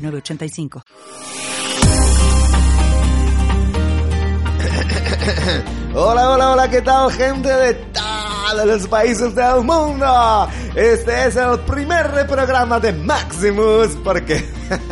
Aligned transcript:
906985. 0.00 0.82
Hola, 5.94 6.30
hola, 6.30 6.52
hola, 6.52 6.70
¿qué 6.70 6.80
tal 6.82 7.10
gente 7.12 7.48
de 7.48 7.74
todos 7.74 8.66
los 8.66 8.86
países 8.88 9.34
del 9.34 9.62
mundo? 9.64 10.48
Este 10.74 11.26
es 11.26 11.36
el 11.36 11.58
primer 11.60 12.26
programa 12.28 12.78
de 12.78 12.92
Maximus 12.92 13.96
porque 14.04 14.44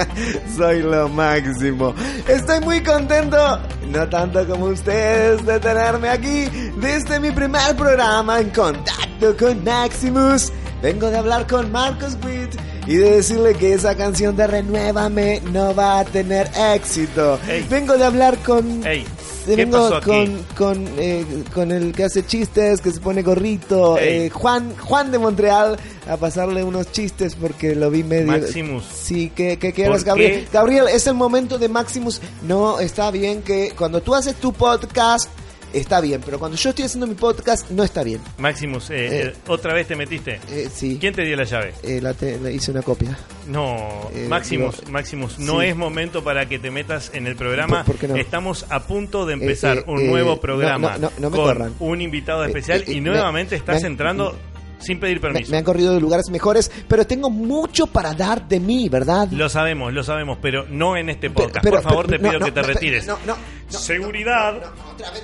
soy 0.57 0.83
lo 0.83 1.09
máximo. 1.09 1.95
Estoy 2.27 2.61
muy 2.61 2.83
contento, 2.83 3.61
no 3.89 4.09
tanto 4.09 4.47
como 4.47 4.67
ustedes, 4.67 5.45
de 5.47 5.61
tenerme 5.61 6.09
aquí 6.09 6.47
desde 6.77 7.21
mi 7.21 7.31
primer 7.31 7.77
programa 7.77 8.41
en 8.41 8.51
contacto 8.51 9.37
con 9.39 9.63
Maximus. 9.65 10.53
Vengo 10.83 11.11
de 11.11 11.19
hablar 11.19 11.47
con 11.47 11.71
Marcos 11.73 12.17
Witt 12.25 12.57
y 12.89 12.97
de 12.97 13.11
decirle 13.17 13.55
que 13.55 13.75
esa 13.75 13.95
canción 13.95 14.35
de 14.35 14.47
Renuévame 14.47 15.43
no 15.53 15.75
va 15.75 16.01
a 16.01 16.05
tener 16.07 16.51
éxito. 16.75 17.39
Ey. 17.47 17.67
Vengo 17.69 17.99
de 17.99 18.05
hablar 18.05 18.39
con... 18.39 18.87
Ey, 18.87 19.05
¿qué 19.45 19.57
Vengo 19.57 20.01
con, 20.03 20.43
con, 20.57 20.89
eh, 20.97 21.25
con 21.53 21.71
el 21.71 21.93
que 21.93 22.05
hace 22.05 22.25
chistes, 22.25 22.81
que 22.81 22.91
se 22.91 23.01
pone 23.01 23.23
gorrito, 23.23 23.99
eh, 23.99 24.31
Juan, 24.31 24.75
Juan 24.79 25.13
de 25.13 25.19
Montreal, 25.19 25.79
a 26.09 26.17
pasarle 26.17 26.65
unos 26.65 26.91
chistes 26.91 27.35
porque 27.35 27.75
lo 27.75 27.91
vi 27.91 28.05
medio... 28.05 28.29
Maximus. 28.29 28.85
Sí, 28.85 29.29
que 29.35 29.59
quieras, 29.59 29.99
¿Por 29.99 30.07
Gabriel. 30.07 30.45
qué? 30.45 30.49
Gabriel, 30.51 30.87
es 30.91 31.07
el 31.07 31.15
momento 31.15 31.59
de 31.59 31.69
Maximus. 31.69 32.23
No, 32.43 32.81
está 32.81 33.11
bien 33.11 33.43
que 33.43 33.73
cuando 33.77 34.01
tú 34.01 34.15
haces 34.15 34.35
tu 34.37 34.55
podcast, 34.55 35.29
está 35.73 36.01
bien, 36.01 36.21
pero 36.25 36.39
cuando 36.39 36.57
yo 36.57 36.71
estoy 36.71 36.85
haciendo 36.85 37.07
mi 37.07 37.15
podcast, 37.15 37.71
no 37.71 37.83
está 37.85 38.03
bien. 38.03 38.21
Maximus, 38.39 38.91
eh, 38.91 38.95
Eh. 39.07 39.23
eh, 39.29 39.35
otra 39.49 39.75
vez 39.75 39.87
te 39.89 39.97
metiste. 39.97 40.41
Eh, 40.51 40.69
sí. 40.73 40.99
¿Quién 41.01 41.15
te 41.15 41.23
dio 41.25 41.37
la 41.37 41.45
llave? 41.45 41.75
Eh, 41.83 42.01
la 42.01 42.15
te- 42.15 42.39
hice 42.53 42.71
una 42.71 42.83
copia. 42.83 43.17
No, 43.47 44.11
Eh, 44.15 44.27
Maximus, 44.29 44.79
digo, 44.81 44.93
Maximus, 44.93 45.39
no 45.39 45.61
sí. 45.61 45.67
es 45.69 45.77
momento 45.77 46.23
para 46.23 46.47
que 46.49 46.59
te 46.59 46.71
metas 46.71 47.11
en 47.15 47.27
el 47.27 47.37
programa. 47.37 47.85
¿Por- 47.85 47.95
por 47.97 48.01
qué 48.01 48.09
no? 48.09 48.17
Estamos 48.17 48.67
a 48.69 48.81
punto 48.81 49.25
de 49.27 49.35
empezar 49.35 49.85
un 49.87 50.07
nuevo 50.07 50.39
programa 50.41 50.93
no, 50.99 51.09
no, 51.09 51.13
no 51.19 51.31
me 51.31 51.37
con 51.37 51.47
corran. 51.47 51.75
un 51.79 52.01
invitado 52.01 52.45
especial 52.45 52.85
y 52.87 53.01
me- 53.01 53.11
nuevamente 53.11 53.57
estás 53.57 53.83
me- 53.83 53.89
entrando 53.89 54.37
sin 54.81 55.01
pedir 55.01 55.21
permiso. 55.21 55.51
me 55.51 55.57
han 55.57 55.65
corrido 55.65 55.93
de 55.93 56.01
lugares 56.01 56.31
mejores, 56.31 56.71
pero 56.87 57.05
tengo 57.07 57.31
mucho 57.31 57.89
para 57.89 58.15
dar 58.15 58.47
de 58.47 58.61
mí, 58.61 58.89
¿verdad? 58.89 59.29
Lo 59.33 59.49
sabemos, 59.49 59.93
lo 59.93 60.05
sabemos, 60.05 60.39
pero 60.41 60.67
no 60.69 60.97
en 60.97 61.09
este 61.09 61.31
podcast. 61.31 61.65
pero- 61.65 61.77
Por 61.77 61.83
favor, 61.85 62.07
pero- 62.07 62.19
te 62.23 62.29
pido 62.29 62.39
no, 62.39 62.45
que 62.47 62.53
te 62.53 62.61
no, 62.61 62.67
retires. 62.67 63.07
No, 63.07 63.19
no. 63.27 63.37
Seguridad. 63.69 64.63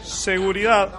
Seguridad. 0.03 0.91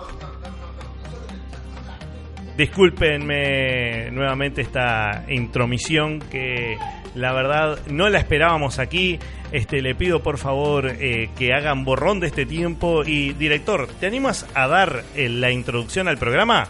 Discúlpenme 2.58 4.12
nuevamente 4.12 4.62
esta 4.62 5.26
intromisión 5.28 6.20
que 6.20 6.78
la 7.14 7.34
verdad 7.34 7.80
no 7.88 8.10
la 8.10 8.20
esperábamos 8.20 8.80
aquí. 8.80 9.20
Este, 9.52 9.82
le 9.82 9.96
pido 9.96 10.22
por 10.22 10.38
favor 10.38 10.88
eh, 10.88 11.30
que 11.38 11.54
hagan 11.54 11.86
borrón 11.86 12.20
de 12.20 12.28
este 12.28 12.46
tiempo 12.46 13.04
y 13.06 13.34
director, 13.34 13.88
¿te 14.00 14.08
animas 14.08 14.46
a 14.54 14.68
dar 14.68 15.04
eh, 15.16 15.30
la 15.30 15.52
introducción 15.52 16.08
al 16.08 16.18
programa? 16.18 16.70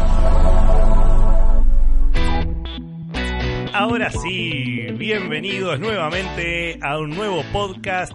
Ahora 3.81 4.11
sí, 4.11 4.89
bienvenidos 4.93 5.79
nuevamente 5.79 6.77
a 6.83 6.99
un 6.99 7.09
nuevo 7.09 7.43
podcast, 7.51 8.13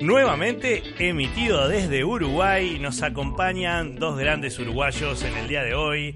nuevamente 0.00 0.82
emitido 0.98 1.68
desde 1.68 2.02
Uruguay. 2.02 2.78
Nos 2.80 3.02
acompañan 3.02 3.96
dos 3.96 4.18
grandes 4.18 4.58
uruguayos 4.58 5.22
en 5.22 5.36
el 5.36 5.48
día 5.48 5.64
de 5.64 5.74
hoy, 5.74 6.14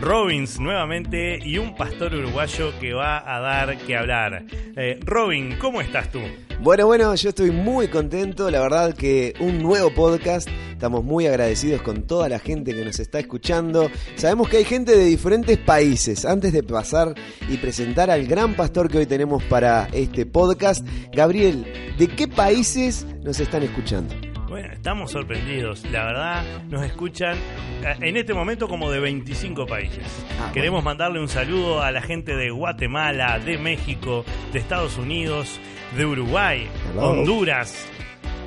Robins 0.00 0.58
nuevamente 0.58 1.40
y 1.44 1.58
un 1.58 1.76
pastor 1.76 2.14
uruguayo 2.14 2.72
que 2.80 2.94
va 2.94 3.18
a 3.18 3.38
dar 3.40 3.76
que 3.76 3.98
hablar. 3.98 4.44
Eh, 4.76 4.98
Robin, 5.02 5.56
¿cómo 5.58 5.82
estás 5.82 6.10
tú? 6.10 6.22
Bueno, 6.62 6.86
bueno, 6.86 7.12
yo 7.16 7.30
estoy 7.30 7.50
muy 7.50 7.88
contento, 7.88 8.48
la 8.48 8.60
verdad 8.60 8.94
que 8.94 9.34
un 9.40 9.60
nuevo 9.60 9.92
podcast, 9.92 10.48
estamos 10.70 11.02
muy 11.02 11.26
agradecidos 11.26 11.82
con 11.82 12.04
toda 12.04 12.28
la 12.28 12.38
gente 12.38 12.72
que 12.72 12.84
nos 12.84 13.00
está 13.00 13.18
escuchando. 13.18 13.90
Sabemos 14.14 14.48
que 14.48 14.58
hay 14.58 14.64
gente 14.64 14.96
de 14.96 15.06
diferentes 15.06 15.58
países. 15.58 16.24
Antes 16.24 16.52
de 16.52 16.62
pasar 16.62 17.16
y 17.48 17.56
presentar 17.56 18.12
al 18.12 18.28
gran 18.28 18.54
pastor 18.54 18.88
que 18.88 18.98
hoy 18.98 19.06
tenemos 19.06 19.42
para 19.42 19.88
este 19.92 20.24
podcast, 20.24 20.86
Gabriel, 21.12 21.66
¿de 21.98 22.06
qué 22.06 22.28
países 22.28 23.08
nos 23.24 23.40
están 23.40 23.64
escuchando? 23.64 24.14
Bueno, 24.62 24.74
estamos 24.76 25.10
sorprendidos. 25.10 25.84
La 25.90 26.04
verdad, 26.04 26.44
nos 26.70 26.84
escuchan 26.84 27.36
eh, 27.82 27.96
en 28.00 28.16
este 28.16 28.32
momento 28.32 28.68
como 28.68 28.92
de 28.92 29.00
25 29.00 29.66
países. 29.66 30.04
Ah, 30.40 30.52
Queremos 30.54 30.84
mandarle 30.84 31.18
un 31.18 31.26
saludo 31.26 31.82
a 31.82 31.90
la 31.90 32.00
gente 32.00 32.36
de 32.36 32.50
Guatemala, 32.50 33.40
de 33.40 33.58
México, 33.58 34.24
de 34.52 34.60
Estados 34.60 34.98
Unidos, 34.98 35.58
de 35.96 36.06
Uruguay, 36.06 36.68
Hello. 36.92 37.10
Honduras, 37.10 37.88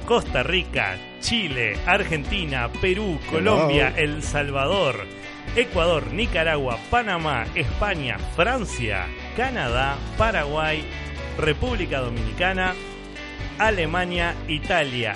Costa 0.06 0.42
Rica, 0.42 0.96
Chile, 1.20 1.76
Argentina, 1.86 2.70
Perú, 2.80 3.20
Colombia, 3.30 3.94
El 3.98 4.24
Salvador, 4.24 4.96
Ecuador, 5.58 6.14
Nicaragua, 6.14 6.80
Panamá, 6.90 7.44
España, 7.56 8.20
Francia, 8.38 9.08
Canadá, 9.36 9.98
Paraguay, 10.18 10.82
República 11.38 12.00
Dominicana, 12.00 12.74
Alemania, 13.60 14.34
Italia. 14.48 15.14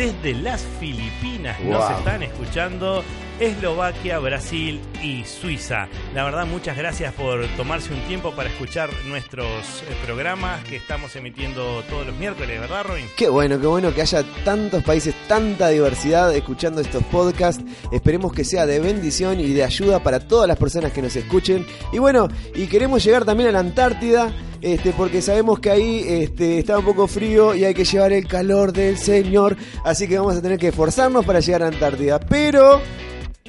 Desde 0.00 0.32
las 0.32 0.62
Filipinas 0.80 1.60
nos 1.60 1.90
están 1.90 2.22
escuchando 2.22 3.04
Eslovaquia, 3.40 4.18
Brasil 4.18 4.80
y 5.02 5.24
Suiza. 5.24 5.88
La 6.14 6.24
verdad, 6.24 6.46
muchas 6.46 6.76
gracias 6.76 7.14
por 7.14 7.46
tomarse 7.56 7.92
un 7.94 8.00
tiempo 8.02 8.32
para 8.32 8.50
escuchar 8.50 8.90
nuestros 9.08 9.46
eh, 9.46 9.96
programas 10.04 10.62
que 10.64 10.76
estamos 10.76 11.16
emitiendo 11.16 11.82
todos 11.88 12.06
los 12.06 12.14
miércoles, 12.16 12.60
¿verdad, 12.60 12.84
Robin? 12.84 13.06
Qué 13.16 13.30
bueno, 13.30 13.58
qué 13.58 13.66
bueno 13.66 13.94
que 13.94 14.02
haya 14.02 14.22
tantos 14.44 14.84
países, 14.84 15.14
tanta 15.26 15.70
diversidad 15.70 16.34
escuchando 16.36 16.82
estos 16.82 17.02
podcasts. 17.04 17.64
Esperemos 17.90 18.34
que 18.34 18.44
sea 18.44 18.66
de 18.66 18.78
bendición 18.78 19.40
y 19.40 19.54
de 19.54 19.64
ayuda 19.64 20.02
para 20.02 20.20
todas 20.20 20.46
las 20.46 20.58
personas 20.58 20.92
que 20.92 21.00
nos 21.00 21.16
escuchen. 21.16 21.66
Y 21.94 21.98
bueno, 21.98 22.28
y 22.54 22.66
queremos 22.66 23.02
llegar 23.02 23.24
también 23.24 23.48
a 23.48 23.52
la 23.52 23.60
Antártida, 23.60 24.34
este, 24.60 24.92
porque 24.92 25.22
sabemos 25.22 25.60
que 25.60 25.70
ahí 25.70 26.04
este, 26.06 26.58
está 26.58 26.78
un 26.78 26.84
poco 26.84 27.06
frío 27.06 27.54
y 27.54 27.64
hay 27.64 27.72
que 27.72 27.84
llevar 27.84 28.12
el 28.12 28.28
calor 28.28 28.74
del 28.74 28.98
Señor. 28.98 29.56
Así 29.82 30.06
que 30.06 30.18
vamos 30.18 30.36
a 30.36 30.42
tener 30.42 30.58
que 30.58 30.68
esforzarnos 30.68 31.24
para 31.24 31.40
llegar 31.40 31.62
a 31.62 31.68
Antártida. 31.68 32.20
Pero 32.20 32.82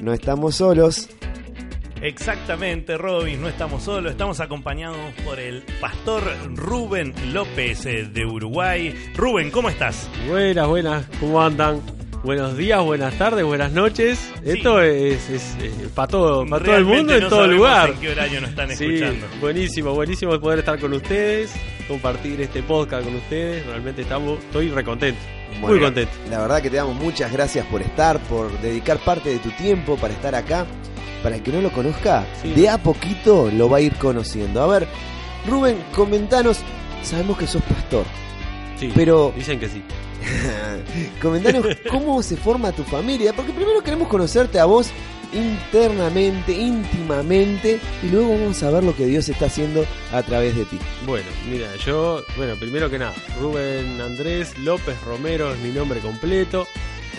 no 0.02 0.12
estamos 0.12 0.56
solos. 0.56 1.08
Exactamente, 2.00 2.98
Robin, 2.98 3.40
no 3.40 3.48
estamos 3.48 3.84
solos, 3.84 4.10
estamos 4.10 4.40
acompañados 4.40 4.96
por 5.24 5.38
el 5.38 5.62
pastor 5.80 6.24
Rubén 6.56 7.14
López 7.32 7.86
eh, 7.86 8.08
de 8.12 8.26
Uruguay. 8.26 8.92
Rubén, 9.14 9.52
¿cómo 9.52 9.68
estás? 9.68 10.10
Buenas, 10.28 10.66
buenas, 10.66 11.06
¿cómo 11.20 11.40
andan? 11.40 11.80
Buenos 12.24 12.56
días, 12.56 12.82
buenas 12.82 13.16
tardes, 13.18 13.44
buenas 13.44 13.70
noches. 13.72 14.32
Esto 14.44 14.80
es, 14.82 15.30
es, 15.30 15.56
eh, 15.60 15.70
para 15.94 16.08
todo, 16.08 16.44
para 16.46 16.64
todo 16.64 16.76
el 16.76 16.84
mundo, 16.84 17.14
en 17.14 17.22
no 17.22 17.28
todo 17.28 17.40
sabemos 17.42 17.56
lugar. 17.56 17.90
en 17.90 18.00
qué 18.00 18.10
horario 18.10 18.40
nos 18.40 18.50
están 18.50 18.68
Sí, 18.76 18.84
escuchando. 18.84 19.26
buenísimo, 19.40 19.94
buenísimo 19.94 20.40
poder 20.40 20.58
estar 20.60 20.80
con 20.80 20.92
ustedes, 20.92 21.52
compartir 21.88 22.40
este 22.40 22.62
podcast 22.62 23.04
con 23.04 23.14
ustedes. 23.16 23.64
Realmente 23.66 24.02
estamos, 24.02 24.38
estoy 24.40 24.68
recontento, 24.70 25.20
muy 25.60 25.70
Bueno, 25.72 25.86
contento. 25.86 26.12
La 26.30 26.40
verdad 26.40 26.62
que 26.62 26.70
te 26.70 26.76
damos 26.76 26.94
muchas 26.96 27.32
gracias 27.32 27.66
por 27.66 27.82
estar, 27.82 28.18
por 28.20 28.50
dedicar 28.60 28.98
parte 28.98 29.30
de 29.30 29.38
tu 29.38 29.50
tiempo 29.50 29.96
para 29.96 30.14
estar 30.14 30.34
acá. 30.34 30.66
Para 31.22 31.36
el 31.36 31.42
que 31.42 31.52
no 31.52 31.60
lo 31.60 31.70
conozca, 31.70 32.26
Sí. 32.42 32.52
de 32.52 32.68
a 32.68 32.78
poquito 32.78 33.48
lo 33.52 33.68
va 33.70 33.76
a 33.78 33.80
ir 33.80 33.94
conociendo. 33.94 34.60
A 34.62 34.66
ver, 34.66 34.88
Rubén, 35.46 35.76
comentanos, 35.94 36.58
sabemos 37.02 37.38
que 37.38 37.46
sos 37.46 37.62
pastor. 37.62 38.04
Sí, 38.76 38.90
Pero 38.94 39.32
dicen 39.36 39.60
que 39.60 39.68
sí. 39.68 39.82
comentanos 41.22 41.64
cómo 41.90 42.22
se 42.22 42.36
forma 42.36 42.72
tu 42.72 42.82
familia, 42.84 43.32
porque 43.32 43.52
primero 43.52 43.82
queremos 43.82 44.08
conocerte 44.08 44.58
a 44.58 44.64
vos 44.64 44.90
internamente, 45.32 46.52
íntimamente, 46.52 47.80
y 48.02 48.08
luego 48.10 48.30
vamos 48.38 48.62
a 48.62 48.70
ver 48.70 48.84
lo 48.84 48.94
que 48.94 49.06
Dios 49.06 49.28
está 49.28 49.46
haciendo 49.46 49.84
a 50.12 50.22
través 50.22 50.56
de 50.56 50.64
ti. 50.64 50.78
Bueno, 51.06 51.26
mira, 51.50 51.74
yo, 51.76 52.22
bueno, 52.36 52.54
primero 52.56 52.88
que 52.90 52.98
nada, 52.98 53.14
Rubén 53.40 54.00
Andrés 54.00 54.56
López 54.58 55.00
Romero 55.02 55.52
es 55.52 55.58
mi 55.60 55.70
nombre 55.70 56.00
completo. 56.00 56.66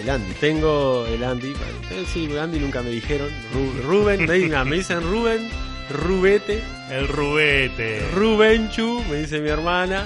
El 0.01 0.10
Andy. 0.10 0.33
Tengo 0.39 1.06
el 1.06 1.24
Andy, 1.24 1.51
eh, 1.51 2.04
sí, 2.12 2.27
Andy 2.36 2.57
nunca 2.60 2.81
me 2.81 2.89
dijeron. 2.89 3.30
Ru- 3.54 3.83
Rubén, 3.83 4.25
me 4.25 4.33
dicen, 4.33 4.68
me 4.68 4.77
dicen 4.77 5.01
Rubén, 5.04 5.48
Rubete, 5.92 6.63
El 6.89 7.07
rubete. 7.07 8.01
Rubenchu, 8.12 9.04
me 9.10 9.18
dice 9.18 9.39
mi 9.39 9.50
hermana. 9.50 10.04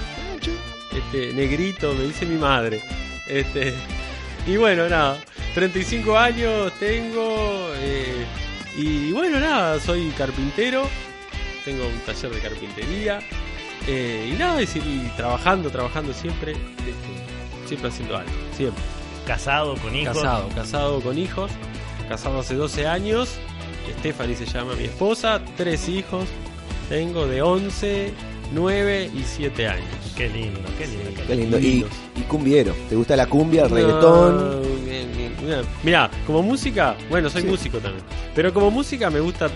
Este, 0.94 1.32
negrito, 1.32 1.94
me 1.94 2.04
dice 2.04 2.26
mi 2.26 2.36
madre. 2.36 2.82
Este, 3.26 3.72
y 4.46 4.56
bueno, 4.58 4.88
nada, 4.90 5.18
35 5.58 6.16
años 6.16 6.72
tengo. 6.78 7.70
eh, 7.78 8.24
y 8.76 9.10
bueno, 9.10 9.40
nada, 9.40 9.80
soy 9.80 10.08
carpintero. 10.10 10.84
Tengo 11.64 11.84
un 11.84 11.98
taller 12.06 12.30
de 12.30 12.38
carpintería. 12.38 13.18
eh, 13.88 14.30
y 14.32 14.38
nada, 14.38 14.60
es 14.60 14.76
ir 14.76 14.84
trabajando, 15.16 15.68
trabajando 15.68 16.12
siempre. 16.12 16.52
este, 16.52 17.66
siempre 17.66 17.88
haciendo 17.90 18.16
algo, 18.16 18.30
siempre. 18.56 18.80
Casado 19.26 19.74
con 19.78 19.96
hijos. 19.96 20.16
Casado, 20.16 20.48
casado 20.54 21.00
con 21.00 21.18
hijos. 21.18 21.50
Casado 22.08 22.38
hace 22.38 22.54
12 22.54 22.86
años. 22.86 23.30
Stephanie 23.98 24.36
se 24.36 24.46
llama 24.46 24.74
mi 24.76 24.84
esposa. 24.84 25.40
Tres 25.56 25.88
hijos. 25.88 26.24
Tengo 26.88 27.26
de 27.26 27.42
11, 27.42 28.12
9 28.54 29.10
y 29.12 29.24
7 29.24 29.66
años. 29.66 29.84
Qué 30.16 30.28
lindo, 30.28 30.60
qué 30.78 30.86
lindo. 30.86 31.10
qué 31.16 31.22
Qué 31.26 31.34
lindo. 31.34 31.58
Y, 31.58 31.84
y 32.16 32.22
cumbiero. 32.28 32.74
¿Te 32.88 32.94
gusta 32.94 33.16
la 33.16 33.26
cumbia, 33.26 33.64
el 33.64 33.70
reggaetón? 33.70 34.36
No, 34.36 34.60
bien. 34.84 34.87
Mira, 35.82 36.10
como 36.26 36.42
música, 36.42 36.96
bueno, 37.10 37.28
soy 37.30 37.42
Sí. 37.42 37.48
músico 37.48 37.78
también. 37.78 38.04
Pero 38.34 38.52
como 38.52 38.70
música 38.70 39.10
me 39.10 39.20
gusta 39.20 39.48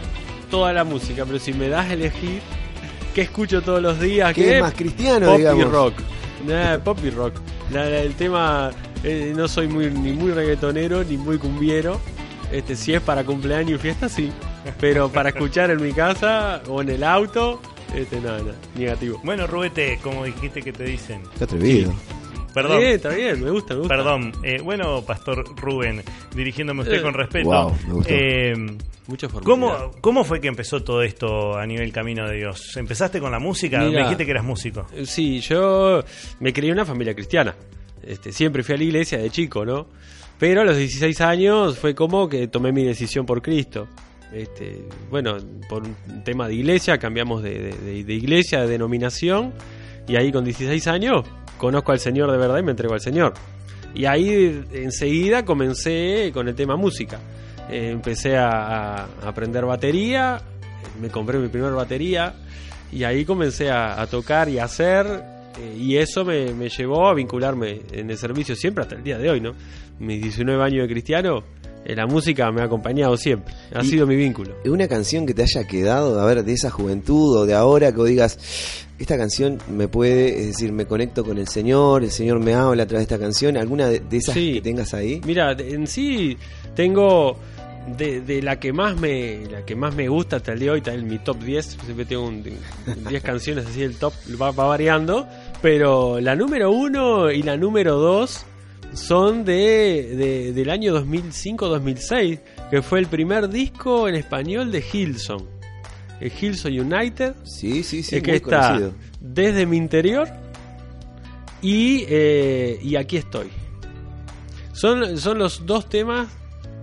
toda 0.51 0.73
la 0.73 0.85
música. 0.85 1.25
Pero 1.25 1.39
si 1.39 1.53
me 1.53 1.69
das 1.69 1.89
a 1.91 1.93
elegir, 1.95 2.41
¿qué 3.15 3.23
escucho 3.23 3.63
todos 3.63 3.81
los 3.83 4.01
días? 4.01 4.33
¿Qué 4.35 4.57
es 4.57 4.61
más 4.63 4.75
cristiano, 4.75 5.27
pop 5.27 5.37
digamos? 5.39 5.63
y 5.65 5.69
rock. 5.69 5.95
Nah, 6.47 6.79
pop 6.79 6.99
y 7.05 7.11
rock. 7.11 7.35
La- 7.73 7.89
el 7.89 8.15
tema, 8.15 8.71
eh, 9.05 9.33
no 9.37 9.49
soy 9.49 9.69
muy, 9.69 9.91
ni 9.91 10.13
muy 10.13 10.33
reggaetonero 10.33 11.05
ni 11.05 11.17
muy 11.17 11.39
cumbiero. 11.39 12.01
Este, 12.51 12.77
si 12.77 12.93
es 12.93 13.01
para 13.01 13.25
cumpleaños 13.25 13.79
y 13.79 13.83
fiesta, 13.83 14.09
sí. 14.09 14.31
Pero 14.81 15.09
para 15.11 15.31
escuchar 15.31 15.71
en 15.71 15.81
mi 15.83 15.93
casa 15.93 16.61
o 16.69 16.83
en 16.83 16.91
el 16.91 17.03
auto, 17.03 17.61
este, 17.95 18.21
nada, 18.21 18.39
nada, 18.41 18.55
negativo. 18.77 19.21
Bueno, 19.25 19.47
Rubete, 19.47 19.99
como 20.03 20.25
dijiste 20.25 20.61
que 20.63 20.73
te 20.73 20.85
dicen. 20.85 21.23
Qué 21.39 21.45
atrevido. 21.45 21.93
Perdón. 22.55 22.79
Bien, 22.81 22.93
está 22.93 23.09
bien, 23.11 23.43
me 23.43 23.51
gusta, 23.51 23.75
me 23.75 23.81
gusta. 23.81 23.95
Perdón, 23.97 24.33
eh, 24.43 24.61
bueno, 24.63 25.03
Pastor 25.03 25.45
Rubén, 25.57 26.03
dirigiéndome 26.35 26.81
a 26.81 26.83
usted 26.85 26.99
Eh, 26.99 27.03
con 27.03 27.15
respeto. 27.15 27.49
wow, 27.49 27.77
me 27.87 27.93
gustó. 27.95 28.13
eh, 28.13 28.55
Mucha. 29.07 29.29
¿cómo, 29.29 29.91
¿Cómo 30.01 30.23
fue 30.25 30.41
que 30.41 30.49
empezó 30.49 30.83
todo 30.83 31.03
esto 31.03 31.57
a 31.59 31.67
nivel 31.67 31.93
camino 31.93 32.29
de 32.29 32.37
Dios? 32.37 32.77
¿Empezaste 32.77 33.21
con 33.21 33.33
la 33.33 33.39
música? 33.39 33.79
Mira. 33.81 33.91
Me 33.91 33.99
dijiste 34.03 34.25
que 34.25 34.31
eras 34.31 34.45
músico. 34.45 34.87
Eh, 34.95 35.07
Sí, 35.07 35.41
yo 35.41 36.03
me 36.41 36.53
crié 36.53 36.69
en 36.71 36.75
una 36.77 36.85
familia 36.85 37.15
cristiana. 37.15 37.55
Este, 38.03 38.33
siempre 38.33 38.63
fui 38.63 38.75
a 38.75 38.79
la 38.79 38.85
iglesia 38.85 39.19
de 39.19 39.31
chico, 39.31 39.65
¿no? 39.65 39.87
Pero 40.39 40.61
a 40.63 40.65
los 40.65 40.77
16 40.77 41.21
años 41.21 41.79
fue 41.79 41.95
como 41.95 42.29
que 42.29 42.49
tomé 42.49 42.73
mi 42.73 42.85
decisión 42.85 43.25
por 43.27 43.41
Cristo. 43.43 43.89
Este, 44.33 44.83
bueno, 45.11 45.37
por 45.69 45.83
un 45.83 46.25
tema 46.25 46.49
de 46.49 46.55
iglesia, 46.55 46.99
cambiamos 46.99 47.43
de, 47.43 47.59
de- 47.59 47.73
de- 47.79 48.05
de 48.05 48.15
iglesia, 48.15 48.63
de 48.63 48.69
denominación, 48.69 49.53
y 50.07 50.17
ahí 50.17 50.33
con 50.33 50.45
16 50.45 50.87
años 50.89 51.25
conozco 51.59 51.93
al 51.93 52.01
Señor 52.01 52.31
de 52.31 52.39
verdad 52.39 52.59
y 52.59 52.63
me 52.63 52.73
entrego 52.73 52.95
al 52.95 53.01
Señor. 53.01 53.35
Y 53.95 54.07
ahí 54.07 54.65
enseguida 54.73 55.45
comencé 55.45 56.31
con 56.33 56.49
el 56.49 56.55
tema 56.55 56.77
música. 56.77 57.19
Eh, 57.71 57.91
empecé 57.91 58.37
a, 58.37 59.05
a 59.05 59.09
aprender 59.25 59.65
batería, 59.65 60.41
me 61.01 61.09
compré 61.09 61.39
mi 61.39 61.49
primera 61.49 61.75
batería, 61.75 62.35
y 62.91 63.05
ahí 63.05 63.25
comencé 63.25 63.71
a, 63.71 64.01
a 64.01 64.07
tocar 64.07 64.49
y 64.49 64.59
a 64.59 64.65
hacer, 64.65 65.07
eh, 65.59 65.77
y 65.79 65.97
eso 65.97 66.25
me, 66.25 66.53
me 66.53 66.69
llevó 66.69 67.09
a 67.09 67.15
vincularme 67.15 67.83
en 67.93 68.11
el 68.11 68.19
servicio 68.19 68.55
siempre 68.55 68.83
hasta 68.83 68.97
el 68.97 69.03
día 69.03 69.19
de 69.19 69.31
hoy, 69.31 69.41
¿no? 69.41 69.53
Mis 69.99 70.21
19 70.23 70.63
años 70.63 70.83
de 70.83 70.93
cristiano, 70.93 71.43
la 71.85 72.07
música 72.07 72.51
me 72.53 72.61
ha 72.63 72.65
acompañado 72.65 73.17
siempre, 73.17 73.55
ha 73.75 73.83
Y- 73.83 73.89
sido 73.89 74.07
mi 74.07 74.17
vínculo. 74.17 74.55
¿Una 74.65 74.89
canción 74.89 75.27
que 75.27 75.35
te 75.35 75.43
haya 75.43 75.67
quedado, 75.67 76.21
a 76.21 76.25
ver, 76.27 76.45
de 76.45 76.53
esa 76.53 76.71
juventud 76.71 77.39
o 77.39 77.47
de 77.47 77.55
ahora 77.55 77.91
que 77.93 77.99
vos 77.99 78.09
digas, 78.09 78.39
esta 78.99 79.17
canción 79.17 79.59
me 79.69 79.89
puede, 79.89 80.41
es 80.41 80.47
decir, 80.49 80.73
me 80.73 80.87
conecto 80.87 81.25
con 81.25 81.39
el 81.39 81.49
Señor, 81.49 82.05
el 82.05 82.11
Señor 82.13 82.39
me 82.39 82.55
habla 82.55 82.85
a 82.85 82.87
través 82.87 83.09
de 83.09 83.15
esta 83.15 83.25
canción? 83.25 83.57
¿Alguna 83.57 83.89
de, 83.89 84.01
de 84.01 84.17
esas 84.17 84.35
Sí. 84.35 84.55
que 84.55 84.61
tengas 84.61 84.95
ahí? 84.95 85.21
Mira, 85.27 85.53
en 85.59 85.87
sí 85.89 86.37
tengo 86.77 87.37
de, 87.99 88.21
de 88.21 88.41
la 88.43 88.61
que 88.61 88.73
más 88.73 88.97
me 88.97 89.45
la 89.51 89.65
que 89.65 89.75
más 89.75 89.93
me 89.97 90.09
gusta 90.09 90.37
hasta 90.37 90.53
el 90.53 90.61
día 90.61 90.67
de 90.67 90.73
hoy, 90.75 90.79
está 90.79 90.95
en 90.95 91.09
mi 91.09 91.19
top 91.19 91.41
10, 91.43 91.79
siempre 91.85 92.05
tengo 92.05 92.27
un, 92.29 92.45
un 92.87 93.05
10 93.09 93.23
canciones 93.25 93.67
así, 93.67 93.83
el 93.83 93.97
top 93.97 94.13
va, 94.41 94.53
va 94.53 94.67
variando, 94.67 95.27
pero 95.61 96.21
la 96.21 96.37
número 96.37 96.71
1 96.71 97.33
y 97.33 97.43
la 97.43 97.57
número 97.57 97.97
2 97.99 98.47
son 98.95 99.45
de, 99.45 100.15
de- 100.17 100.53
del 100.53 100.71
año 100.71 100.95
2005-2006, 101.03 102.41
que 102.71 102.83
fue 102.83 102.99
el 103.01 103.07
primer 103.07 103.49
disco 103.49 104.09
en 104.09 104.15
español 104.15 104.71
de 104.73 104.85
Hillsong. 104.93 105.45
El 106.21 106.31
Hillsong 106.41 106.81
United, 106.81 107.35
Sí, 107.45 107.83
sí, 107.83 108.03
sí, 108.03 108.17
es 108.17 108.23
que 108.23 108.31
muy 108.33 108.37
está 108.37 108.69
conocido. 108.69 108.95
desde 109.21 109.67
mi 109.67 109.77
interior 109.77 110.29
y, 111.61 112.05
eh, 112.09 112.79
y 112.83 112.97
aquí 112.97 113.17
estoy. 113.17 113.49
Son, 114.73 115.17
son 115.19 115.39
los 115.39 115.65
dos 115.67 115.89
temas 115.89 116.29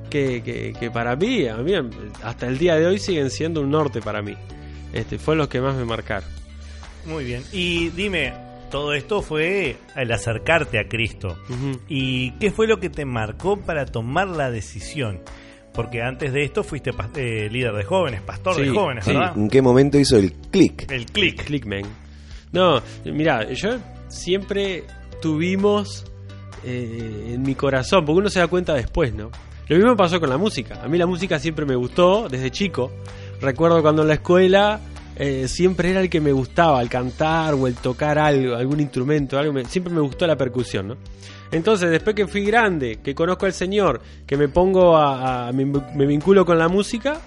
que, 0.10 0.42
que- 0.44 0.74
que 0.80 0.92
para 0.92 1.16
mí, 1.16 1.48
a 1.48 1.58
mí, 1.58 1.74
hasta 2.24 2.48
el 2.48 2.58
día 2.58 2.76
de 2.76 2.86
hoy 2.88 3.00
siguen 3.00 3.30
siendo 3.30 3.62
un 3.62 3.72
norte 3.72 4.02
para 4.02 4.22
mí. 4.22 4.36
Este, 4.94 5.18
fue 5.20 5.36
los 5.36 5.48
que 5.48 5.62
más 5.62 5.76
me 5.76 5.86
marcaron. 5.86 6.28
Muy 7.06 7.24
bien. 7.24 7.44
Y 7.52 7.90
dime, 7.90 8.34
todo 8.70 8.94
esto 8.94 9.22
fue 9.22 9.78
el 9.96 10.12
acercarte 10.12 10.80
a 10.80 10.88
Cristo. 10.88 11.38
¿Y 11.88 12.32
qué 12.34 12.52
fue 12.52 12.68
lo 12.68 12.80
que 12.80 12.90
te 12.90 13.06
marcó 13.06 13.58
para 13.58 13.86
tomar 13.86 14.28
la 14.28 14.52
decisión? 14.52 15.22
Porque 15.74 16.02
antes 16.02 16.34
de 16.34 16.44
esto 16.44 16.64
fuiste 16.64 16.92
eh, 17.16 17.50
líder 17.50 17.74
de 17.74 17.84
jóvenes, 17.84 18.22
pastor 18.22 18.58
de 18.58 18.70
jóvenes, 18.70 19.06
sí. 19.06 19.14
¿verdad? 19.14 19.38
¿En 19.38 19.50
qué 19.50 19.62
momento 19.62 19.98
hizo 19.98 20.18
el 20.18 20.34
clic? 20.34 20.92
El 20.92 21.06
click. 21.06 21.44
Clickman. 21.46 21.84
No, 22.52 22.82
mira, 23.06 23.52
yo 23.54 23.78
siempre 24.08 24.84
tuvimos 25.22 26.06
eh, 26.64 27.34
en 27.34 27.42
mi 27.44 27.56
corazón, 27.56 28.04
porque 28.06 28.20
uno 28.20 28.30
se 28.30 28.40
da 28.40 28.48
cuenta 28.48 28.74
después, 28.74 29.14
¿no? 29.14 29.30
Lo 29.68 29.76
mismo 29.76 29.96
pasó 29.96 30.20
con 30.20 30.30
la 30.30 30.38
música. 30.38 30.82
A 30.84 30.88
mí 30.88 30.98
la 30.98 31.06
música 31.06 31.38
siempre 31.38 31.66
me 31.66 31.76
gustó 31.76 32.28
desde 32.28 32.50
chico. 32.50 32.92
Recuerdo 33.40 33.82
cuando 33.84 34.02
en 34.02 34.08
la 34.08 34.16
escuela 34.16 34.80
eh, 35.20 35.48
siempre 35.48 35.92
era 35.92 36.00
el 36.02 36.10
que 36.10 36.22
me 36.22 36.32
gustaba, 36.32 36.82
el 36.82 36.90
cantar 36.90 37.54
o 37.54 37.68
el 37.68 37.76
tocar 37.76 38.18
algo, 38.18 38.56
algún 38.56 38.80
instrumento, 38.80 39.38
algo. 39.38 39.54
me- 39.54 39.66
siempre 39.66 39.94
me 39.94 40.02
gustó 40.02 40.26
la 40.26 40.36
percusión, 40.38 40.88
¿no? 40.88 40.98
Entonces, 41.52 41.90
después 41.90 42.16
que 42.16 42.28
fui 42.28 42.44
grande, 42.46 43.00
que 43.04 43.14
conozco 43.16 43.46
al 43.46 43.54
Señor, 43.54 44.02
que 44.26 44.38
me 44.38 44.48
pongo 44.50 44.96
a, 44.98 45.52
me, 45.52 46.06
vinculo 46.06 46.46
con 46.46 46.58
la 46.60 46.68
música, 46.68 47.20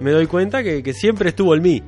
me 0.00 0.10
doy 0.10 0.26
cuenta 0.26 0.62
que, 0.62 0.92
siempre 0.92 1.30
estuvo 1.30 1.54
en 1.54 1.62
mí. 1.62 1.82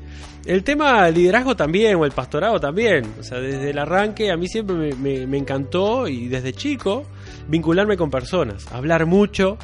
El 0.46 0.62
tema 0.64 1.04
del 1.06 1.14
liderazgo 1.16 1.54
también, 1.56 1.96
o 1.96 2.04
el 2.04 2.12
pastorado 2.12 2.58
también. 2.60 3.04
O 3.20 3.22
sea, 3.22 3.40
desde 3.40 3.70
el 3.70 3.78
arranque 3.78 4.30
a 4.30 4.36
mí 4.36 4.48
siempre 4.48 4.74
me, 4.76 4.94
me- 4.94 5.26
me 5.26 5.38
encantó 5.38 6.08
y 6.08 6.28
desde 6.28 6.52
chico 6.52 7.04
vincularme 7.48 7.96
con 7.96 8.10
personas, 8.10 8.66
hablar 8.72 9.06
mucho, 9.06 9.58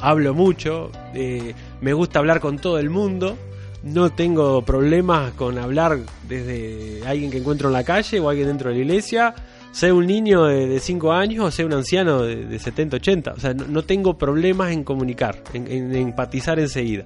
hablo 0.00 0.32
mucho, 0.34 0.90
eh, 1.14 1.54
me 1.80 1.92
gusta 1.92 2.18
hablar 2.18 2.40
con 2.40 2.58
todo 2.58 2.78
el 2.78 2.88
mundo. 2.90 3.36
No 3.82 4.10
tengo 4.10 4.62
problemas 4.62 5.32
con 5.32 5.58
hablar 5.58 6.00
desde 6.28 7.06
alguien 7.06 7.30
que 7.30 7.38
encuentro 7.38 7.68
en 7.68 7.74
la 7.74 7.84
calle 7.84 8.18
o 8.18 8.28
alguien 8.28 8.48
dentro 8.48 8.70
de 8.70 8.76
la 8.76 8.82
iglesia, 8.82 9.34
sea 9.70 9.94
un 9.94 10.06
niño 10.06 10.44
de 10.46 10.80
5 10.80 11.12
años 11.12 11.44
o 11.44 11.50
sea 11.50 11.64
un 11.64 11.72
anciano 11.74 12.22
de, 12.22 12.44
de 12.44 12.58
70, 12.58 12.96
80. 12.96 13.32
O 13.32 13.40
sea, 13.40 13.54
no, 13.54 13.82
tengo 13.82 14.18
problemas 14.18 14.72
en 14.72 14.82
comunicar, 14.82 15.42
en, 15.52 15.70
en 15.70 15.94
empatizar 15.94 16.58
enseguida. 16.58 17.04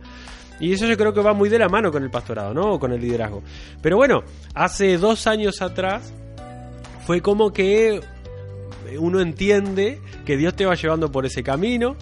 Y 0.61 0.73
eso 0.73 0.87
yo 0.87 0.97
creo 0.97 1.13
que 1.13 1.21
va 1.21 1.35
muy 1.35 1.49
de 1.49 1.59
la 1.59 1.69
mano 1.69 1.91
con 1.91 2.03
el 2.03 2.11
pastorado, 2.11 2.55
¿no? 2.55 2.75
O 2.75 2.79
con 2.79 2.93
el 2.93 3.01
liderazgo. 3.01 3.43
Pero 3.83 3.97
bueno, 3.97 4.23
hace 4.55 4.97
dos 4.97 5.27
años 5.27 5.61
atrás 5.61 6.13
fue 7.05 7.21
como 7.21 7.53
que 7.53 8.01
uno 8.99 9.21
entiende 9.21 10.01
que 10.25 10.37
Dios 10.37 10.55
te 10.55 10.65
va 10.65 10.75
llevando 10.75 11.11
por 11.11 11.27
ese 11.27 11.43
camino, 11.43 11.97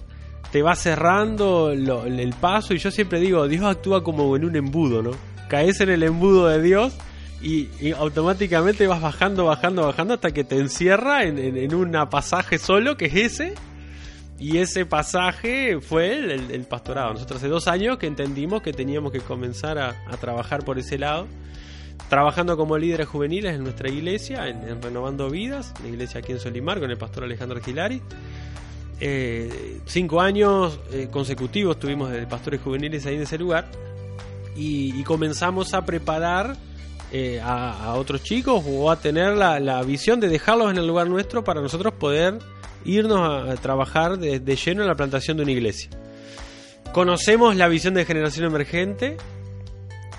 te 0.53 0.63
va 0.63 0.75
cerrando 0.75 1.71
el 1.73 2.33
paso 2.41 2.75
y 2.75 2.79
yo 2.79 2.91
siempre 2.91 3.21
digo, 3.21 3.47
Dios 3.49 3.65
actúa 3.65 4.03
como 4.03 4.35
en 4.37 4.45
un 4.45 4.57
embudo, 4.57 5.03
¿no? 5.03 5.13
Caes 5.49 5.81
en 5.81 5.91
el 5.91 6.03
embudo 6.03 6.49
de 6.49 6.61
Dios 6.63 6.93
y, 7.43 7.69
automáticamente 7.93 8.87
vas 8.87 9.01
bajando, 9.01 9.45
bajando, 9.47 9.87
bajando 9.87 10.15
hasta 10.15 10.33
que 10.33 10.45
te 10.45 10.57
encierra 10.59 11.25
en, 11.25 11.39
en, 11.39 11.75
un 11.75 11.93
pasaje 12.11 12.59
solo 12.59 12.97
que 12.97 13.07
es 13.07 13.15
ese. 13.15 13.55
Y 14.39 14.57
ese 14.59 14.87
pasaje 14.87 15.81
fue 15.81 16.15
el, 16.17 16.31
el- 16.31 16.51
el 16.51 16.63
pastorado. 16.65 17.13
Nosotros 17.13 17.39
hace 17.39 17.49
dos 17.49 17.69
años 17.69 17.99
que 17.99 18.07
entendimos 18.07 18.63
que 18.63 18.73
teníamos 18.73 19.13
que 19.13 19.21
comenzar 19.21 19.79
a, 19.79 19.91
a 20.09 20.17
trabajar 20.17 20.65
por 20.65 20.79
ese 20.79 20.99
lado. 20.99 21.27
trabajando 22.09 22.57
como 22.57 22.77
líderes 22.79 23.07
juveniles 23.07 23.55
en 23.55 23.63
nuestra 23.63 23.89
iglesia, 23.91 24.49
en, 24.49 24.81
Renovando 24.83 25.29
Vidas, 25.31 25.75
la 25.83 25.89
iglesia 25.91 26.21
aquí 26.21 26.33
en 26.33 26.41
Solimar, 26.41 26.81
con 26.81 26.91
el 26.91 26.97
pastor 26.97 27.25
Alejandro 27.25 27.61
Gilari. 27.61 28.01
Eh, 29.01 29.81
cinco 29.87 30.21
años 30.21 30.79
eh, 30.93 31.09
consecutivos 31.11 31.79
tuvimos 31.79 32.11
de 32.11 32.27
pastores 32.27 32.61
juveniles 32.61 33.07
ahí 33.07 33.15
en 33.15 33.23
ese 33.23 33.39
lugar 33.39 33.71
y, 34.57 35.03
comenzamos 35.05 35.73
a 35.73 35.87
preparar 35.87 36.55
eh, 37.13 37.41
a, 37.43 37.95
otros 37.95 38.23
chicos 38.23 38.63
o 38.67 38.91
a 38.91 39.01
tener 39.01 39.37
la, 39.37 39.83
visión 39.83 40.21
de 40.21 40.29
dejarlos 40.29 40.71
en 40.71 40.77
el 40.77 40.87
lugar 40.87 41.09
nuestro 41.09 41.43
para 41.43 41.63
nosotros 41.63 41.95
poder 41.95 42.39
irnos 42.85 43.49
a, 43.49 43.55
trabajar 43.57 44.19
de, 44.19 44.39
de, 44.39 44.57
lleno 44.57 44.83
en 44.83 44.89
la 44.89 44.95
plantación 44.95 45.39
de 45.39 45.45
una 45.45 45.53
iglesia. 45.53 45.89
Conocemos 46.93 47.57
la 47.57 47.69
visión 47.69 47.95
de 47.95 48.05
generación 48.05 48.45
emergente, 48.47 49.17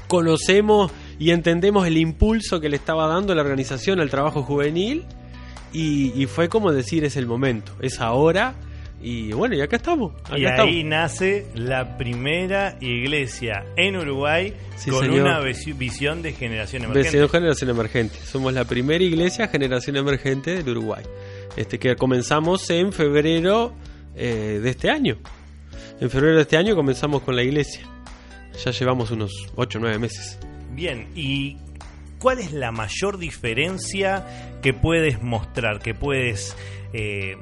conocemos 0.07 0.91
y 1.19 1.29
entendemos 1.29 1.85
el 1.85 1.97
impulso 1.97 2.59
que 2.59 2.67
le 2.67 2.77
estaba 2.77 3.07
dando 3.07 3.35
la 3.35 3.41
organización 3.43 3.99
al 3.99 4.09
trabajo 4.09 4.41
juvenil 4.41 5.05
y, 5.73 6.25
fue 6.25 6.49
como 6.49 6.71
decir 6.71 7.05
es 7.05 7.15
el 7.15 7.27
momento, 7.27 7.73
es 7.79 8.01
ahora 8.01 8.55
y 9.01 9.33
bueno, 9.33 9.55
y 9.55 9.61
acá 9.61 9.77
estamos. 9.77 10.13
y 10.35 10.45
ahí 10.45 10.83
nace 10.83 11.47
la 11.55 11.97
primera 11.97 12.77
iglesia 12.79 13.65
en 13.75 13.95
Uruguay 13.97 14.53
con 14.89 15.09
una 15.09 15.39
visión 15.39 16.21
de 16.21 16.33
generación 16.33 16.83
emergente. 16.83 17.09
Visión 17.09 17.29
generación 17.29 17.69
emergente. 17.71 18.15
Somos 18.23 18.53
la 18.53 18.65
primera 18.65 19.03
iglesia 19.03 19.47
generación 19.47 19.95
emergente 19.95 20.55
del 20.55 20.69
Uruguay. 20.69 21.03
Este 21.55 21.79
que 21.79 21.95
comenzamos 21.95 22.69
en 22.69 22.93
febrero 22.93 23.73
eh, 24.15 24.59
de 24.61 24.69
este 24.69 24.89
año. 24.89 25.17
En 25.99 26.09
febrero 26.09 26.35
de 26.35 26.43
este 26.43 26.57
año 26.57 26.75
comenzamos 26.75 27.23
con 27.23 27.35
la 27.35 27.43
iglesia. 27.43 27.81
Ya 28.63 28.71
llevamos 28.71 29.11
unos 29.11 29.31
8 29.55 29.77
o 29.77 29.81
9 29.81 29.97
meses. 29.99 30.37
Bien, 30.73 31.07
¿y 31.15 31.57
cuál 32.19 32.39
es 32.39 32.53
la 32.53 32.71
mayor 32.71 33.17
diferencia 33.17 34.59
que 34.61 34.73
puedes 34.73 35.21
mostrar, 35.21 35.79
que 35.79 35.93
puedes 35.93 36.55
eh, 36.93 37.37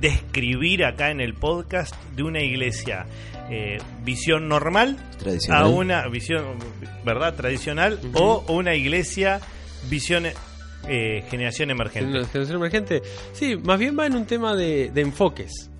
describir 0.00 0.84
acá 0.84 1.10
en 1.10 1.20
el 1.20 1.34
podcast 1.34 1.94
de 2.14 2.22
una 2.22 2.42
iglesia? 2.42 3.06
Eh, 3.50 3.78
visión 4.04 4.48
normal 4.48 4.98
tradicional. 5.18 5.62
a 5.62 5.68
una 5.68 6.06
visión 6.08 6.58
verdad 7.02 7.34
tradicional 7.34 7.98
o 8.12 8.44
una 8.48 8.74
iglesia 8.74 9.40
visión 9.88 10.26
eh, 10.86 11.24
generación 11.30 11.70
emergente 11.70 12.26
generación 12.26 12.56
emergente 12.56 13.02
sí 13.32 13.56
más 13.56 13.78
bien 13.78 13.98
va 13.98 14.04
en 14.04 14.16
un 14.16 14.26
tema 14.26 14.54
de, 14.54 14.90
de 14.90 15.00
enfoques 15.00 15.70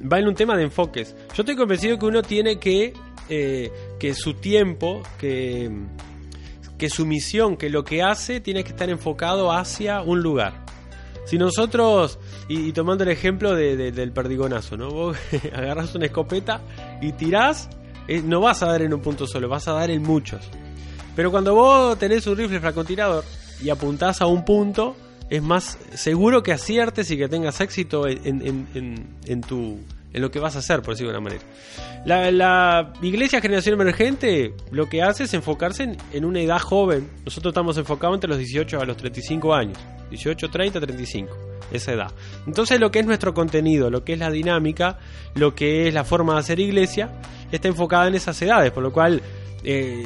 va 0.00 0.18
en 0.18 0.28
un 0.28 0.34
tema 0.34 0.54
de 0.54 0.64
enfoques 0.64 1.16
yo 1.34 1.42
estoy 1.42 1.56
convencido 1.56 1.98
que 1.98 2.04
uno 2.04 2.20
tiene 2.20 2.58
que 2.58 2.92
eh, 3.28 3.72
que 3.98 4.14
su 4.14 4.34
tiempo, 4.34 5.02
que, 5.18 5.70
que 6.76 6.90
su 6.90 7.06
misión, 7.06 7.56
que 7.56 7.70
lo 7.70 7.84
que 7.84 8.02
hace 8.02 8.40
tiene 8.40 8.64
que 8.64 8.70
estar 8.70 8.90
enfocado 8.90 9.52
hacia 9.52 10.02
un 10.02 10.22
lugar. 10.22 10.61
Si 11.24 11.38
nosotros, 11.38 12.18
y, 12.48 12.72
tomando 12.72 13.04
el 13.04 13.10
ejemplo 13.10 13.54
del 13.54 14.12
perdigonazo, 14.12 14.76
¿no? 14.76 14.90
Vos 14.90 15.16
agarras 15.52 15.94
una 15.94 16.06
escopeta 16.06 16.60
y 17.00 17.12
tirás, 17.12 17.68
eh, 18.08 18.22
no 18.22 18.40
vas 18.40 18.62
a 18.62 18.66
dar 18.66 18.82
en 18.82 18.92
un 18.92 19.00
punto 19.00 19.26
solo, 19.26 19.48
vas 19.48 19.68
a 19.68 19.72
dar 19.72 19.90
en 19.90 20.02
muchos. 20.02 20.42
Pero 21.14 21.30
cuando 21.30 21.54
vos 21.54 21.98
tenés 21.98 22.26
un 22.26 22.36
rifle 22.36 22.60
francotirador 22.60 23.24
y 23.62 23.70
apuntás 23.70 24.20
a 24.20 24.26
un 24.26 24.44
punto, 24.44 24.96
es 25.30 25.42
más 25.42 25.78
seguro 25.94 26.42
que 26.42 26.52
aciertes 26.52 27.10
y 27.10 27.16
que 27.16 27.28
tengas 27.28 27.60
éxito 27.60 28.06
en, 28.08 28.66
en 29.24 29.40
tu 29.42 29.78
en 30.12 30.22
lo 30.22 30.30
que 30.30 30.38
vas 30.38 30.56
a 30.56 30.58
hacer, 30.58 30.82
por 30.82 30.94
decirlo 30.94 31.12
de 31.12 31.18
una 31.18 31.24
manera. 31.24 31.42
La, 32.04 32.92
Iglesia 33.00 33.40
Generación 33.40 33.80
Emergente 33.80 34.54
lo 34.70 34.88
que 34.88 35.02
hace 35.02 35.24
es 35.24 35.34
enfocarse 35.34 35.96
en, 36.12 36.24
una 36.24 36.40
edad 36.40 36.58
joven. 36.58 37.08
Nosotros 37.24 37.52
estamos 37.52 37.76
enfocados 37.78 38.16
entre 38.16 38.28
los 38.28 38.38
18 38.38 38.80
a 38.80 38.84
los 38.84 38.96
35 38.96 39.54
años. 39.54 39.78
18, 40.10 40.50
30, 40.50 40.80
35. 40.80 41.36
Esa 41.70 41.92
edad. 41.92 42.12
Entonces 42.46 42.78
lo 42.80 42.90
que 42.90 42.98
es 42.98 43.06
nuestro 43.06 43.32
contenido, 43.32 43.88
lo 43.88 44.04
que 44.04 44.12
es 44.12 44.18
la 44.18 44.30
dinámica, 44.30 44.98
lo 45.34 45.54
que 45.54 45.88
es 45.88 45.94
la 45.94 46.04
forma 46.04 46.34
de 46.34 46.40
hacer 46.40 46.60
iglesia, 46.60 47.10
está 47.50 47.68
enfocada 47.68 48.08
en 48.08 48.14
esas 48.14 48.40
edades. 48.42 48.72
Por 48.72 48.82
lo 48.82 48.92
cual 48.92 49.22
eh, 49.64 50.04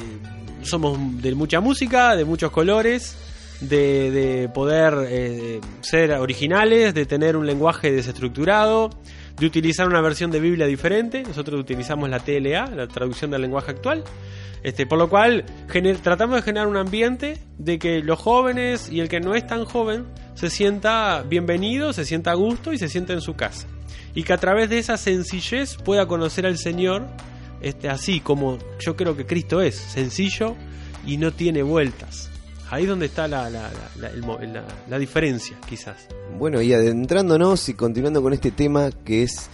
somos 0.61 1.21
de 1.21 1.35
mucha 1.35 1.59
música, 1.59 2.15
de 2.15 2.25
muchos 2.25 2.51
colores. 2.51 3.17
De, 3.59 4.51
poder 4.53 4.93
eh, 5.09 5.59
ser 5.81 6.11
originales, 6.11 6.93
de 6.93 7.07
tener 7.07 7.35
un 7.35 7.47
lenguaje 7.47 7.91
desestructurado, 7.91 8.91
de 9.39 9.45
utilizar 9.45 9.87
una 9.87 10.01
versión 10.01 10.31
de 10.31 10.39
Biblia 10.39 10.65
diferente. 10.65 11.23
Nosotros 11.23 11.59
utilizamos 11.59 12.09
la 12.09 12.19
TLA, 12.19 12.67
la 12.67 12.87
traducción 12.87 13.31
del 13.31 13.41
lenguaje 13.41 13.71
actual. 13.71 14.03
Este, 14.63 14.85
por 14.85 14.97
lo 14.97 15.07
cual 15.07 15.45
tratamos 16.01 16.35
de 16.37 16.41
generar 16.41 16.67
un 16.67 16.77
ambiente 16.77 17.37
de 17.57 17.77
que 17.77 18.01
los 18.01 18.19
jóvenes 18.19 18.89
y 18.91 18.99
el 18.99 19.07
que 19.07 19.19
no 19.19 19.35
es 19.35 19.45
tan 19.45 19.65
joven 19.65 20.05
se 20.33 20.49
sienta 20.49 21.23
bienvenido, 21.23 21.93
se 21.93 22.05
sienta 22.05 22.31
a 22.31 22.35
gusto 22.35 22.73
y 22.73 22.77
se 22.77 22.89
sienta 22.89 23.13
en 23.13 23.21
su 23.21 23.35
casa. 23.35 23.67
Y 24.15 24.23
que 24.23 24.33
a 24.33 24.37
través 24.37 24.69
de 24.69 24.79
esa 24.79 24.97
sencillez 24.97 25.77
pueda 25.77 26.07
conocer 26.07 26.45
al 26.45 26.57
Señor 26.57 27.07
este, 27.61 27.89
así 27.89 28.19
como 28.19 28.57
yo 28.79 28.95
creo 28.95 29.15
que 29.15 29.25
Cristo 29.25 29.61
es, 29.61 29.75
sencillo 29.75 30.55
y 31.05 31.17
no 31.17 31.31
tiene 31.31 31.63
vueltas. 31.63 32.29
Ahí 32.69 32.83
es 32.83 32.89
donde 32.89 33.05
está 33.05 33.27
la, 33.27 33.49
la, 33.49 33.71
la, 34.89 34.99
diferencia, 34.99 35.57
quizás. 35.67 36.07
Bueno, 36.37 36.61
y 36.61 36.73
adentrándonos 36.73 37.69
y 37.69 37.73
continuando 37.73 38.21
con 38.21 38.33
este 38.33 38.51
tema 38.51 38.89
que 39.05 39.23
es 39.23 39.49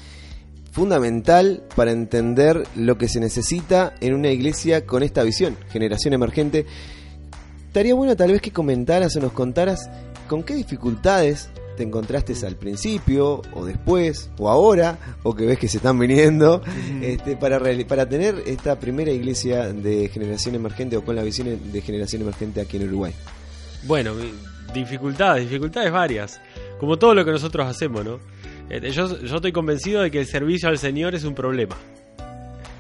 fundamental 0.71 1.63
para 1.75 1.91
entender 1.91 2.63
lo 2.75 2.97
que 2.97 3.07
se 3.07 3.19
necesita 3.19 3.93
en 4.01 4.15
una 4.15 4.29
iglesia 4.29 4.87
con 4.87 5.03
esta 5.03 5.21
visión, 5.21 5.55
generación 5.69 6.15
emergente. 6.15 6.65
Estaría 7.67 7.93
bueno 7.93 8.15
tal 8.15 8.31
vez 8.31 8.41
que 8.41 8.51
comentaras 8.51 9.15
o 9.15 9.19
nos 9.19 9.33
contaras 9.33 9.89
con 10.27 10.41
qué 10.41 10.55
dificultades 10.55 11.49
te 11.75 11.83
encontraste 11.83 12.33
al 12.45 12.55
principio 12.55 13.41
o 13.53 13.65
después 13.65 14.29
o 14.37 14.49
ahora 14.49 14.97
o 15.23 15.35
que 15.35 15.45
ves 15.45 15.57
que 15.57 15.67
se 15.67 15.77
están 15.77 15.99
viniendo 15.99 16.61
este, 17.01 17.35
para, 17.35 17.59
para 17.87 18.07
tener 18.07 18.43
esta 18.45 18.79
primera 18.79 19.11
iglesia 19.11 19.71
de 19.71 20.09
generación 20.09 20.55
emergente 20.55 20.97
o 20.97 21.03
con 21.03 21.15
la 21.15 21.23
visión 21.23 21.71
de 21.71 21.81
generación 21.81 22.21
emergente 22.21 22.61
aquí 22.61 22.77
en 22.77 22.87
Uruguay? 22.87 23.13
Bueno, 23.83 24.13
dificultades, 24.73 25.49
dificultades 25.49 25.91
varias, 25.91 26.41
como 26.79 26.97
todo 26.97 27.13
lo 27.13 27.25
que 27.25 27.31
nosotros 27.31 27.67
hacemos, 27.67 28.05
¿no? 28.05 28.19
Este, 28.69 28.91
yo, 28.91 29.21
yo 29.21 29.35
estoy 29.35 29.51
convencido 29.51 30.01
de 30.01 30.11
que 30.11 30.19
el 30.19 30.25
servicio 30.25 30.69
al 30.69 30.77
Señor 30.77 31.15
es 31.15 31.23
un 31.23 31.35
problema. 31.35 31.75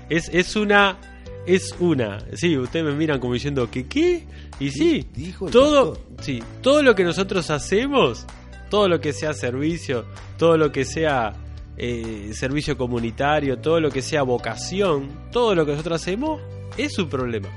Es, 0.09 0.29
es 0.33 0.55
una 0.55 0.97
es 1.45 1.75
una. 1.79 2.19
Sí, 2.33 2.57
ustedes 2.57 2.85
me 2.85 2.93
miran 2.93 3.19
como 3.19 3.33
diciendo 3.33 3.69
que 3.69 3.85
qué. 3.87 4.23
Y 4.59 4.69
sí, 4.69 5.05
todo, 5.51 5.97
sí, 6.21 6.41
todo 6.61 6.83
lo 6.83 6.95
que 6.95 7.03
nosotros 7.03 7.49
hacemos 7.49 8.25
todo 8.73 8.87
lo 8.87 8.99
que 8.99 9.13
sea 9.13 9.35
servicio, 9.35 10.03
todo 10.35 10.57
lo 10.57 10.71
que 10.71 10.83
sea 10.83 11.31
eh, 11.77 12.31
servicio 12.33 12.75
comunitario, 12.75 13.59
todo 13.59 13.79
lo 13.79 13.91
que 13.91 14.01
sea 14.01 14.23
vocación, 14.23 15.09
todo 15.31 15.53
lo 15.53 15.63
que 15.63 15.73
nosotros 15.73 16.01
hacemos 16.01 16.41
es 16.75 16.97
un 16.97 17.07
problema. 17.07 17.49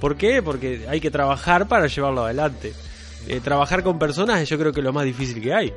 ¿Por 0.00 0.16
qué? 0.16 0.42
Porque 0.42 0.86
hay 0.88 1.00
que 1.00 1.10
trabajar 1.10 1.68
para 1.68 1.86
llevarlo 1.86 2.24
adelante. 2.24 2.72
Eh, 3.28 3.40
trabajar 3.40 3.82
con 3.82 3.98
personas 3.98 4.48
yo 4.48 4.56
creo 4.58 4.72
que 4.72 4.80
es 4.80 4.84
lo 4.84 4.94
más 4.94 5.04
difícil 5.04 5.42
que 5.42 5.52
hay. 5.52 5.70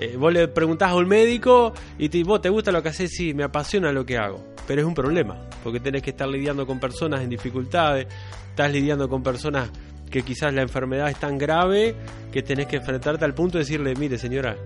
Eh, 0.00 0.16
vos 0.18 0.32
le 0.32 0.48
preguntás 0.48 0.92
a 0.92 0.94
un 0.94 1.06
médico 1.06 1.74
y 1.98 2.08
te, 2.08 2.24
vos 2.24 2.40
te 2.40 2.48
gusta 2.48 2.72
lo 2.72 2.82
que 2.82 2.88
haces, 2.88 3.10
sí, 3.10 3.34
me 3.34 3.44
apasiona 3.44 3.92
lo 3.92 4.06
que 4.06 4.16
hago. 4.16 4.42
Pero 4.66 4.80
es 4.80 4.86
un 4.86 4.94
problema, 4.94 5.36
porque 5.62 5.80
tenés 5.80 6.00
que 6.00 6.10
estar 6.12 6.26
lidiando 6.26 6.66
con 6.66 6.80
personas 6.80 7.20
en 7.20 7.28
dificultades, 7.28 8.06
estás 8.48 8.72
lidiando 8.72 9.06
con 9.06 9.22
personas 9.22 9.68
que 10.10 10.22
quizás 10.22 10.52
la 10.52 10.62
enfermedad 10.62 11.08
es 11.08 11.18
tan 11.18 11.38
grave 11.38 11.94
que 12.32 12.42
tenés 12.42 12.66
que 12.66 12.76
enfrentarte 12.76 13.24
al 13.24 13.34
punto 13.34 13.58
de 13.58 13.64
decirle, 13.64 13.94
mire 13.94 14.18
señora 14.18 14.56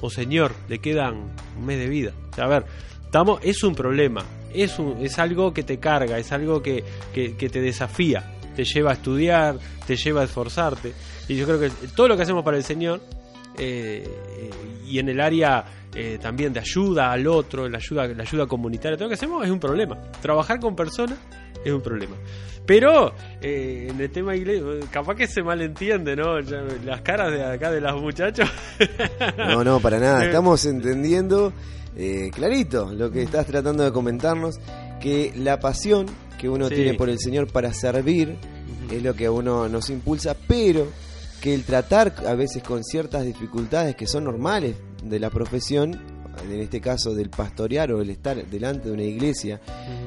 o 0.00 0.10
señor, 0.10 0.52
le 0.68 0.78
quedan 0.78 1.30
un 1.56 1.64
mes 1.64 1.78
de 1.78 1.88
vida. 1.88 2.12
a 2.36 2.46
ver, 2.48 2.64
estamos, 3.04 3.40
es 3.42 3.62
un 3.62 3.74
problema, 3.74 4.24
es, 4.52 4.76
es 5.00 5.18
algo 5.18 5.54
que 5.54 5.62
te 5.62 5.78
carga, 5.78 6.18
es 6.18 6.32
algo 6.32 6.60
que, 6.60 6.82
te 7.12 7.60
desafía, 7.60 8.34
te 8.56 8.64
lleva 8.64 8.90
a 8.90 8.94
estudiar, 8.94 9.58
te 9.86 9.96
lleva 9.96 10.22
a 10.22 10.24
esforzarte. 10.24 10.92
Y 11.28 11.36
yo 11.36 11.46
creo 11.46 11.60
que 11.60 11.70
todo 11.94 12.08
lo 12.08 12.16
que 12.16 12.24
hacemos 12.24 12.44
para 12.44 12.56
el 12.56 12.64
Señor 12.64 13.00
eh, 13.56 14.04
eh, 14.04 14.50
y 14.88 14.98
en 14.98 15.08
el 15.08 15.20
área 15.20 15.64
eh, 15.94 16.18
también 16.20 16.52
de 16.52 16.60
ayuda 16.60 17.12
al 17.12 17.26
otro, 17.28 17.68
la 17.68 17.78
ayuda, 17.78 18.08
la 18.08 18.24
ayuda 18.24 18.46
comunitaria, 18.46 18.96
todo 18.96 19.04
lo 19.04 19.10
que 19.10 19.14
hacemos 19.14 19.44
es 19.44 19.50
un 19.50 19.60
problema. 19.60 19.96
Trabajar 20.20 20.58
con 20.58 20.74
personas 20.74 21.18
es 21.64 21.72
un 21.72 21.80
problema. 21.80 22.16
Pero 22.64 23.12
eh, 23.40 23.88
en 23.90 24.00
el 24.00 24.10
tema 24.10 24.36
iglesia, 24.36 24.64
capaz 24.90 25.16
que 25.16 25.26
se 25.26 25.42
malentiende, 25.42 26.14
¿no? 26.14 26.38
las 26.40 27.00
caras 27.02 27.32
de 27.32 27.44
acá 27.44 27.72
de 27.72 27.80
los 27.80 28.00
muchachos. 28.00 28.48
no, 29.38 29.64
no, 29.64 29.80
para 29.80 29.98
nada. 29.98 30.24
Estamos 30.24 30.64
entendiendo 30.66 31.52
eh, 31.96 32.30
clarito 32.32 32.92
lo 32.92 33.10
que 33.10 33.22
estás 33.22 33.46
tratando 33.46 33.82
de 33.82 33.92
comentarnos, 33.92 34.60
que 35.00 35.32
la 35.36 35.58
pasión 35.58 36.06
que 36.38 36.48
uno 36.48 36.68
tiene 36.68 36.94
por 36.94 37.08
el 37.08 37.18
Señor 37.18 37.50
para 37.50 37.72
servir 37.72 38.36
es 38.90 39.02
lo 39.02 39.14
que 39.14 39.26
a 39.26 39.32
uno 39.32 39.68
nos 39.68 39.90
impulsa, 39.90 40.36
pero 40.46 40.86
que 41.40 41.54
el 41.54 41.64
tratar 41.64 42.14
a 42.26 42.34
veces 42.34 42.62
con 42.62 42.84
ciertas 42.84 43.24
dificultades 43.24 43.96
que 43.96 44.06
son 44.06 44.24
normales 44.24 44.76
de 45.02 45.18
la 45.18 45.30
profesión 45.30 46.00
en 46.50 46.60
este 46.60 46.80
caso 46.80 47.14
del 47.14 47.30
pastorear 47.30 47.92
o 47.92 48.00
el 48.00 48.10
estar 48.10 48.46
delante 48.46 48.88
de 48.88 48.94
una 48.94 49.02
iglesia, 49.02 49.60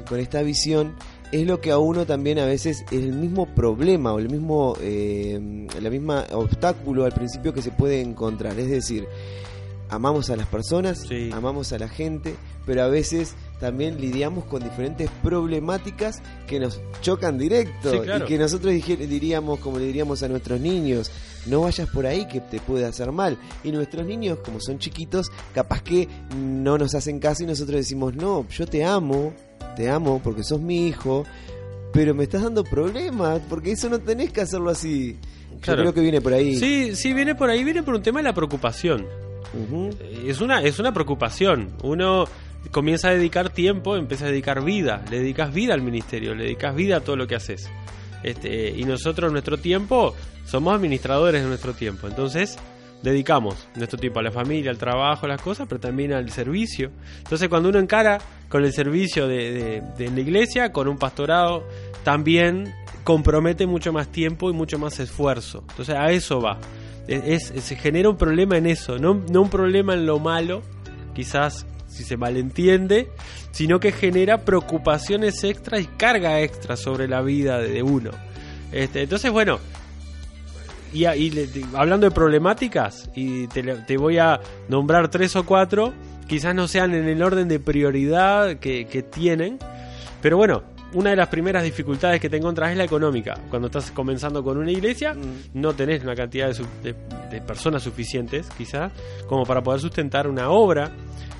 con 0.08 0.20
esta 0.20 0.42
visión, 0.42 0.96
es 1.32 1.46
lo 1.46 1.60
que 1.62 1.72
a 1.72 1.77
uno 1.77 2.05
también 2.05 2.39
a 2.39 2.46
veces 2.46 2.84
es 2.91 3.03
el 3.03 3.13
mismo 3.13 3.46
problema 3.53 4.13
o 4.13 4.20
el 4.20 4.29
mismo, 4.29 4.75
eh, 4.82 5.67
la 5.82 5.89
misma 5.89 6.25
obstáculo 6.32 7.05
al 7.05 7.12
principio 7.13 7.53
que 7.53 7.62
se 7.62 7.72
puede 7.72 8.01
encontrar. 8.01 8.58
Es 8.60 8.70
decir, 8.70 9.08
amamos 9.89 10.29
a 10.29 10.36
las 10.36 10.48
personas, 10.48 11.00
Sí. 11.08 11.29
amamos 11.34 11.72
a 11.74 11.77
la 11.79 11.88
gente, 11.89 12.36
pero 12.65 12.84
a 12.84 12.88
veces 12.88 13.36
también 13.60 14.01
lidiamos 14.01 14.46
con 14.46 14.63
diferentes 14.63 15.10
problemáticas 15.24 16.22
que 16.48 16.60
nos 16.60 16.82
chocan 17.01 17.38
directo 17.38 17.91
Sí, 17.91 18.00
claro. 18.00 18.25
y 18.25 18.27
que 18.27 18.38
nosotros 18.38 18.74
diríamos, 18.74 19.60
como 19.60 19.77
le 19.77 19.86
diríamos 19.86 20.24
a 20.24 20.27
nuestros 20.27 20.60
niños, 20.60 21.12
no 21.46 21.62
vayas 21.62 21.88
por 21.89 22.05
ahí 22.08 22.27
que 22.27 22.41
te 22.41 22.60
puede 22.60 22.86
hacer 22.86 23.12
mal. 23.12 23.38
Y 23.63 23.72
nuestros 23.72 24.05
niños, 24.08 24.39
como 24.44 24.60
son 24.60 24.79
chiquitos, 24.79 25.32
capaz 25.53 25.84
que 25.84 26.08
no 26.36 26.77
nos 26.77 26.96
hacen 26.96 27.20
caso 27.20 27.44
y 27.44 27.46
nosotros 27.46 27.75
decimos, 27.77 28.15
no, 28.15 28.48
yo 28.50 28.65
te 28.65 28.84
amo, 28.84 29.32
te 29.75 29.89
amo 29.89 30.22
porque 30.24 30.44
sos 30.44 30.62
mi 30.62 30.88
hijo, 30.88 31.25
pero 31.94 32.13
me 32.13 32.24
estás 32.24 32.44
dando 32.44 32.63
problemas, 32.63 33.41
porque 33.50 33.72
eso 33.72 33.89
no 33.89 34.00
tenés 34.00 34.32
que 34.32 34.41
hacerlo 34.41 34.70
así. 34.70 35.17
Yo 35.63 35.75
creo 35.75 35.94
que 35.94 36.01
viene 36.01 36.22
por 36.22 36.34
ahí. 36.34 36.55
Sí, 36.55 36.96
sí, 36.96 37.13
viene 37.13 37.36
por 37.36 37.50
ahí, 37.50 37.63
viene 37.63 37.84
por 37.84 37.96
un 37.96 38.01
tema 38.01 38.20
de 38.20 38.24
la 38.24 38.34
preocupación. 38.34 39.05
Es 40.25 40.41
una, 40.41 40.62
es 40.62 40.79
una 40.79 40.94
preocupación. 40.94 41.70
Uno 41.84 42.25
comienza 42.72 43.10
a 43.10 43.13
dedicar 43.13 43.50
tiempo, 43.50 43.96
empieza 43.96 44.25
a 44.25 44.29
dedicar 44.29 44.63
vida. 44.63 45.03
Le 45.10 45.20
dedicas 45.20 45.53
vida 45.53 45.74
al 45.74 45.82
ministerio, 45.82 46.36
le 46.36 46.44
dedicas 46.44 46.75
vida 46.75 46.98
a 46.98 47.00
todo 47.01 47.15
lo 47.15 47.27
que 47.27 47.36
haces. 47.36 47.70
Este, 48.24 48.72
y 48.72 48.84
nosotros, 48.86 49.32
nuestro 49.32 49.58
tiempo, 49.58 50.15
somos 50.46 50.75
administradores 50.75 51.44
de 51.44 51.48
nuestro 51.48 51.74
tiempo. 51.74 52.08
Entonces, 52.08 52.58
dedicamos 53.01 53.67
nuestro 53.75 54.00
tiempo 54.00 54.20
a 54.20 54.24
la 54.24 54.32
familia, 54.32 54.72
al 54.72 54.77
trabajo, 54.77 55.25
a 55.25 55.29
las 55.29 55.41
cosas, 55.41 55.67
pero 55.70 55.79
también 55.79 56.13
al 56.13 56.29
servicio. 56.32 56.91
Entonces, 57.20 57.48
cuando 57.50 57.70
uno 57.70 57.79
encara 57.79 58.20
con 58.50 58.64
el 58.64 58.74
servicio 58.74 59.28
de, 59.28 59.82
de- 59.98 60.12
la 60.12 60.20
iglesia, 60.20 60.72
con 60.72 60.88
un 60.88 60.98
pastorado, 60.98 61.64
también 62.04 62.74
compromete 63.04 63.66
mucho 63.68 63.92
más 63.94 64.08
tiempo 64.10 64.50
y 64.50 64.54
mucho 64.54 64.80
más 64.80 65.00
esfuerzo. 65.00 65.64
Entonces, 65.70 65.96
a 65.96 66.12
eso 66.12 66.42
va. 66.42 66.60
Se 67.08 67.75
genera 67.75 68.10
un 68.10 68.18
problema 68.18 68.58
en 68.58 68.66
eso, 68.66 68.98
no, 68.98 69.12
un 69.12 69.50
problema 69.50 69.94
en 69.94 70.06
lo 70.08 70.18
malo, 70.20 70.64
quizás 71.14 71.66
si 71.88 72.04
se 72.04 72.18
malentiende, 72.18 73.10
sino 73.52 73.80
que 73.80 73.92
genera 73.92 74.40
preocupaciones 74.40 75.44
extras 75.44 75.82
y 75.82 75.86
carga 75.86 76.42
extra 76.42 76.75
sobre 76.75 77.08
la 77.08 77.22
vida 77.22 77.60
de 77.60 77.84
uno. 77.84 78.12
Este, 78.72 79.04
entonces, 79.04 79.32
bueno, 79.32 79.60
y, 80.94 81.06
y 81.06 81.66
hablando 81.75 82.08
de 82.08 82.12
problemáticas, 82.12 83.10
y 83.16 83.48
te, 83.48 83.62
te 83.64 83.98
voy 83.98 84.18
a 84.18 84.40
nombrar 84.68 85.10
tres 85.10 85.36
o 85.36 85.46
cuatro, 85.46 85.94
quizás 86.27 86.53
no 86.55 86.67
sean 86.67 86.94
en 86.94 87.08
el 87.08 87.22
orden 87.24 87.48
de 87.48 87.60
prioridad 87.60 88.58
que, 88.58 88.86
que 88.88 89.03
tienen, 89.03 89.58
pero 90.22 90.38
bueno, 90.38 90.63
una 90.94 91.10
de 91.10 91.15
las 91.17 91.27
primeras 91.27 91.63
dificultades 91.63 92.22
que 92.22 92.29
te 92.29 92.38
encuentras 92.38 92.72
es 92.72 92.77
la 92.77 92.84
económica. 92.86 93.38
Cuando 93.50 93.67
estás 93.67 93.91
comenzando 93.91 94.44
con 94.44 94.58
una 94.58 94.72
iglesia, 94.72 95.13
Mm. 95.13 95.60
no 95.60 95.74
tenés 95.74 96.03
una 96.03 96.15
cantidad 96.15 96.48
de, 96.50 96.63
de- 96.84 96.96
de 97.32 97.41
personas 97.41 97.84
suficientes, 97.84 98.48
quizás, 98.58 98.91
como 99.27 99.46
para 99.46 99.62
poder 99.62 99.82
sustentar 99.82 100.27
una 100.27 100.50
obra, 100.50 100.91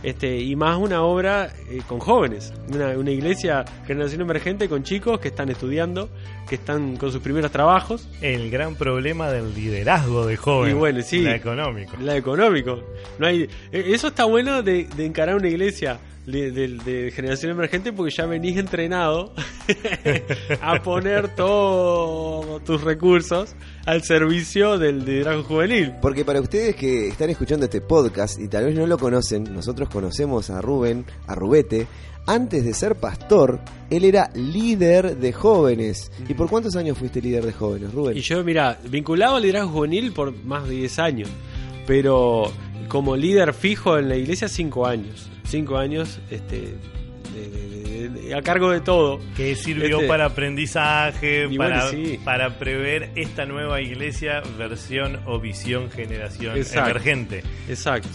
este, 0.06 0.38
y 0.38 0.56
más 0.56 0.78
una 0.78 1.02
obra 1.02 1.52
eh, 1.70 1.82
con 1.88 2.00
jóvenes. 2.00 2.54
Una, 2.74 2.90
una 2.98 3.12
iglesia 3.12 3.66
generación 3.88 4.22
emergente 4.22 4.70
con 4.70 4.84
chicos 4.84 5.20
que 5.20 5.28
están 5.30 5.50
estudiando, 5.50 6.10
que 6.48 6.56
están 6.56 6.96
con 6.98 7.12
sus 7.12 7.22
primeros 7.22 7.52
trabajos, 7.52 8.08
El 8.22 8.50
gran 8.52 8.76
problema 8.76 9.30
del 9.32 9.54
liderazgo 9.54 10.26
de 10.26 10.38
jóvenes. 10.38 10.76
Y 10.76 10.78
bueno, 10.78 11.02
sí. 11.02 11.22
La 11.22 11.36
económico. 11.36 11.98
La 12.00 12.16
económico. 12.16 12.82
No 13.20 13.28
hay, 13.28 13.44
eh, 13.72 13.84
eso 13.88 14.08
está 14.10 14.26
bueno 14.26 14.62
de, 14.64 14.86
de 14.96 15.06
encarar 15.06 15.36
una 15.36 15.48
iglesia 15.50 16.00
de, 16.26 16.52
de- 16.52 16.68
de 16.80 17.12
generación 17.12 17.52
emergente 17.52 17.94
porque 17.94 18.12
ya 18.16 18.26
venís 18.26 18.58
entrenado 18.58 19.34
a 20.62 20.82
poner 20.82 21.36
todos 21.36 22.64
tus 22.64 22.82
recursos 22.84 23.56
al 23.86 24.04
servicio 24.04 24.78
del 24.78 25.06
liderazgo 25.06 25.44
juvenil. 25.44 25.94
Porque 26.02 26.26
para 26.26 26.42
ustedes 26.42 26.76
que 26.76 27.08
están 27.08 27.30
escuchando 27.30 27.66
este 27.66 27.82
podcast 27.82 28.40
y 28.40 28.48
tal 28.48 28.66
vez 28.66 28.76
no 28.76 28.88
lo 28.88 28.98
conocen, 28.98 29.44
nosotros 29.54 29.90
conocemos 29.90 30.50
a 30.50 30.62
Rubén, 30.62 31.06
a 31.28 31.36
Rubete. 31.36 31.88
Antes 32.28 32.66
de 32.66 32.74
ser 32.74 32.96
pastor, 32.96 33.60
él 33.92 34.04
era 34.04 34.32
líder 34.34 35.18
de 35.18 35.32
jóvenes. 35.32 36.12
¿Y 36.28 36.34
por 36.34 36.50
cuántos 36.50 36.76
años 36.76 36.98
fuiste 36.98 37.22
líder 37.22 37.46
de 37.46 37.54
jóvenes, 37.54 37.94
Rubén? 37.94 38.18
Y 38.18 38.22
yo, 38.22 38.44
mira, 38.44 38.80
vinculado 38.90 39.36
al 39.36 39.44
liderazgo 39.44 39.72
juvenil 39.72 40.12
por 40.12 40.36
más 40.44 40.68
de 40.68 40.74
10 40.76 41.00
años, 41.00 41.30
pero 41.86 42.52
como 42.88 43.16
líder 43.16 43.54
fijo 43.54 44.00
en 44.00 44.10
la 44.10 44.16
iglesia, 44.16 44.48
5 44.48 44.88
años. 44.88 45.30
5 45.48 45.78
años 45.78 46.20
este, 46.32 46.74
de- 47.40 48.10
de- 48.10 48.36
a 48.36 48.42
cargo 48.42 48.72
de 48.72 48.82
todo. 48.82 49.20
Que 49.36 49.56
sirvió 49.56 49.98
Este- 49.98 50.08
para 50.08 50.26
aprendizaje, 50.26 51.48
Y 51.50 51.58
para, 51.58 51.86
bueno, 51.88 51.92
sí. 51.92 52.20
para 52.24 52.58
prever 52.58 53.12
esta 53.16 53.46
nueva 53.46 53.82
iglesia 53.82 54.42
versión 54.58 55.20
o 55.26 55.40
visión 55.40 55.90
generación 55.92 56.58
Exacto. 56.58 56.90
emergente. 56.92 57.44
Exacto. 57.70 58.10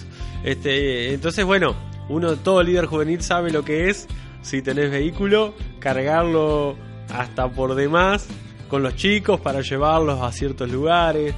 Este, 0.45 1.13
entonces, 1.15 1.45
bueno, 1.45 1.75
uno, 2.09 2.37
todo 2.37 2.63
líder 2.63 2.87
juvenil 2.87 3.23
sabe 3.23 3.51
lo 3.51 3.65
que 3.65 3.89
es, 3.91 4.07
si 4.43 4.63
tenés 4.63 4.91
vehículo, 4.91 5.55
cargarlo 5.79 6.77
hasta 7.13 7.49
por 7.49 7.75
demás 7.75 8.27
con 8.69 8.83
los 8.83 8.95
chicos 8.97 9.41
para 9.41 9.61
llevarlos 9.61 10.21
a 10.21 10.31
ciertos 10.33 10.71
lugares. 10.71 11.35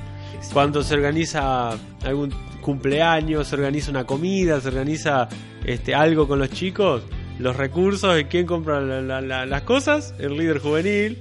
Cuando 0.52 0.82
se 0.82 0.94
organiza 0.94 1.70
algún 2.04 2.30
cumpleaños, 2.60 3.48
se 3.48 3.54
organiza 3.56 3.90
una 3.90 4.04
comida, 4.04 4.60
se 4.60 4.68
organiza 4.68 5.28
este, 5.64 5.94
algo 5.94 6.26
con 6.28 6.38
los 6.38 6.50
chicos, 6.50 7.02
los 7.42 7.56
recursos 7.56 8.14
de 8.14 8.28
quién 8.28 8.46
compra 8.46 8.80
la- 8.80 9.00
la- 9.02 9.20
la- 9.20 9.46
las 9.46 9.62
cosas, 9.62 10.14
el 10.18 10.36
líder 10.36 10.58
juvenil. 10.60 11.18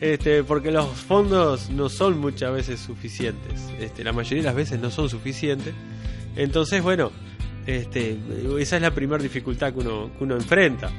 Este, 0.00 0.42
porque 0.44 0.70
los 0.70 0.86
fondos 0.88 1.68
no 1.68 1.90
son 1.90 2.18
muchas 2.18 2.52
veces 2.54 2.80
suficientes. 2.80 3.60
Este, 3.78 4.02
la 4.02 4.12
mayoría 4.14 4.38
de 4.38 4.46
las 4.46 4.54
veces 4.54 4.80
no 4.80 4.90
son 4.90 5.10
suficientes. 5.10 5.74
Entonces, 6.36 6.82
bueno, 6.82 7.12
este, 7.66 8.16
esa 8.58 8.76
es 8.76 8.82
la 8.82 8.92
primera 8.92 9.22
dificultad 9.22 9.74
que 9.74 9.80
uno, 9.80 10.10
que 10.16 10.24
uno 10.24 10.36
enfrenta. 10.36 10.90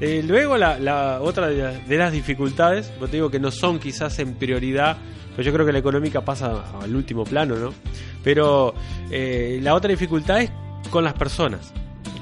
Eh, 0.00 0.22
luego, 0.24 0.56
la, 0.56 0.78
la 0.78 1.20
otra 1.22 1.48
de 1.48 1.56
las, 1.60 1.88
de 1.88 1.96
las 1.96 2.12
dificultades, 2.12 2.92
yo 3.00 3.06
te 3.08 3.16
digo 3.16 3.30
que 3.30 3.40
no 3.40 3.50
son 3.50 3.80
quizás 3.80 4.16
en 4.20 4.34
prioridad, 4.34 4.96
pero 5.34 5.42
yo 5.42 5.52
creo 5.52 5.66
que 5.66 5.72
la 5.72 5.78
económica 5.80 6.20
pasa 6.24 6.66
al 6.80 6.94
último 6.94 7.24
plano, 7.24 7.56
¿no? 7.56 7.74
Pero 8.22 8.74
eh, 9.10 9.58
la 9.60 9.74
otra 9.74 9.90
dificultad 9.90 10.40
es 10.42 10.52
con 10.90 11.02
las 11.02 11.14
personas, 11.14 11.72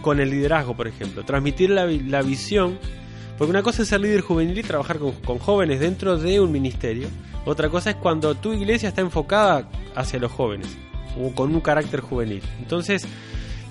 con 0.05 0.21
el 0.21 0.29
liderazgo, 0.29 0.77
por 0.77 0.87
ejemplo, 0.87 1.25
transmitir 1.25 1.71
la, 1.71 1.87
la 1.87 2.21
visión, 2.21 2.79
porque 3.39 3.51
una 3.51 3.63
cosa 3.63 3.83
es 3.83 3.89
ser 3.89 4.03
líder 4.03 4.21
juvenil 4.21 4.59
y 4.59 4.63
trabajar 4.63 4.99
con, 4.99 5.13
con 5.13 5.39
jóvenes 5.39 5.81
dentro 5.81 6.19
de 6.19 6.41
un 6.41 6.53
ministerio, 6.53 7.09
otra 7.47 7.71
cosa 7.71 7.91
es 7.91 7.97
cuando 7.97 8.35
tu 8.35 8.53
iglesia 8.53 8.91
está 8.91 9.01
enfocada 9.01 9.67
hacia 9.95 10.19
los 10.19 10.31
jóvenes, 10.31 10.77
o 11.19 11.35
con 11.35 11.55
un 11.55 11.63
carácter 11.63 12.01
juvenil. 12.01 12.43
Entonces, 12.59 13.07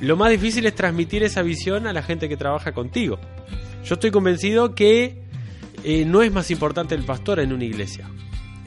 lo 0.02 0.18
más 0.18 0.32
difícil 0.32 0.66
es 0.66 0.74
transmitir 0.74 1.22
esa 1.22 1.44
visión 1.44 1.86
a 1.86 1.94
la 1.94 2.02
gente 2.02 2.28
que 2.28 2.36
trabaja 2.36 2.72
contigo. 2.72 3.20
Yo 3.86 3.94
estoy 3.94 4.10
convencido 4.10 4.74
que 4.74 5.22
eh, 5.84 6.04
no 6.04 6.24
es 6.24 6.32
más 6.32 6.50
importante 6.50 6.96
el 6.96 7.04
pastor 7.04 7.42
en 7.42 7.54
una 7.54 7.64
iglesia. 7.64 8.10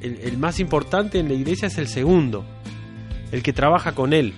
El, 0.00 0.20
el 0.22 0.38
más 0.38 0.60
importante 0.60 1.18
en 1.18 1.26
la 1.26 1.34
iglesia 1.34 1.66
es 1.66 1.78
el 1.78 1.88
segundo, 1.88 2.44
el 3.32 3.42
que 3.42 3.52
trabaja 3.52 3.92
con 3.92 4.12
él, 4.12 4.34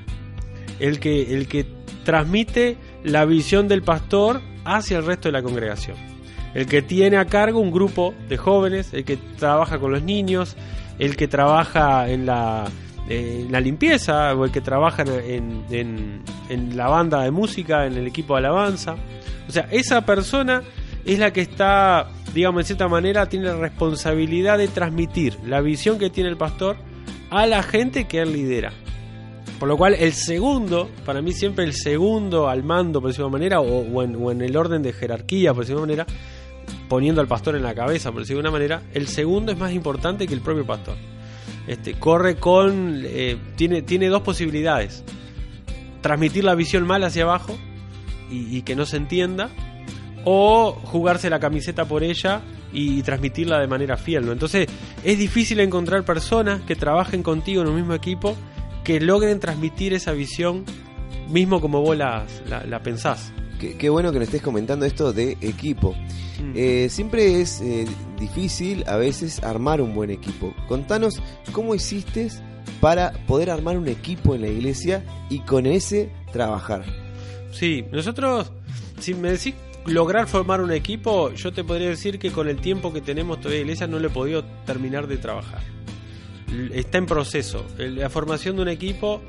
el 0.81 0.99
que, 0.99 1.35
el 1.35 1.47
que 1.47 1.67
transmite 2.05 2.79
la 3.05 3.25
visión 3.25 3.69
del 3.69 3.83
pastor 3.83 4.41
hacia 4.65 4.99
el 4.99 5.07
resto 5.07 5.29
de 5.29 5.33
la 5.33 5.43
congregación. 5.43 5.97
El 6.55 6.67
que 6.67 6.83
tiene 6.83 7.17
a 7.19 7.27
cargo 7.27 7.61
un 7.61 7.71
grupo 7.71 8.15
de 8.29 8.37
jóvenes, 8.37 8.93
el 8.95 9.05
que 9.05 9.17
trabaja 9.17 9.79
con 9.79 9.93
los 9.93 10.03
niños, 10.03 10.57
el 10.99 11.17
que 11.17 11.29
trabaja 11.29 12.09
en 12.09 12.27
la, 12.27 12.67
eh, 13.09 13.47
limpieza 13.61 14.35
o 14.35 14.45
el 14.45 14.51
que 14.51 14.61
trabaja 14.61 15.03
en- 15.03 15.65
en 16.49 16.77
la 16.77 16.89
banda 16.89 17.23
de 17.23 17.31
música, 17.31 17.87
en 17.87 17.95
el 17.97 18.07
equipo 18.07 18.35
de 18.35 18.41
alabanza. 18.41 18.97
O 19.49 19.53
sea, 19.53 19.69
esa 19.71 20.05
persona 20.05 20.63
es 21.05 21.19
la 21.19 21.33
que 21.33 21.41
está, 21.43 22.09
digamos, 22.35 22.63
en 22.63 22.67
cierta 22.67 22.89
manera, 22.89 23.27
tiene 23.27 23.47
la 23.47 23.57
responsabilidad 23.57 24.59
de 24.59 24.69
transmitir 24.69 25.39
la 25.47 25.61
visión 25.61 25.99
que 25.99 26.11
tiene 26.11 26.29
el 26.31 26.37
pastor 26.37 26.77
a 27.31 27.47
la 27.47 27.63
gente 27.63 28.07
que 28.07 28.21
él 28.21 28.33
lidera. 28.33 28.73
Por 29.59 29.69
lo 29.69 29.77
cual, 29.77 29.95
el 29.95 30.13
segundo, 30.13 30.89
para 31.05 31.21
mí 31.21 31.33
siempre 31.33 31.65
el 31.65 31.75
segundo 31.75 32.49
al 32.49 32.63
mando, 32.63 33.01
por 33.01 33.11
decirlo 33.11 33.27
de 33.27 33.33
manera, 33.33 33.61
o, 33.61 34.03
en, 34.03 34.15
o 34.17 34.31
en 34.31 34.41
el 34.41 34.57
orden 34.57 34.83
de 34.83 34.93
jerarquía, 34.93 35.53
por 35.53 35.65
decirlo 35.65 35.81
de 35.81 35.87
manera, 35.89 36.07
poniendo 36.89 37.21
al 37.21 37.27
pastor 37.27 37.57
en 37.57 37.63
la 37.63 37.75
cabeza, 37.75 38.13
por 38.13 38.21
decirlo 38.21 38.43
de 38.43 38.49
una 38.49 38.57
manera, 38.57 38.83
el 38.95 39.09
segundo 39.09 39.51
es 39.51 39.59
más 39.59 39.73
importante 39.73 40.27
que 40.29 40.35
el 40.35 40.41
propio 40.41 40.65
pastor. 40.65 40.97
Este, 41.67 41.95
corre 41.95 42.37
con. 42.37 43.03
eh, 43.05 43.37
tiene, 43.57 43.83
tiene 43.83 44.09
dos 44.09 44.23
posibilidades: 44.23 45.03
transmitir 46.01 46.45
la 46.45 46.55
visión 46.55 46.87
mal 46.87 47.03
hacia 47.03 47.25
abajo 47.25 47.59
y, 48.31 48.57
y 48.57 48.63
que 48.63 48.77
no 48.77 48.87
se 48.87 48.97
entienda, 48.97 49.51
o 50.25 50.73
jugarse 50.85 51.31
la 51.31 51.41
camiseta 51.41 51.85
por 51.85 52.05
ella 52.05 52.43
y, 52.73 53.03
transmitirla 53.03 53.61
de 53.61 53.67
manera 53.67 53.97
fiel. 53.97 54.27
¿no? 54.27 54.33
Entonces, 54.33 54.69
es 55.05 55.19
difícil 55.19 55.61
encontrar 55.61 56.05
personas 56.05 56.63
que 56.63 56.77
trabajen 56.77 57.23
contigo 57.23 57.63
en 57.63 57.69
un 57.69 57.77
mismo 57.77 57.95
equipo 57.95 58.37
que 58.89 59.01
logren 59.01 59.39
transmitir 59.39 59.93
esa 59.93 60.13
visión 60.13 60.65
mismo 61.29 61.61
como 61.61 61.83
vos 61.83 61.95
la, 61.95 62.25
la, 62.49 62.65
la 62.65 62.83
pensás. 62.83 63.35
Qué, 63.61 63.77
qué 63.77 63.91
bueno 63.91 64.13
que 64.13 64.19
nos 64.19 64.29
estés 64.29 64.41
comentando 64.41 64.87
esto 64.87 65.13
de 65.13 65.33
equipo. 65.43 65.95
Mm. 66.43 66.53
Eh, 66.55 66.89
siempre 66.89 67.43
es 67.43 67.61
eh, 67.61 67.85
difícil 68.19 68.85
a 68.87 68.97
veces 68.97 69.43
armar 69.43 69.83
un 69.83 69.95
buen 69.95 70.09
equipo. 70.09 70.55
Contanos 70.69 71.21
cómo 71.53 71.75
hiciste 71.75 72.29
para 72.81 73.13
poder 73.27 73.51
armar 73.51 73.77
un 73.77 73.89
equipo 73.89 74.35
en 74.35 74.41
la 74.41 74.49
iglesia 74.49 75.05
y 75.29 75.41
con 75.41 75.67
ese 75.67 76.11
trabajar. 76.33 76.83
Sí, 77.53 77.85
nosotros, 77.93 78.51
si 79.01 79.13
me 79.13 79.33
decís 79.33 79.53
lograr 79.85 80.29
formar 80.29 80.63
un 80.63 80.73
equipo, 80.73 81.31
yo 81.35 81.53
te 81.53 81.63
podría 81.63 81.91
decir 81.91 82.19
que 82.19 82.31
con 82.31 82.49
el 82.49 82.59
tiempo 82.59 82.91
que 82.91 83.03
tenemos 83.03 83.37
todavía 83.37 83.61
en 83.61 83.67
la 83.67 83.73
iglesia 83.73 83.87
no 83.87 83.99
lo 83.99 84.07
he 84.07 84.11
podido 84.11 84.47
terminar 84.65 85.09
de 85.09 85.19
trabajar. 85.19 85.61
Está 86.73 86.99
en 86.99 87.07
proceso. 87.07 87.67
La 87.79 88.11
formación 88.11 88.57
de 88.57 88.63
un 88.63 88.69
equipo 88.69 89.21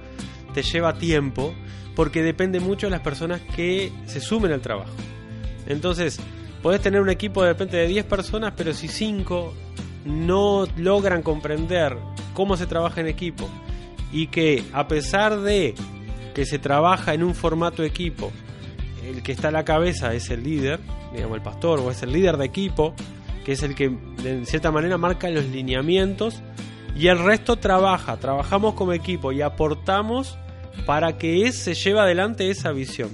te 0.54 0.64
lleva 0.64 0.98
tiempo 0.98 1.54
porque 1.96 2.24
depende 2.24 2.60
mucho 2.60 2.88
de 2.88 2.92
las 2.92 3.02
personas 3.02 3.42
que 3.56 3.92
se 4.06 4.22
sumen 4.22 4.52
al 4.52 4.62
trabajo. 4.62 4.94
Entonces, 5.68 6.20
podés 6.62 6.82
tener 6.82 7.02
un 7.02 7.10
equipo 7.10 7.44
de 7.44 7.50
repente 7.50 7.78
de 7.78 7.88
10 7.88 8.06
personas, 8.06 8.54
pero 8.56 8.74
si 8.74 8.88
5 8.88 9.54
no 10.06 10.66
logran 10.78 11.22
comprender 11.22 11.98
cómo 12.34 12.56
se 12.58 12.68
trabaja 12.68 13.02
en 13.02 13.08
equipo 13.08 13.50
y 14.12 14.28
que 14.28 14.64
a 14.74 14.88
pesar 14.88 15.40
de 15.42 15.76
que 16.34 16.46
se 16.46 16.58
trabaja 16.58 17.14
en 17.14 17.24
un 17.24 17.36
formato 17.36 17.84
equipo, 17.84 18.32
el 19.06 19.22
que 19.24 19.32
está 19.32 19.50
a 19.50 19.52
la 19.52 19.66
cabeza 19.66 20.14
es 20.14 20.30
el 20.30 20.44
líder, 20.44 20.80
digamos 21.14 21.36
el 21.36 21.44
pastor 21.44 21.80
o 21.80 21.92
es 21.92 22.02
el 22.04 22.14
líder 22.14 22.38
de 22.38 22.46
equipo, 22.46 22.94
que 23.44 23.54
es 23.54 23.64
el 23.64 23.76
que 23.76 23.86
en 24.24 24.46
cierta 24.46 24.72
manera 24.72 24.98
marca 24.98 25.30
los 25.30 25.46
lineamientos 25.46 26.42
y 26.96 27.08
el 27.08 27.20
resto 27.20 27.56
trabaja, 27.58 28.18
trabajamos 28.18 28.74
como 28.74 28.94
equipo 28.94 29.32
y 29.32 29.42
aportamos 29.42 30.38
para 30.86 31.18
que 31.18 31.52
se 31.52 31.74
lleve 31.74 32.00
adelante 32.00 32.50
esa 32.50 32.72
visión. 32.72 33.10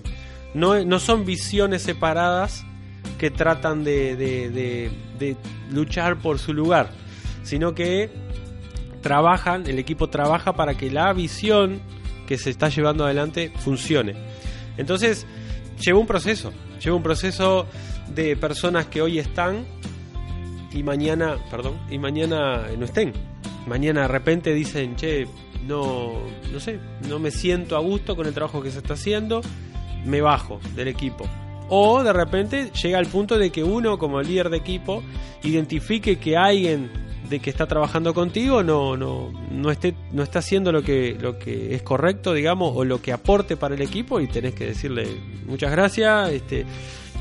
No, 0.53 0.83
no 0.85 0.99
son 0.99 1.25
visiones 1.25 1.81
separadas 1.83 2.63
que 3.17 3.29
tratan 3.31 3.83
de, 3.83 4.15
de- 4.15 4.49
de- 4.49 4.91
de 5.19 5.37
luchar 5.71 6.17
por 6.17 6.39
su 6.39 6.53
lugar, 6.53 6.89
sino 7.43 7.73
que 7.73 8.09
trabajan, 9.01 9.67
el 9.67 9.79
equipo 9.79 10.09
trabaja 10.09 10.53
para 10.53 10.75
que 10.75 10.89
la 10.89 11.13
visión 11.13 11.79
que 12.27 12.37
se 12.37 12.49
está 12.49 12.69
llevando 12.69 13.05
adelante 13.05 13.51
funcione. 13.59 14.15
Entonces, 14.77 15.25
lleva 15.79 15.99
un 15.99 16.07
proceso, 16.07 16.51
lleva 16.83 16.95
un 16.95 17.03
proceso 17.03 17.67
de 18.13 18.35
personas 18.35 18.87
que 18.87 19.01
hoy 19.01 19.19
están 19.19 19.65
y 20.73 20.83
mañana, 20.83 21.37
perdón, 21.51 21.79
y 21.89 21.97
mañana 21.99 22.63
no 22.77 22.85
estén. 22.85 23.13
Mañana 23.67 24.01
de 24.01 24.07
repente 24.07 24.53
dicen, 24.53 24.95
che, 24.95 25.27
no, 25.67 26.13
no 26.51 26.59
sé, 26.59 26.79
no 27.09 27.19
me 27.19 27.31
siento 27.31 27.75
a 27.75 27.79
gusto 27.79 28.15
con 28.15 28.27
el 28.27 28.33
trabajo 28.33 28.61
que 28.61 28.71
se 28.71 28.77
está 28.77 28.93
haciendo, 28.93 29.41
me 30.05 30.21
bajo 30.21 30.59
del 30.75 30.87
equipo. 30.87 31.27
O 31.69 32.03
de 32.03 32.13
repente 32.13 32.71
llega 32.71 32.99
al 32.99 33.07
punto 33.07 33.39
de 33.39 33.49
que 33.49 33.63
uno 33.63 33.97
como 33.97 34.21
líder 34.21 34.49
de 34.49 34.57
equipo 34.57 35.01
identifique 35.43 36.17
que 36.17 36.37
alguien 36.37 36.91
de 37.29 37.39
que 37.39 37.49
está 37.49 37.65
trabajando 37.65 38.13
contigo 38.13 38.61
no, 38.61 38.95
no, 38.95 39.31
no 39.49 39.71
esté, 39.71 39.95
no 40.11 40.21
está 40.21 40.39
haciendo 40.39 40.71
lo 40.71 40.83
que, 40.83 41.17
lo 41.19 41.39
que 41.39 41.73
es 41.73 41.81
correcto, 41.81 42.33
digamos, 42.33 42.73
o 42.75 42.85
lo 42.85 43.01
que 43.01 43.11
aporte 43.11 43.57
para 43.57 43.73
el 43.73 43.81
equipo 43.81 44.19
y 44.19 44.27
tenés 44.27 44.53
que 44.53 44.67
decirle 44.67 45.07
muchas 45.47 45.71
gracias, 45.71 46.31
este, 46.31 46.65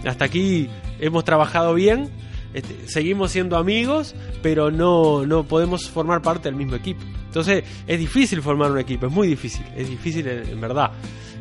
hasta 0.04 0.26
aquí 0.26 0.68
hemos 1.00 1.24
trabajado 1.24 1.72
bien, 1.72 2.10
este, 2.54 2.88
seguimos 2.88 3.32
siendo 3.32 3.56
amigos, 3.58 4.14
pero 4.42 4.70
no, 4.70 5.26
no 5.26 5.44
podemos 5.44 5.90
formar 5.90 6.22
parte 6.22 6.48
del 6.48 6.56
mismo 6.56 6.76
equipo. 6.76 7.02
Entonces 7.26 7.64
es 7.86 7.98
difícil 7.98 8.40
formar 8.40 8.70
un 8.70 8.78
equipo, 8.78 9.06
es 9.06 9.12
muy 9.12 9.26
difícil, 9.28 9.64
es 9.76 9.88
difícil 9.90 10.26
en, 10.28 10.48
en 10.48 10.60
verdad. 10.60 10.92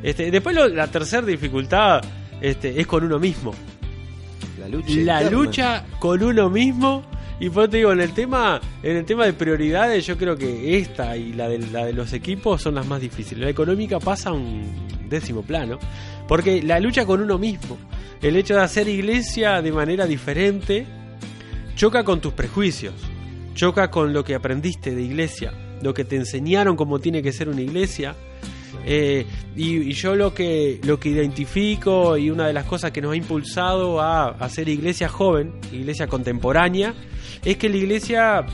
Este, 0.01 0.29
después 0.31 0.55
lo- 0.55 0.67
la 0.67 0.87
tercera 0.87 1.25
dificultad 1.25 2.01
este, 2.41 2.79
es 2.81 2.85
con 2.87 3.03
uno 3.05 3.19
mismo. 3.19 3.53
La 4.59 4.67
lucha. 4.67 4.93
La 5.01 5.29
lucha 5.29 5.85
con 5.99 6.21
uno 6.23 6.49
mismo. 6.49 7.03
Y 7.39 7.49
por 7.49 7.63
eso 7.63 7.71
te 7.71 7.77
digo, 7.77 7.91
en 7.91 7.99
el 7.99 8.13
tema, 8.13 8.61
en 8.83 8.95
el 8.97 9.05
tema 9.05 9.25
de 9.25 9.33
prioridades, 9.33 10.05
yo 10.05 10.17
creo 10.17 10.35
que 10.37 10.77
esta 10.77 11.17
y 11.17 11.33
la 11.33 11.49
de, 11.49 11.59
la 11.59 11.85
de 11.85 11.91
los 11.93 12.13
equipos 12.13 12.61
son 12.61 12.75
las 12.75 12.85
más 12.87 13.01
difíciles. 13.01 13.43
La 13.43 13.49
económica 13.49 13.99
pasa 13.99 14.29
a 14.29 14.33
un 14.33 14.63
décimo 15.09 15.41
plano. 15.41 15.77
Porque 16.27 16.61
la 16.63 16.79
lucha 16.79 17.05
con 17.05 17.21
uno 17.21 17.37
mismo, 17.37 17.77
el 18.21 18.35
hecho 18.37 18.53
de 18.55 18.61
hacer 18.61 18.87
iglesia 18.87 19.61
de 19.61 19.71
manera 19.73 20.05
diferente, 20.05 20.85
choca 21.75 22.03
con 22.03 22.21
tus 22.21 22.33
prejuicios, 22.33 22.93
choca 23.53 23.89
con 23.89 24.13
lo 24.13 24.23
que 24.23 24.35
aprendiste 24.35 24.93
de 24.93 25.01
iglesia, 25.01 25.53
lo 25.81 25.93
que 25.93 26.05
te 26.05 26.15
enseñaron 26.15 26.75
cómo 26.75 26.99
tiene 26.99 27.21
que 27.21 27.31
ser 27.31 27.49
una 27.49 27.61
iglesia. 27.61 28.15
Eh, 28.85 29.25
y, 29.55 29.91
yo 29.93 30.15
lo 30.15 30.33
que, 30.33 30.81
lo 30.83 30.99
que 30.99 31.09
identifico 31.09 32.17
y 32.17 32.29
una 32.29 32.47
de 32.47 32.53
las 32.53 32.65
cosas 32.65 32.91
que 32.91 33.01
nos 33.01 33.13
ha 33.13 33.15
impulsado 33.15 34.01
a 34.01 34.29
hacer 34.29 34.67
iglesia 34.67 35.07
joven, 35.07 35.53
iglesia 35.71 36.07
contemporánea, 36.07 36.93
es 37.45 37.57
que 37.57 37.69
la 37.69 37.77
iglesia 37.77 38.45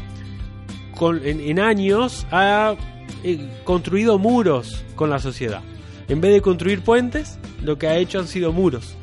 en 1.24 1.60
años 1.60 2.28
ha 2.32 2.76
eh, 3.24 3.50
construido 3.64 4.20
muros 4.20 4.84
con 4.96 5.10
la 5.10 5.20
sociedad. 5.20 5.62
En 6.10 6.22
vez 6.22 6.34
de 6.34 6.42
construir 6.42 6.82
puentes, 6.82 7.40
lo 7.64 7.78
que 7.78 7.88
ha 7.88 7.98
hecho 7.98 8.20
han 8.20 8.28
sido 8.28 8.52
muros. 8.52 8.96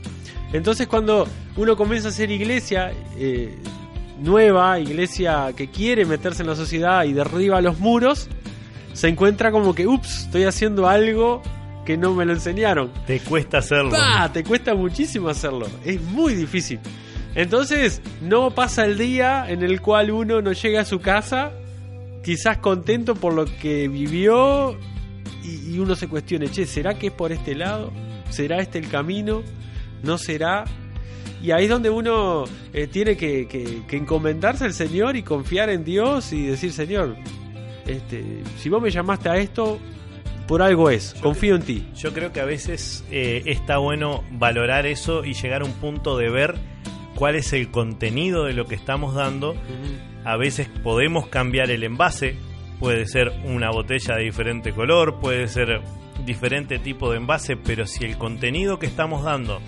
Entonces 0.52 0.87
cuando 0.87 1.26
uno 1.57 1.76
comienza 1.76 2.09
a 2.09 2.11
hacer 2.11 2.31
iglesia 2.31 2.92
eh, 3.16 3.55
nueva, 4.18 4.79
iglesia 4.79 5.52
que 5.57 5.68
quiere 5.70 6.05
meterse 6.05 6.42
en 6.42 6.48
la 6.48 6.57
sociedad 6.57 7.05
y 7.05 7.12
derriba 7.12 7.61
los 7.61 7.79
muros, 7.79 8.29
se 8.92 9.09
encuentra 9.09 9.50
como 9.50 9.74
que, 9.74 9.87
ups, 9.87 10.24
estoy 10.24 10.44
haciendo 10.44 10.88
algo 10.88 11.42
que 11.85 11.96
no 11.96 12.14
me 12.14 12.24
lo 12.24 12.33
enseñaron. 12.33 12.90
Te 13.07 13.20
cuesta 13.20 13.59
hacerlo. 13.59 13.90
¡Pah! 13.90 14.31
Te 14.33 14.42
cuesta 14.42 14.74
muchísimo 14.74 15.29
hacerlo. 15.29 15.66
Es 15.85 16.00
muy 16.02 16.35
difícil. 16.35 16.81
Entonces, 17.35 18.00
no 18.22 18.50
pasa 18.50 18.87
el 18.87 18.96
día 18.96 19.44
en 19.48 19.62
el 19.62 19.81
cual 19.81 20.11
uno 20.11 20.40
no 20.40 20.52
llega 20.52 20.81
a 20.81 20.85
su 20.85 21.00
casa, 21.00 21.52
quizás 22.24 22.59
contento 22.59 23.14
por 23.14 23.35
lo 23.35 23.44
que 23.44 23.88
vivió, 23.88 24.76
y, 25.44 25.74
y 25.74 25.79
uno 25.79 25.94
se 25.94 26.09
cuestione, 26.09 26.48
che, 26.50 26.64
¿será 26.64 26.98
que 26.98 27.09
es 27.09 27.12
por 27.12 27.33
este 27.33 27.55
lado? 27.55 27.92
¿Será 28.31 28.59
este 28.59 28.79
el 28.79 28.88
camino? 28.88 29.42
¿No 30.02 30.18
será? 30.18 30.64
Y 31.42 31.51
ahí 31.51 31.64
es 31.64 31.70
donde 31.70 31.90
uno 31.90 32.44
eh, 32.72 32.87
tiene 32.87 33.16
que, 33.16 33.46
que- 33.46 33.83
que 33.87 33.96
encomendarse 33.96 34.64
al 34.64 34.72
Señor 34.72 35.16
y 35.16 35.22
confiar 35.22 35.68
en 35.70 35.85
Dios 35.85 36.33
y 36.33 36.46
decir, 36.46 36.72
Señor, 36.72 37.16
este, 37.87 38.42
si 38.59 38.68
vos 38.68 38.81
me 38.83 38.90
llamaste 38.90 39.29
a 39.29 39.37
esto, 39.37 39.79
por 40.49 40.62
algo 40.62 40.90
es, 40.90 41.14
confío 41.20 41.57
en 41.57 41.62
ti. 41.62 41.87
Yo 41.96 42.12
creo 42.12 42.33
que 42.33 42.40
a 42.40 42.44
veces 42.44 43.05
eh, 43.11 43.42
está 43.46 43.79
bueno 43.79 44.25
valorar 44.33 44.87
eso 44.87 45.25
y 45.25 45.35
llegar 45.35 45.62
a 45.62 45.64
un 45.64 45.72
punto 45.72 46.16
de 46.16 46.31
ver 46.31 46.55
cuál 47.14 47.35
es 47.37 47.53
el 47.53 47.70
contenido 47.70 48.44
de 48.44 48.53
lo 48.53 48.66
que 48.66 48.75
estamos 48.75 49.14
dando. 49.14 49.55
A 50.25 50.37
veces 50.37 50.68
podemos 50.83 51.29
cambiar 51.29 51.70
el 51.70 51.85
envase, 51.85 52.37
puede 52.81 53.07
ser 53.07 53.33
una 53.44 53.70
botella 53.70 54.16
de 54.16 54.25
diferente 54.25 54.72
color, 54.72 55.20
puede 55.20 55.49
ser 55.49 55.81
diferente 56.25 56.79
tipo 56.79 57.11
de 57.11 57.18
envase, 57.18 57.57
pero 57.57 57.87
si 57.87 58.05
el 58.05 58.16
contenido 58.18 58.79
que 58.79 58.87
estamos 58.87 59.22
dando 59.25 59.61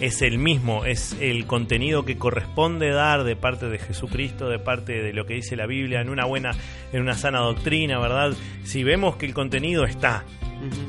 es 0.00 0.22
el 0.22 0.38
mismo, 0.38 0.84
es 0.84 1.16
el 1.20 1.46
contenido 1.46 2.04
que 2.04 2.16
corresponde 2.18 2.90
dar 2.90 3.24
de 3.24 3.36
parte 3.36 3.68
de 3.68 3.78
Jesucristo, 3.78 4.48
de 4.48 4.58
parte 4.58 5.02
de 5.02 5.12
lo 5.12 5.26
que 5.26 5.34
dice 5.34 5.56
la 5.56 5.66
Biblia, 5.66 6.00
en 6.00 6.08
una 6.08 6.24
buena, 6.24 6.52
en 6.92 7.02
una 7.02 7.14
sana 7.14 7.40
doctrina, 7.40 7.98
¿verdad? 8.00 8.32
Si 8.64 8.82
vemos 8.84 9.16
que 9.16 9.26
el 9.26 9.34
contenido 9.34 9.84
está, 9.84 10.24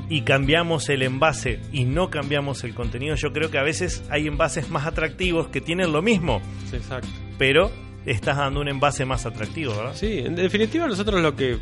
y 0.07 0.21
cambiamos 0.21 0.87
el 0.89 1.01
envase 1.01 1.59
y 1.71 1.85
no 1.85 2.09
cambiamos 2.11 2.63
el 2.63 2.75
contenido, 2.75 3.15
yo 3.15 3.33
creo 3.33 3.49
que 3.49 3.57
a 3.57 3.63
veces 3.63 4.03
hay 4.09 4.27
envases 4.27 4.69
más 4.69 4.85
atractivos 4.85 5.47
que 5.47 5.61
tienen 5.61 5.91
lo 5.91 6.01
mismo, 6.03 6.41
Sí, 6.69 6.75
Exacto. 6.75 7.07
pero 7.39 7.71
estás 8.05 8.37
dando 8.37 8.61
un 8.61 8.67
envase 8.67 9.05
más 9.05 9.25
atractivo, 9.25 9.75
¿verdad? 9.75 9.93
Sí, 9.95 10.19
en 10.19 10.35
definitiva 10.35 10.87
nosotros 10.87 11.21
lo 11.21 11.35
que, 11.35 11.57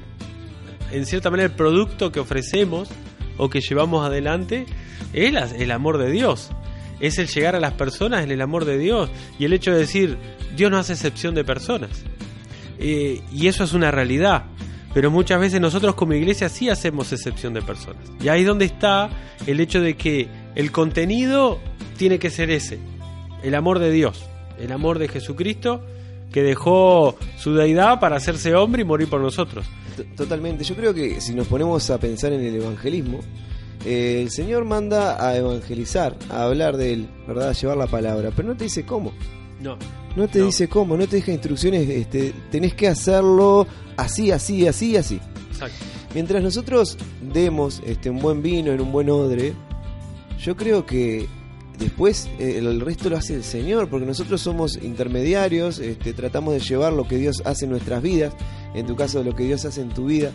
en 0.92 1.06
cierta 1.06 1.30
manera, 1.30 1.48
el 1.50 1.56
producto 1.56 2.12
que 2.12 2.20
ofrecemos 2.20 2.90
o 3.38 3.50
que 3.50 3.62
llevamos 3.62 4.06
adelante 4.06 4.66
es 5.14 5.54
el 5.54 5.72
amor 5.72 5.98
de 5.98 6.12
Dios. 6.12 6.52
Es 7.02 7.18
el 7.18 7.28
llegar 7.28 7.56
a 7.56 7.60
las 7.60 7.74
personas 7.74 8.26
el 8.30 8.42
amor 8.42 8.66
de 8.66 8.78
Dios 8.78 9.10
y 9.38 9.46
el 9.46 9.54
hecho 9.54 9.72
de 9.72 9.80
decir, 9.80 10.18
Dios 10.56 10.72
no 10.72 10.78
hace 10.78 10.94
excepción 10.94 11.36
de 11.36 11.44
personas. 11.44 12.04
Eh, 12.80 13.22
y 13.34 13.48
eso 13.48 13.64
es 13.64 13.74
una 13.74 13.92
realidad. 13.92 14.46
Pero 14.94 15.10
muchas 15.10 15.40
veces 15.40 15.62
nosotros 15.62 15.96
como 15.96 16.14
iglesia 16.14 16.50
sí 16.50 16.70
hacemos 16.70 17.12
excepción 17.12 17.54
de 17.54 17.62
personas. 17.62 18.04
Y 18.22 18.28
ahí 18.28 18.42
es 18.42 18.48
donde 18.48 18.66
está 18.66 19.10
el 19.48 19.60
hecho 19.60 19.82
de 19.82 19.96
que 19.96 20.28
el 20.56 20.72
contenido 20.72 21.60
tiene 21.98 22.20
que 22.20 22.30
ser 22.30 22.52
ese. 22.52 22.80
El 23.44 23.56
amor 23.56 23.80
de 23.80 23.92
Dios. 23.92 24.26
El 24.60 24.72
amor 24.72 25.00
de 25.00 25.08
Jesucristo 25.08 25.82
que 26.32 26.44
dejó 26.44 27.18
su 27.38 27.54
deidad 27.54 28.00
para 28.00 28.16
hacerse 28.16 28.56
hombre 28.56 28.84
y 28.84 28.86
morir 28.86 29.10
por 29.10 29.22
nosotros. 29.22 29.66
Totalmente. 30.16 30.64
Yo 30.64 30.76
creo 30.76 30.94
que 30.94 31.20
si 31.22 31.34
nos 31.34 31.48
ponemos 31.48 31.90
a 31.90 32.00
pensar 32.00 32.34
en 32.34 32.42
el 32.42 32.56
evangelismo, 32.56 33.20
eh, 33.86 34.20
el 34.22 34.32
Señor 34.32 34.65
manda 34.65 35.26
a 35.26 35.36
evangelizar, 35.38 36.15
a 36.30 36.44
hablar 36.44 36.78
de 36.78 36.94
Él, 36.94 37.08
¿verdad? 37.28 37.50
A 37.50 37.54
llevar 37.54 37.78
la 37.78 37.88
palabra, 37.88 38.32
pero 38.36 38.50
no 38.50 38.58
te 38.58 38.65
dice 38.65 38.86
cómo. 38.86 39.12
No. 39.60 39.78
No 40.15 40.28
te 40.28 40.39
No. 40.39 40.46
dice 40.48 40.67
cómo, 40.67 40.98
no 40.98 41.08
te 41.08 41.17
deja 41.17 41.32
instrucciones, 41.32 41.88
este, 41.88 42.34
tenés 42.52 42.74
que 42.74 42.88
hacerlo 42.88 43.65
así, 43.98 44.32
así, 44.32 44.67
así, 44.67 44.98
así. 44.98 45.20
Exacto. 45.52 45.78
Mientras 46.13 46.44
nosotros 46.44 46.98
demos 47.34 47.82
este, 47.86 48.10
un 48.10 48.20
buen 48.20 48.41
vino 48.41 48.72
en 48.72 48.82
un 48.82 48.91
buen 48.91 49.10
odre, 49.10 49.54
Yo 50.44 50.56
creo 50.58 50.86
que 50.88 51.28
después 51.78 52.28
eh, 52.39 52.56
el, 52.58 52.65
el 52.65 52.82
resto 52.82 53.10
lo 53.12 53.17
hace 53.17 53.36
el 53.36 53.44
Señor, 53.44 53.88
porque 53.89 54.06
nosotros 54.08 54.41
somos 54.41 54.76
intermediarios, 54.82 55.78
este, 55.80 56.13
tratamos 56.13 56.56
de 56.56 56.60
llevar 56.62 56.94
lo 56.94 57.08
que 57.08 57.17
Dios 57.17 57.44
hace 57.46 57.65
en 57.65 57.72
nuestras 57.72 58.02
vidas, 58.02 58.34
en 58.74 58.88
tu 58.88 58.96
caso 58.96 59.24
lo 59.24 59.36
que 59.36 59.44
Dios 59.44 59.63
hace 59.65 59.82
en 59.82 59.89
tu 59.89 60.06
vida. 60.06 60.32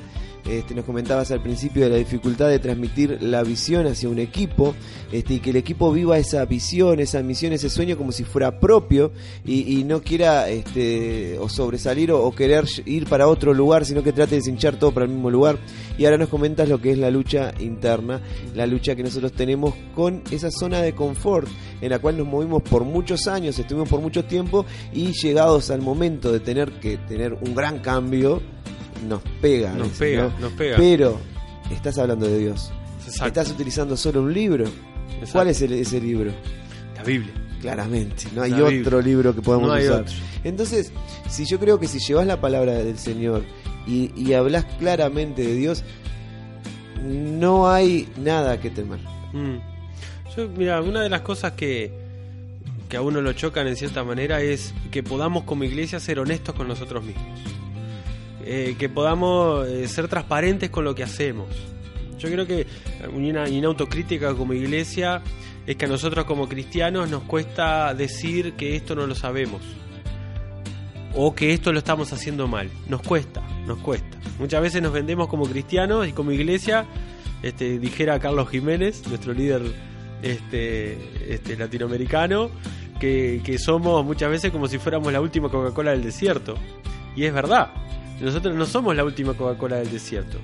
Este, 0.48 0.74
nos 0.74 0.84
comentabas 0.84 1.30
al 1.30 1.42
principio 1.42 1.84
de 1.84 1.90
la 1.90 1.96
dificultad 1.96 2.48
de 2.48 2.58
transmitir 2.58 3.18
la 3.20 3.42
visión 3.42 3.86
hacia 3.86 4.08
un 4.08 4.18
equipo 4.18 4.74
este, 5.10 5.34
y 5.34 5.40
que 5.40 5.50
el 5.50 5.56
equipo 5.56 5.92
viva 5.92 6.18
esa 6.18 6.44
visión, 6.44 7.00
esa 7.00 7.22
misión, 7.22 7.52
ese 7.52 7.68
sueño 7.68 7.96
como 7.96 8.12
si 8.12 8.24
fuera 8.24 8.60
propio 8.60 9.12
y, 9.44 9.84
no 9.86 10.00
quiera 10.02 10.48
este, 10.48 11.38
o 11.38 11.48
sobresalir 11.48 12.10
o, 12.10 12.22
o 12.22 12.34
querer 12.34 12.64
ir 12.84 13.06
para 13.06 13.28
otro 13.28 13.54
lugar, 13.54 13.84
sino 13.84 14.02
que 14.02 14.12
trate 14.12 14.36
de 14.36 14.42
cinchar 14.42 14.78
todo 14.78 14.92
para 14.92 15.06
el 15.06 15.12
mismo 15.12 15.30
lugar. 15.30 15.58
Y 15.98 16.04
ahora 16.04 16.18
nos 16.18 16.28
comentas 16.28 16.68
lo 16.68 16.80
que 16.80 16.92
es 16.92 16.98
la 16.98 17.10
lucha 17.10 17.52
interna, 17.60 18.20
la 18.54 18.66
lucha 18.66 18.94
que 18.94 19.02
nosotros 19.02 19.32
tenemos 19.32 19.74
con 19.94 20.22
esa 20.30 20.50
zona 20.50 20.80
de 20.80 20.94
confort 20.94 21.48
en 21.80 21.90
la 21.90 21.98
cual 21.98 22.16
nos 22.16 22.26
movimos 22.26 22.62
por 22.62 22.84
muchos 22.84 23.26
años, 23.26 23.58
estuvimos 23.58 23.88
por 23.88 24.00
mucho 24.00 24.24
tiempo 24.24 24.64
y 24.92 25.12
llegados 25.12 25.70
al 25.70 25.82
momento 25.82 26.32
de 26.32 26.40
tener 26.40 26.72
que 26.80 26.96
tener 26.98 27.34
un 27.34 27.54
gran 27.54 27.80
cambio, 27.80 28.42
nos 29.08 29.22
pega. 29.40 29.70
Nos 29.72 29.82
veces, 29.88 29.98
pega, 29.98 30.22
¿no? 30.24 30.38
nos 30.40 30.52
pega. 30.52 30.76
Pero 30.76 31.20
estás 31.70 31.98
hablando 31.98 32.26
de 32.26 32.38
Dios. 32.38 32.72
Exacto. 33.04 33.26
Estás 33.26 33.50
utilizando 33.50 33.96
solo 33.96 34.22
un 34.22 34.32
libro. 34.32 34.64
Exacto. 34.64 35.32
¿Cuál 35.32 35.48
es 35.48 35.62
el- 35.62 35.72
ese 35.74 36.00
libro? 36.00 36.32
La 36.96 37.02
Biblia. 37.02 37.32
Claramente, 37.60 38.24
no 38.34 38.42
hay 38.42 38.50
La 38.50 38.56
otro 38.58 38.70
Biblia. 38.70 39.00
libro 39.02 39.34
que 39.34 39.42
podamos 39.42 39.68
No 39.68 39.74
usar. 39.74 40.00
otro. 40.02 40.14
Entonces, 40.44 40.92
si 41.28 41.44
yo 41.46 41.58
creo 41.58 41.80
que 41.80 41.88
si 41.88 41.98
llevas 41.98 42.26
la 42.26 42.40
palabra 42.40 42.74
del 42.74 42.98
Señor 42.98 43.44
y, 43.86 44.12
y 44.16 44.34
hablas 44.34 44.64
claramente 44.78 45.42
de 45.42 45.54
Dios, 45.54 45.82
no 47.02 47.68
hay 47.70 48.08
nada 48.18 48.60
que 48.60 48.70
temer. 48.70 48.98
Mm. 49.32 49.56
Yo, 50.36 50.48
mira, 50.56 50.80
una 50.82 51.02
de 51.02 51.08
las 51.08 51.22
cosas 51.22 51.52
que, 51.52 51.92
que 52.88 52.96
a 52.96 53.02
uno 53.02 53.20
lo 53.20 53.32
chocan 53.32 53.66
en 53.66 53.76
cierta 53.76 54.04
manera 54.04 54.40
es 54.42 54.72
que 54.90 55.02
podamos 55.02 55.44
como 55.44 55.64
iglesia 55.64 55.98
ser 56.00 56.18
honestos 56.18 56.54
con 56.54 56.68
nosotros 56.68 57.04
mismos. 57.04 57.24
Eh, 58.48 58.76
que 58.78 58.88
podamos 58.88 59.66
eh, 59.66 59.88
ser 59.88 60.06
transparentes 60.06 60.70
con 60.70 60.84
lo 60.84 60.94
que 60.94 61.02
hacemos. 61.02 61.48
Yo 62.16 62.30
creo 62.30 62.46
que 62.46 62.64
una, 63.12 63.42
una 63.42 63.66
autocrítica 63.66 64.32
como 64.34 64.52
iglesia 64.52 65.20
es 65.66 65.74
que 65.74 65.86
a 65.86 65.88
nosotros 65.88 66.26
como 66.26 66.48
cristianos 66.48 67.10
nos 67.10 67.24
cuesta 67.24 67.92
decir 67.92 68.52
que 68.52 68.76
esto 68.76 68.94
no 68.94 69.04
lo 69.08 69.16
sabemos. 69.16 69.62
O 71.16 71.34
que 71.34 71.52
esto 71.52 71.72
lo 71.72 71.80
estamos 71.80 72.12
haciendo 72.12 72.46
mal. 72.46 72.70
Nos 72.88 73.02
cuesta, 73.02 73.42
nos 73.66 73.78
cuesta. 73.78 74.16
Muchas 74.38 74.62
veces 74.62 74.80
nos 74.80 74.92
vendemos 74.92 75.26
como 75.26 75.46
cristianos 75.46 76.06
y 76.06 76.12
como 76.12 76.30
iglesia 76.30 76.86
este, 77.42 77.80
dijera 77.80 78.20
Carlos 78.20 78.48
Jiménez, 78.48 79.08
nuestro 79.08 79.32
líder 79.32 79.62
este, 80.22 81.34
este, 81.34 81.56
latinoamericano, 81.56 82.50
que, 83.00 83.40
que 83.44 83.58
somos 83.58 84.04
muchas 84.04 84.30
veces 84.30 84.52
como 84.52 84.68
si 84.68 84.78
fuéramos 84.78 85.12
la 85.12 85.20
última 85.20 85.48
Coca-Cola 85.48 85.90
del 85.90 86.04
desierto. 86.04 86.54
Y 87.16 87.24
es 87.24 87.34
verdad, 87.34 87.70
nosotros 88.20 88.54
no 88.54 88.66
somos 88.66 88.96
la 88.96 89.04
última 89.04 89.34
Coca-Cola 89.34 89.76
del 89.76 89.90
desierto. 89.90 90.38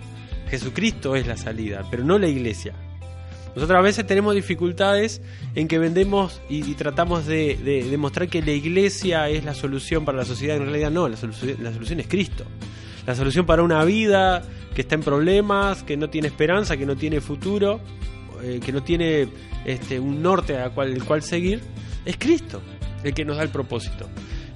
Jesucristo 0.48 1.16
es 1.16 1.26
la 1.26 1.36
salida, 1.36 1.86
pero 1.90 2.04
no 2.04 2.18
la 2.18 2.28
iglesia. 2.28 2.74
Nosotros 3.54 3.78
a 3.78 3.82
veces 3.82 4.06
tenemos 4.06 4.34
dificultades 4.34 5.20
en 5.54 5.68
que 5.68 5.78
vendemos 5.78 6.40
y, 6.48 6.62
tratamos 6.74 7.26
de, 7.26 7.58
de 7.62 7.84
demostrar 7.84 8.28
que 8.28 8.40
la 8.42 8.52
iglesia 8.52 9.28
es 9.28 9.44
la 9.44 9.54
solución 9.54 10.04
para 10.04 10.18
la 10.18 10.24
sociedad. 10.24 10.56
En 10.56 10.64
realidad 10.64 10.90
no, 10.90 11.08
la 11.08 11.16
solución, 11.16 11.56
la 11.60 11.72
solución 11.72 12.00
es 12.00 12.08
Cristo. 12.08 12.44
La 13.06 13.14
solución 13.14 13.44
para 13.44 13.62
una 13.62 13.84
vida 13.84 14.42
que 14.74 14.82
está 14.82 14.94
en 14.94 15.02
problemas, 15.02 15.82
que 15.82 15.96
no 15.96 16.08
tiene 16.08 16.28
esperanza, 16.28 16.76
que 16.76 16.86
no 16.86 16.96
tiene 16.96 17.20
futuro, 17.20 17.80
eh, 18.42 18.60
que 18.64 18.72
no 18.72 18.82
tiene 18.82 19.28
este, 19.64 20.00
un 20.00 20.22
norte 20.22 20.56
al 20.56 20.72
cual, 20.72 21.02
cual 21.04 21.22
seguir, 21.22 21.60
es 22.04 22.16
Cristo 22.16 22.62
el 23.04 23.14
que 23.14 23.24
nos 23.24 23.36
da 23.36 23.42
el 23.42 23.50
propósito. 23.50 24.08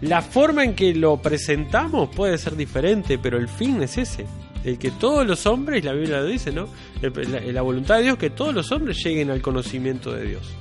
La 0.02 0.22
forma 0.22 0.64
en 0.64 0.74
que 0.74 0.94
lo 0.94 1.16
presentamos 1.16 2.10
puede 2.14 2.36
ser 2.38 2.56
diferente, 2.56 3.18
pero 3.18 3.38
el 3.38 3.48
fin 3.48 3.82
es 3.82 3.96
ese. 3.96 4.26
El 4.64 4.78
que 4.78 4.90
todos 4.90 5.26
los 5.26 5.46
hombres, 5.46 5.84
la 5.84 5.92
Biblia 5.92 6.18
lo 6.18 6.26
dice, 6.26 6.52
¿no? 6.52 6.68
La 7.00 7.62
voluntad 7.62 7.96
de 7.98 8.02
Dios, 8.02 8.18
que 8.18 8.30
todos 8.30 8.54
los 8.54 8.72
hombres 8.72 9.02
lleguen 9.02 9.30
al 9.30 9.40
conocimiento 9.40 10.12
de 10.12 10.26
Dios. 10.26 10.54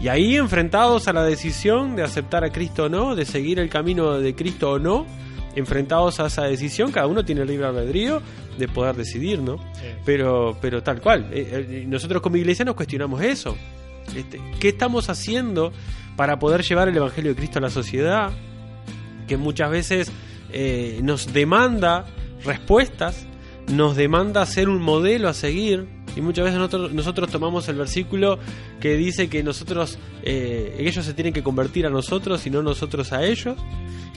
Y 0.00 0.08
ahí 0.08 0.36
enfrentados 0.36 1.08
a 1.08 1.12
la 1.12 1.24
decisión 1.24 1.96
de 1.96 2.02
aceptar 2.04 2.44
a 2.44 2.50
Cristo 2.50 2.84
o 2.84 2.88
no, 2.88 3.16
de 3.16 3.24
seguir 3.24 3.58
el 3.58 3.68
camino 3.68 4.20
de 4.20 4.34
Cristo 4.34 4.72
o 4.72 4.78
no, 4.78 5.06
enfrentados 5.56 6.20
a 6.20 6.26
esa 6.26 6.44
decisión, 6.44 6.92
cada 6.92 7.06
uno 7.06 7.24
tiene 7.24 7.40
el 7.40 7.48
libre 7.48 7.66
albedrío 7.66 8.22
de 8.58 8.68
poder 8.68 8.94
decidir, 8.94 9.40
¿no? 9.40 9.58
Pero, 10.04 10.56
pero 10.60 10.82
tal 10.82 11.00
cual. 11.00 11.28
Eh, 11.32 11.66
eh, 11.68 11.84
Nosotros 11.88 12.22
como 12.22 12.36
iglesia 12.36 12.64
nos 12.64 12.76
cuestionamos 12.76 13.22
eso. 13.22 13.56
Este, 14.14 14.40
¿Qué 14.60 14.68
estamos 14.68 15.08
haciendo 15.08 15.72
para 16.16 16.38
poder 16.38 16.62
llevar 16.62 16.88
el 16.88 16.96
Evangelio 16.96 17.32
de 17.32 17.36
Cristo 17.36 17.58
a 17.58 17.62
la 17.62 17.70
sociedad? 17.70 18.30
Que 19.28 19.36
muchas 19.36 19.70
veces 19.70 20.10
eh, 20.50 21.00
nos 21.02 21.32
demanda 21.32 22.06
respuestas, 22.44 23.26
nos 23.68 23.96
demanda 23.96 24.44
ser 24.46 24.68
un 24.68 24.82
modelo 24.82 25.28
a 25.28 25.34
seguir. 25.34 25.86
Y 26.16 26.20
muchas 26.20 26.46
veces 26.46 26.58
nosotros, 26.92 27.30
tomamos 27.30 27.68
el 27.68 27.76
versículo 27.76 28.40
que 28.80 28.96
dice 28.96 29.28
que 29.28 29.44
nosotros, 29.44 29.98
eh, 30.24 30.74
ellos 30.80 31.04
se 31.04 31.14
tienen 31.14 31.32
que 31.32 31.44
convertir 31.44 31.86
a 31.86 31.90
nosotros 31.90 32.44
y 32.46 32.50
no 32.50 32.62
nosotros 32.62 33.12
a 33.12 33.24
ellos. 33.24 33.56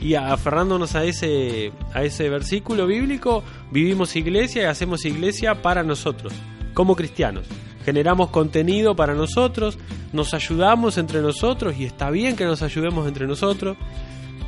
Y 0.02 0.15
aferrándonos 0.15 0.95
a 0.95 1.04
ese, 1.04 1.71
a 1.93 2.04
ese 2.04 2.28
versículo 2.30 2.88
bíblico, 2.88 3.43
vivimos 3.71 4.15
iglesia 4.15 4.63
y 4.63 4.65
hacemos 4.65 5.06
iglesia 5.06 5.62
para 5.62 5.84
nosotros, 5.84 6.34
como 6.74 6.95
cristianos. 6.95 7.45
Generamos 7.86 8.30
contenido 8.30 8.95
para 8.95 9.13
nosotros, 9.13 9.78
nos 10.13 10.34
ayudamos 10.34 10.97
entre 10.97 11.21
nosotros 11.21 11.76
y 11.78 11.86
está 11.86 12.10
bien 12.10 12.36
que 12.36 12.45
nos 12.45 12.62
ayudemos 12.62 13.08
entre 13.08 13.28
nosotros, 13.28 13.78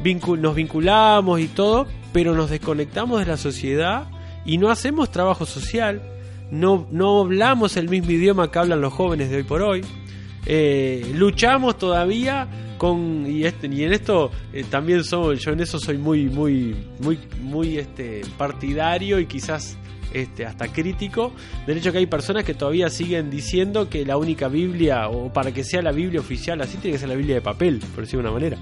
nos 0.04 0.56
vinculamos 0.56 1.40
y 1.40 1.48
todo, 1.48 1.88
pero 2.12 2.36
nos 2.36 2.50
desconectamos 2.50 3.20
de 3.20 3.26
la 3.26 3.38
sociedad 3.38 4.08
y 4.46 4.58
no 4.58 4.70
hacemos 4.70 5.12
trabajo 5.12 5.46
social, 5.46 6.02
no, 6.52 6.88
no 6.92 7.22
hablamos 7.22 7.78
el 7.78 7.90
mismo 7.90 8.12
idioma 8.12 8.52
que 8.52 8.60
hablan 8.60 8.82
los 8.82 8.94
jóvenes 8.94 9.30
de 9.30 9.38
hoy 9.38 9.44
por 9.44 9.62
hoy, 9.62 9.82
eh, 10.46 11.12
luchamos 11.16 11.78
todavía 11.78 12.48
con 12.78 13.26
y, 13.26 13.46
este, 13.46 13.68
y 13.68 13.84
en 13.84 13.94
esto 13.94 14.30
eh, 14.52 14.66
también 14.70 15.06
soy 15.06 15.38
yo 15.38 15.52
en 15.52 15.62
eso 15.62 15.80
soy 15.80 15.98
muy 15.98 16.26
muy 16.26 16.76
muy 17.00 17.18
muy 17.42 17.78
este 17.78 18.24
partidario 18.38 19.20
y 19.20 19.26
quizás 19.26 19.78
este 20.14 20.46
hasta 20.46 20.68
crítico 20.68 21.32
del 21.68 21.78
hecho 21.80 21.92
que 21.92 21.98
hay 21.98 22.06
personas 22.06 22.44
que 22.44 22.54
todavía 22.54 22.90
siguen 22.90 23.30
diciendo 23.30 23.90
que 23.90 24.06
la 24.06 24.18
única 24.18 24.48
Biblia 24.48 25.10
o 25.10 25.32
para 25.34 25.52
que 25.52 25.64
sea 25.64 25.82
la 25.82 25.92
Biblia 25.92 26.20
oficial 26.20 26.62
así 26.62 26.78
tiene 26.78 26.94
que 26.96 27.00
ser 27.00 27.10
la 27.10 27.16
Biblia 27.16 27.36
de 27.36 27.42
papel 27.42 27.80
por 27.96 28.04
decirlo 28.04 28.24
de 28.24 28.30
una 28.30 28.34
manera 28.40 28.58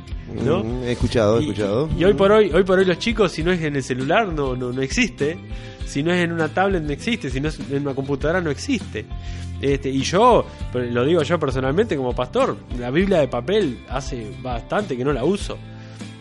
¿no? 0.45 0.63
Mm, 0.63 0.83
he 0.83 0.91
escuchado, 0.93 1.37
he 1.39 1.43
Y- 1.43 1.49
escuchado. 1.49 1.89
Y, 1.97 2.03
hoy 2.05 2.13
por 2.13 2.31
hoy, 2.31 2.49
hoy 2.53 2.63
por 2.63 2.79
hoy 2.79 2.85
los 2.85 2.97
chicos, 2.99 3.31
si 3.33 3.43
no 3.43 3.51
es 3.51 3.61
en 3.61 3.75
el 3.75 3.83
celular, 3.83 4.27
no, 4.31 4.55
no, 4.55 4.71
no 4.71 4.81
existe. 4.81 5.37
Si 5.85 6.01
no 6.03 6.13
es 6.13 6.23
en 6.23 6.31
una 6.31 6.47
tablet, 6.47 6.81
no 6.83 6.93
existe. 6.93 7.29
Si 7.29 7.41
no 7.41 7.49
es 7.49 7.59
en 7.69 7.81
una 7.81 7.93
computadora, 7.93 8.39
no 8.39 8.49
existe. 8.49 9.05
Este, 9.59 9.89
y 9.89 10.01
yo, 10.03 10.45
lo 10.73 11.03
digo 11.05 11.21
yo 11.23 11.37
personalmente 11.37 11.97
como 11.97 12.15
pastor, 12.15 12.55
la 12.79 12.89
Biblia 12.91 13.19
de 13.19 13.27
papel 13.27 13.79
hace 13.89 14.31
bastante 14.41 14.95
que 14.95 15.03
no 15.03 15.11
la 15.11 15.25
uso. 15.25 15.57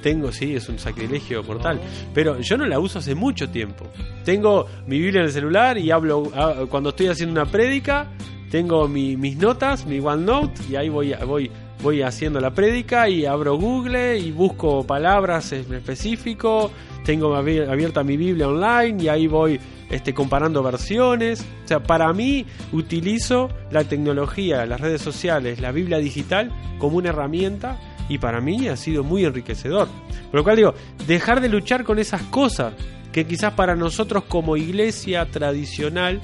Tengo, 0.03 0.33
sí, 0.33 0.55
es 0.57 0.69
un 0.69 0.79
sacrilegio 0.79 1.43
mortal. 1.43 1.81
Pero 2.15 2.41
yo 2.41 2.57
no 2.57 2.67
la 2.67 2.79
uso 2.79 2.99
hace 2.99 3.15
mucho 3.15 3.49
tiempo. 3.51 3.87
Tengo 4.25 4.67
mi 4.87 4.99
Biblia 4.99 5.21
en 5.21 5.27
el 5.27 5.33
celular 5.33 5.79
y 5.79 5.91
hablo 5.91 6.31
ah, 6.35 6.65
cuando 6.71 6.91
estoy 6.91 7.09
haciendo 7.09 7.41
una 7.41 7.51
prédica. 7.51 8.09
Tengo 8.51 8.89
mi- 8.89 9.17
mis 9.17 9.37
notas, 9.37 9.87
mi 9.87 10.01
OneNote 10.01 10.61
y 10.71 10.77
ahí 10.77 10.89
voy, 10.89 11.15
voy, 11.27 11.51
voy 11.83 12.03
haciendo 12.03 12.41
la 12.41 12.51
prédica 12.53 13.09
y 13.09 13.25
abro 13.25 13.57
Google 13.57 14.19
y 14.19 14.33
busco 14.33 14.85
palabras 14.85 15.53
en 15.53 15.73
específico. 15.75 16.71
Tengo 17.05 17.35
abi- 17.37 17.61
abierta 17.71 18.03
mi 18.03 18.17
Biblia 18.17 18.49
online 18.49 19.05
y 19.05 19.09
ahí 19.09 19.27
voy 19.29 19.61
este, 19.89 20.13
comparando 20.15 20.63
versiones. 20.63 21.45
O 21.65 21.69
sea, 21.69 21.81
para 21.83 22.13
mí 22.13 22.45
utilizo 22.73 23.51
la 23.71 23.85
tecnología, 23.85 24.67
las 24.67 24.81
redes 24.81 25.01
sociales, 25.03 25.61
la 25.61 25.71
Biblia 25.73 25.99
digital 25.99 26.51
como 26.79 26.97
una 26.97 27.11
herramienta 27.11 27.79
y 28.11 28.19
para 28.19 28.41
mí 28.41 28.69
ha 28.69 28.77
sido 28.77 29.05
muy 29.05 29.25
enriquecedor. 29.25 29.89
Por 30.31 30.41
lo 30.41 30.45
cual 30.45 30.57
digo, 30.57 30.75
dejar 31.07 31.41
de 31.41 31.49
luchar 31.49 31.85
con 31.85 31.99
esas 31.99 32.23
cosas 32.25 32.75
que 33.13 33.25
quizás 33.25 33.55
para 33.55 33.77
nosotros 33.77 34.25
como 34.25 34.57
iglesia 34.57 35.31
tradicional 35.31 36.21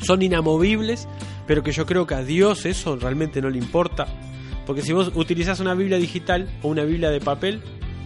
son 0.00 0.22
inamovibles, 0.22 1.06
pero 1.46 1.62
que 1.62 1.70
yo 1.70 1.86
creo 1.86 2.06
que 2.06 2.14
a 2.14 2.24
Dios 2.24 2.64
eso 2.64 2.96
realmente 2.96 3.42
no 3.42 3.50
le 3.50 3.58
importa. 3.58 4.06
Porque 4.66 4.80
si 4.80 4.92
vos 4.92 5.12
utilizás 5.14 5.60
una 5.60 5.74
Biblia 5.74 5.98
digital 5.98 6.48
o 6.62 6.68
una 6.68 6.84
Biblia 6.84 7.10
de 7.10 7.20
papel, 7.20 7.60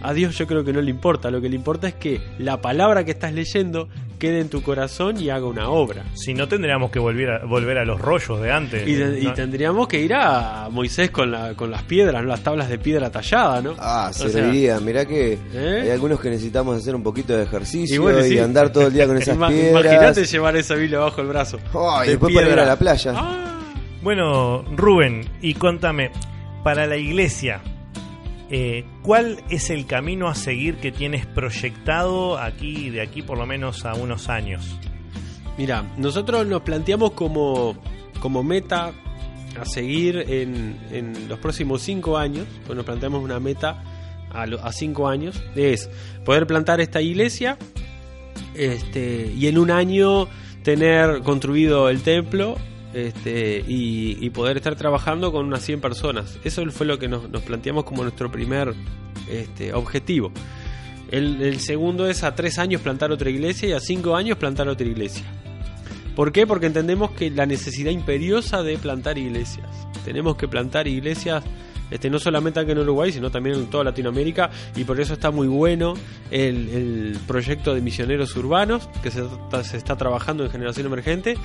a 0.08 0.12
Dios 0.14 0.36
yo 0.38 0.46
creo 0.46 0.64
que 0.64 0.72
no 0.72 0.80
le 0.80 0.90
importa. 0.90 1.30
Lo 1.30 1.40
que 1.40 1.48
le 1.48 1.56
importa 1.56 1.88
es 1.88 1.94
que 1.94 2.20
la 2.38 2.60
palabra 2.60 3.04
que 3.04 3.10
estás 3.12 3.32
leyendo 3.32 3.88
quede 4.18 4.40
en 4.40 4.48
tu 4.48 4.62
corazón 4.62 5.20
y 5.20 5.28
haga 5.28 5.44
una 5.46 5.68
obra. 5.68 6.04
Si 6.14 6.32
no, 6.32 6.48
tendríamos 6.48 6.90
que 6.90 6.98
volver 6.98 7.30
a, 7.30 7.44
volver 7.44 7.76
a 7.78 7.84
los 7.84 8.00
rollos 8.00 8.40
de 8.40 8.50
antes. 8.50 8.88
Y, 8.88 8.94
de- 8.94 9.20
y 9.20 9.24
No- 9.24 9.34
tendríamos 9.34 9.88
que 9.88 10.00
ir 10.00 10.14
a 10.14 10.68
Moisés 10.70 11.10
con, 11.10 11.30
la, 11.30 11.52
con 11.54 11.70
las 11.70 11.82
piedras, 11.82 12.22
¿no? 12.22 12.28
las 12.28 12.40
tablas 12.42 12.68
de 12.70 12.78
piedra 12.78 13.10
tallada, 13.10 13.60
¿no? 13.60 13.74
Ah, 13.78 14.10
O 14.10 14.28
sea. 14.28 14.80
Mirá 14.80 15.04
que 15.04 15.38
¿Eh? 15.52 15.80
hay 15.82 15.90
algunos 15.90 16.18
que 16.20 16.30
necesitamos 16.30 16.78
hacer 16.78 16.94
un 16.94 17.02
poquito 17.02 17.36
de 17.36 17.42
ejercicio 17.42 17.94
y, 17.94 17.96
y 17.96 17.98
bueno, 17.98 18.22
sí. 18.22 18.38
andar 18.38 18.70
todo 18.72 18.86
el 18.86 18.92
día 18.94 19.06
con 19.06 19.16
esas 19.18 19.36
piedras. 19.36 19.84
Imagínate 19.84 20.24
llevar 20.24 20.56
esa 20.56 20.74
Biblia 20.76 20.98
bajo 21.00 21.20
el 21.20 21.26
brazo. 21.28 21.58
Oh, 21.74 21.98
y 22.02 22.06
de 22.06 22.10
después 22.12 22.32
para 22.34 22.46
ir 22.46 22.52
piedra. 22.54 22.62
a 22.62 22.66
la 22.66 22.76
playa. 22.78 23.12
Ah, 23.14 23.60
Bueno, 24.02 24.62
Rubén, 24.74 25.28
y 25.42 25.54
contame, 25.54 26.10
para 26.64 26.86
la 26.86 26.96
iglesia, 26.96 27.60
eh, 28.50 28.84
¿cuál 29.02 29.42
es 29.50 29.70
el 29.70 29.86
camino 29.86 30.28
a 30.28 30.34
seguir 30.34 30.76
que 30.76 30.92
tienes 30.92 31.26
proyectado 31.26 32.38
aquí, 32.38 32.90
de 32.90 33.02
aquí 33.02 33.22
por 33.22 33.38
lo 33.38 33.46
menos 33.46 33.84
a 33.84 33.94
unos 33.94 34.28
años? 34.28 34.78
Mira, 35.58 35.84
nosotros 35.96 36.46
nos 36.46 36.62
planteamos 36.62 37.12
como, 37.12 37.76
como 38.20 38.42
meta 38.42 38.92
a 39.58 39.64
seguir 39.64 40.18
en, 40.28 40.78
en 40.90 41.28
los 41.28 41.38
próximos 41.38 41.82
cinco 41.82 42.18
años, 42.18 42.46
pues 42.66 42.76
nos 42.76 42.84
planteamos 42.84 43.22
una 43.22 43.40
meta 43.40 43.82
a, 44.30 44.42
a 44.42 44.72
cinco 44.72 45.08
años, 45.08 45.42
es 45.54 45.88
poder 46.24 46.46
plantar 46.46 46.80
esta 46.80 47.00
iglesia 47.00 47.56
este, 48.54 49.32
y 49.36 49.46
en 49.48 49.58
un 49.58 49.70
año 49.70 50.28
tener 50.62 51.22
construido 51.22 51.88
el 51.88 52.02
templo 52.02 52.56
este, 52.96 53.62
y, 53.68 54.30
poder 54.30 54.56
estar 54.56 54.74
trabajando 54.74 55.30
con 55.30 55.44
unas 55.44 55.62
100 55.62 55.82
personas. 55.82 56.38
Eso 56.44 56.64
fue 56.70 56.86
lo 56.86 56.98
que 56.98 57.08
nos, 57.08 57.28
nos 57.28 57.42
planteamos 57.42 57.84
como 57.84 58.02
nuestro 58.02 58.32
primer 58.32 58.74
este, 59.30 59.74
objetivo. 59.74 60.32
El, 61.10 61.60
segundo 61.60 62.08
es 62.08 62.24
a 62.24 62.34
tres 62.34 62.58
años 62.58 62.80
plantar 62.80 63.12
otra 63.12 63.28
iglesia 63.28 63.68
y 63.68 63.72
a 63.72 63.80
cinco 63.80 64.16
años 64.16 64.38
plantar 64.38 64.68
otra 64.68 64.86
iglesia. 64.86 65.24
¿Por 66.14 66.32
qué? 66.32 66.46
Porque 66.46 66.66
entendemos 66.66 67.10
que 67.10 67.30
la 67.30 67.44
necesidad 67.44 67.90
imperiosa 67.90 68.62
de 68.62 68.78
plantar 68.78 69.18
iglesias. 69.18 69.68
Tenemos 70.04 70.36
que 70.36 70.48
plantar 70.48 70.88
iglesias 70.88 71.44
este, 71.90 72.10
no 72.10 72.18
solamente 72.18 72.58
aquí 72.58 72.72
en 72.72 72.78
Uruguay, 72.78 73.12
sino 73.12 73.30
también 73.30 73.56
en 73.56 73.66
toda 73.66 73.84
Latinoamérica, 73.84 74.50
y 74.74 74.84
por 74.84 74.98
eso 74.98 75.12
está 75.12 75.30
muy 75.30 75.46
bueno 75.46 75.94
el, 76.30 77.16
proyecto 77.28 77.74
de 77.74 77.80
misioneros 77.80 78.34
urbanos 78.36 78.88
que 79.02 79.10
se 79.10 79.76
está 79.76 79.96
trabajando 79.96 80.44
en 80.44 80.50
Generación 80.50 80.86
Emergente, 80.86 81.36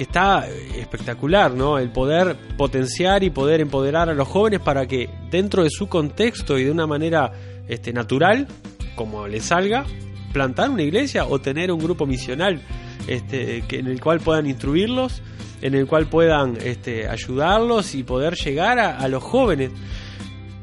que 0.00 0.04
está 0.04 0.48
eh, 0.48 0.80
espectacular, 0.80 1.52
¿no? 1.52 1.78
El 1.78 1.90
poder 1.90 2.34
potenciar 2.56 3.22
y 3.22 3.28
poder 3.28 3.60
empoderar 3.60 4.08
a 4.08 4.14
los 4.14 4.26
jóvenes 4.26 4.60
para 4.60 4.86
que 4.86 5.10
dentro 5.30 5.62
de 5.62 5.68
su 5.68 5.90
contexto 5.90 6.58
y 6.58 6.64
de 6.64 6.70
una 6.70 6.86
manera 6.86 7.30
este, 7.68 7.92
natural, 7.92 8.48
como 8.94 9.28
les 9.28 9.44
salga, 9.44 9.84
plantar 10.32 10.70
una 10.70 10.84
iglesia 10.84 11.26
o 11.26 11.38
tener 11.38 11.70
un 11.70 11.80
grupo 11.80 12.06
misional 12.06 12.62
este, 13.08 13.62
que, 13.68 13.80
en 13.80 13.88
el 13.88 14.00
cual 14.00 14.20
puedan 14.20 14.46
instruirlos, 14.46 15.20
en 15.60 15.74
el 15.74 15.86
cual 15.86 16.06
puedan 16.06 16.56
este, 16.64 17.06
ayudarlos 17.06 17.94
y 17.94 18.02
poder 18.02 18.36
llegar 18.36 18.78
a, 18.78 19.06
los 19.06 19.22
jóvenes. 19.22 19.70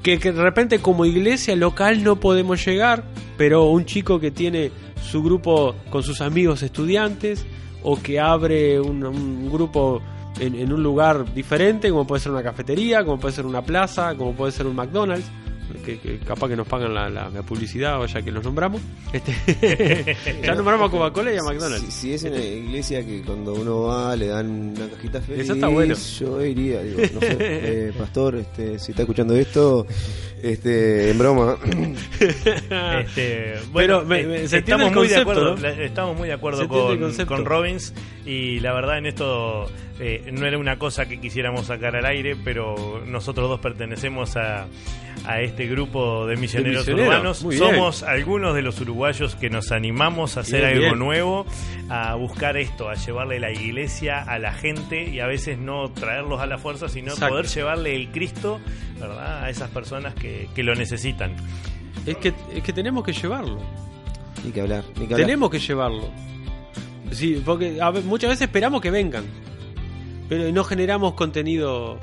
Que 0.02 0.17
de 0.17 0.32
repente 0.32 0.80
como 0.80 1.06
iglesia 1.06 1.56
local 1.56 2.04
no 2.04 2.19
podemos 2.19 2.65
llegar, 2.65 3.04
pero 3.38 3.65
un 3.65 3.86
chico 3.86 4.19
que 4.19 4.32
tiene 4.32 4.71
su 5.00 5.21
grupo 5.21 5.76
con 5.91 6.02
sus 6.02 6.21
amigos 6.21 6.63
estudiantes 6.63 7.45
o 7.89 7.95
que 7.95 8.19
abre 8.19 8.82
un, 8.82 9.50
grupo 9.50 10.02
en 10.41 10.73
un 10.73 10.84
lugar 10.84 11.34
diferente, 11.34 11.89
como 11.89 12.06
puede 12.06 12.21
ser 12.21 12.34
una 12.34 12.43
cafetería, 12.43 13.06
como 13.06 13.17
puede 13.17 13.34
ser 13.34 13.45
una 13.45 13.62
plaza, 13.62 14.13
como 14.15 14.34
puede 14.34 14.52
ser 14.52 14.67
un 14.67 14.76
McDonald's, 14.76 15.26
que, 15.86 15.99
que 15.99 16.17
capaz 16.19 16.47
que 16.49 16.56
nos 16.56 16.67
pagan 16.67 16.93
la, 16.93 17.10
la- 17.10 17.30
la 17.30 17.41
publicidad 17.43 18.01
o 18.01 18.06
ya 18.06 18.21
que 18.21 18.32
los 18.32 18.43
nombramos. 18.43 18.82
Este, 19.13 20.15
ya 20.43 20.56
nombramos 20.56 20.88
a 20.88 20.91
Coca-Cola 20.91 21.34
y 21.34 21.38
a 21.38 21.43
McDonald's. 21.43 21.86
Si, 21.86 21.91
si 21.91 22.13
es 22.13 22.23
en 22.23 22.34
la 22.34 22.43
iglesia 22.43 23.06
que 23.06 23.21
cuando 23.21 23.53
uno 23.53 23.84
va 23.84 24.15
le 24.15 24.27
dan 24.27 24.49
una 24.77 24.88
cajita 24.89 25.21
feliz, 25.21 25.43
Eso 25.43 25.53
está 25.53 25.67
bueno. 25.67 25.95
yo 26.19 26.43
iría, 26.45 26.82
digo, 26.84 27.01
no 27.13 27.19
sé, 27.19 27.38
eh, 27.39 27.91
pastor, 27.97 28.36
este, 28.36 28.80
si 28.80 28.91
está 28.91 29.03
escuchando 29.03 29.36
esto, 29.36 29.86
este, 30.41 31.12
en 31.12 31.17
broma, 31.17 31.58
Este, 32.99 33.56
bueno, 33.71 34.03
Pero 34.03 34.06
me- 34.06 34.19
eh, 34.21 34.27
me- 34.27 34.47
se 34.47 34.58
entiende 34.58 34.86
estamos 34.86 34.89
el 34.91 34.95
muy 34.95 35.08
de 35.08 35.15
acuerdo, 35.17 35.56
estamos 35.82 36.17
muy 36.17 36.27
de 36.27 36.34
acuerdo 36.34 36.67
con, 36.67 37.25
con 37.25 37.45
Robbins 37.45 37.93
y 38.25 38.60
la 38.60 38.73
verdad 38.73 38.97
en 38.97 39.06
esto 39.08 39.69
eh, 39.99 40.30
no 40.32 40.45
era 40.45 40.58
una 40.58 40.77
cosa 40.77 41.08
que 41.08 41.19
quisiéramos 41.19 41.67
sacar 41.67 41.95
al 41.95 42.06
aire, 42.06 42.36
pero 42.43 43.01
nosotros 43.06 43.49
dos 43.49 43.60
pertenecemos 43.60 44.36
a, 44.38 44.67
a 45.25 45.41
este 45.41 45.57
grupo 45.65 46.28
de 46.28 46.36
misioneros, 46.38 46.82
misioneros, 46.86 47.10
urbanos. 47.15 47.43
muy 47.43 47.56
bien. 47.56 47.67
Somos 47.67 48.04
algunos 48.04 48.54
de 48.54 48.62
los 48.62 48.80
uruguayos 48.80 49.36
que 49.36 49.50
nos 49.50 49.72
animamos 49.72 50.38
a 50.38 50.41
hacer 50.41 50.62
Bien, 50.62 50.74
algo 50.74 50.86
bien. 50.88 51.00
nuevo, 51.00 51.46
a 51.89 52.13
buscar 52.15 52.58
esto, 52.58 52.89
a 52.89 52.93
llevarle 52.96 53.39
la 53.39 53.52
iglesia 53.52 54.22
a 54.22 54.38
la 54.39 54.54
gente 54.54 55.10
y 55.10 55.20
a 55.20 55.26
veces 55.28 55.58
no 55.58 55.89
traerlos 55.91 56.39
a 56.41 56.46
la 56.46 56.58
fuerza, 56.58 56.88
sino 56.89 57.13
Exacto. 57.13 57.30
poder 57.34 57.48
llevarle 57.48 57.96
el 57.96 58.10
Cristo 58.10 58.60
¿verdad? 59.00 59.43
a 59.46 59.50
esas 59.50 59.70
personas 59.72 60.13
que, 60.13 60.48
que 60.54 60.63
lo 60.63 60.76
necesitan. 60.76 61.34
Es 62.06 62.17
que, 62.17 62.34
es 62.54 62.63
que 62.63 62.74
tenemos 62.74 63.04
que 63.04 63.13
llevarlo. 63.13 63.60
ni 64.46 64.52
que 64.52 64.62
hablar, 64.62 64.84
ni 65.00 65.08
que 65.08 65.13
hablar. 65.15 65.20
Tenemos 65.28 65.50
que 65.50 65.60
llevarlo. 65.60 66.10
Sí, 67.12 67.41
porque 67.46 67.82
a 67.82 67.91
muchas 67.91 68.30
veces 68.30 68.43
esperamos 68.48 68.82
que 68.82 68.91
vengan, 68.91 69.24
pero 70.30 70.52
no 70.52 70.63
generamos 70.65 71.13
contenido 71.13 72.00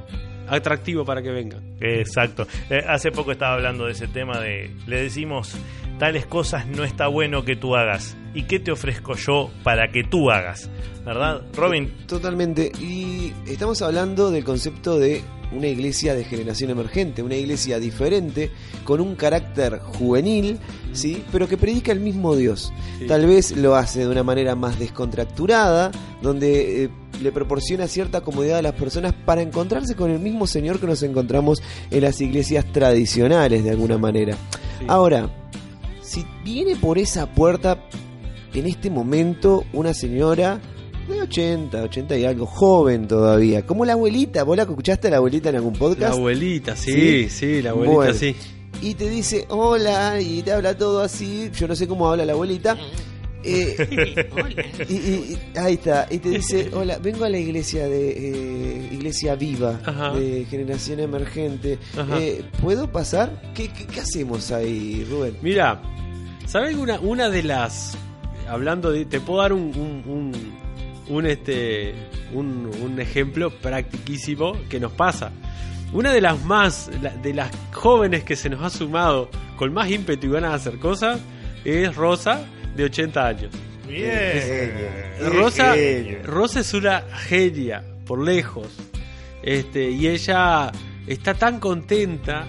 atractivo 0.54 1.04
para 1.04 1.22
que 1.22 1.30
vengan. 1.30 1.76
Exacto. 1.80 2.46
Eh, 2.70 2.82
hace 2.88 3.10
poco 3.10 3.32
estaba 3.32 3.54
hablando 3.54 3.86
de 3.86 3.92
ese 3.92 4.08
tema 4.08 4.40
de, 4.40 4.70
le 4.86 5.02
decimos, 5.02 5.56
tales 5.98 6.26
cosas 6.26 6.66
no 6.66 6.84
está 6.84 7.08
bueno 7.08 7.44
que 7.44 7.56
tú 7.56 7.76
hagas. 7.76 8.16
¿Y 8.34 8.44
qué 8.44 8.58
te 8.58 8.72
ofrezco 8.72 9.14
yo 9.14 9.50
para 9.62 9.90
que 9.92 10.02
tú 10.02 10.30
hagas? 10.30 10.70
¿Verdad? 11.04 11.42
Robin, 11.54 11.92
Totalmente. 12.06 12.72
Y 12.80 13.32
estamos 13.46 13.80
hablando 13.82 14.30
del 14.30 14.44
concepto 14.44 14.98
de 14.98 15.22
una 15.52 15.68
iglesia 15.68 16.14
de 16.14 16.24
generación 16.24 16.70
emergente, 16.70 17.22
una 17.22 17.36
iglesia 17.36 17.78
diferente, 17.78 18.50
con 18.82 19.00
un 19.00 19.14
carácter 19.14 19.78
juvenil, 19.78 20.58
¿sí? 20.92 21.22
Pero 21.30 21.48
que 21.48 21.56
predica 21.56 21.92
el 21.92 22.00
mismo 22.00 22.34
Dios. 22.36 22.72
Sí. 22.98 23.06
Tal 23.06 23.26
vez 23.26 23.56
lo 23.56 23.76
hace 23.76 24.00
de 24.00 24.08
una 24.08 24.22
manera 24.22 24.54
más 24.56 24.78
descontracturada, 24.78 25.92
donde 26.22 26.84
eh, 26.84 26.90
le 27.22 27.32
proporciona 27.32 27.86
cierta 27.88 28.20
comodidad 28.20 28.58
a 28.58 28.62
las 28.62 28.74
personas 28.74 29.12
para 29.24 29.42
encontrarse 29.42 29.94
con 29.94 30.10
el 30.10 30.18
mismo 30.18 30.46
Señor 30.46 30.78
que 30.80 30.86
nos 30.86 31.02
encontramos 31.02 31.62
en 31.90 32.02
las 32.02 32.20
iglesias 32.20 32.64
tradicionales, 32.72 33.64
de 33.64 33.70
alguna 33.70 33.98
manera. 33.98 34.34
Sí. 34.78 34.84
Ahora, 34.88 35.30
si 36.02 36.24
viene 36.44 36.76
por 36.76 36.98
esa 36.98 37.26
puerta 37.26 37.78
en 38.52 38.66
este 38.66 38.90
momento 38.90 39.64
una 39.72 39.94
señora 39.94 40.60
de 41.08 41.20
80, 41.22 41.82
80 41.82 42.16
y 42.18 42.24
algo, 42.24 42.46
joven 42.46 43.06
todavía, 43.06 43.66
como 43.66 43.84
la 43.84 43.92
abuelita, 43.92 44.42
¿vos 44.44 44.56
la 44.56 44.62
escuchaste 44.62 45.08
a 45.08 45.10
la 45.12 45.16
abuelita 45.18 45.50
en 45.50 45.56
algún 45.56 45.72
La 45.74 45.78
podcast? 45.78 46.12
abuelita, 46.14 46.76
sí, 46.76 46.92
¿Sí? 46.92 47.28
sí, 47.28 47.62
la 47.62 47.70
abuelita, 47.70 47.94
Bueno. 47.96 48.14
sí. 48.14 48.34
y 48.80 48.94
te 48.94 49.08
dice 49.10 49.44
hola 49.50 50.20
y 50.20 50.42
te 50.42 50.52
habla 50.52 50.76
todo 50.76 51.00
así, 51.02 51.50
yo 51.54 51.68
no 51.68 51.76
sé 51.76 51.86
cómo 51.86 52.08
habla 52.10 52.24
la 52.24 52.32
abuelita. 52.32 52.76
Eh, 53.44 54.28
y, 54.88 54.94
y- 54.94 55.36
y- 55.54 55.58
ahí 55.58 55.74
está, 55.74 56.06
y 56.10 56.18
te 56.18 56.30
dice, 56.30 56.70
hola, 56.72 56.98
vengo 56.98 57.24
a 57.24 57.28
la 57.28 57.38
iglesia 57.38 57.86
de 57.88 58.10
eh, 58.10 58.88
Iglesia 58.92 59.34
Viva, 59.34 59.80
Ajá. 59.84 60.12
de 60.12 60.46
Generación 60.50 61.00
Emergente. 61.00 61.78
Eh, 62.18 62.42
¿Puedo 62.60 62.90
pasar? 62.90 63.40
¿Qué, 63.54 63.68
qué, 63.68 63.86
qué 63.86 64.00
hacemos 64.00 64.50
ahí, 64.50 65.06
Rubén? 65.10 65.36
Mira, 65.42 65.80
¿sabes 66.46 66.74
una, 66.76 66.98
una 67.00 67.28
de 67.30 67.42
las. 67.42 67.96
Hablando 68.48 68.90
de. 68.92 69.04
Te 69.04 69.20
puedo 69.20 69.40
dar 69.40 69.52
un. 69.52 69.62
un, 69.76 70.02
un, 70.10 70.32
un, 71.16 71.26
este. 71.26 71.94
Un, 72.32 72.70
un 72.82 73.00
ejemplo 73.00 73.50
practiquísimo 73.60 74.54
que 74.68 74.80
nos 74.80 74.92
pasa. 74.92 75.30
Una 75.92 76.12
de 76.12 76.20
las 76.20 76.44
más. 76.44 76.90
de 77.22 77.34
las 77.34 77.50
jóvenes 77.72 78.24
que 78.24 78.36
se 78.36 78.48
nos 78.50 78.62
ha 78.62 78.70
sumado 78.70 79.28
con 79.56 79.72
más 79.72 79.90
ímpetu 79.90 80.26
y 80.26 80.30
ganas 80.30 80.50
de 80.50 80.56
hacer 80.56 80.78
cosas 80.80 81.20
es 81.64 81.94
Rosa, 81.94 82.44
de 82.76 82.84
80 82.84 83.26
años. 83.26 83.50
bien. 83.88 84.04
Qué 84.10 85.28
Rosa. 85.28 85.74
Rosa 86.24 86.60
es 86.60 86.74
una 86.74 87.02
genia, 87.28 87.82
por 88.06 88.18
lejos. 88.24 88.68
Este, 89.42 89.90
y 89.90 90.08
ella 90.08 90.72
está 91.06 91.34
tan 91.34 91.60
contenta, 91.60 92.44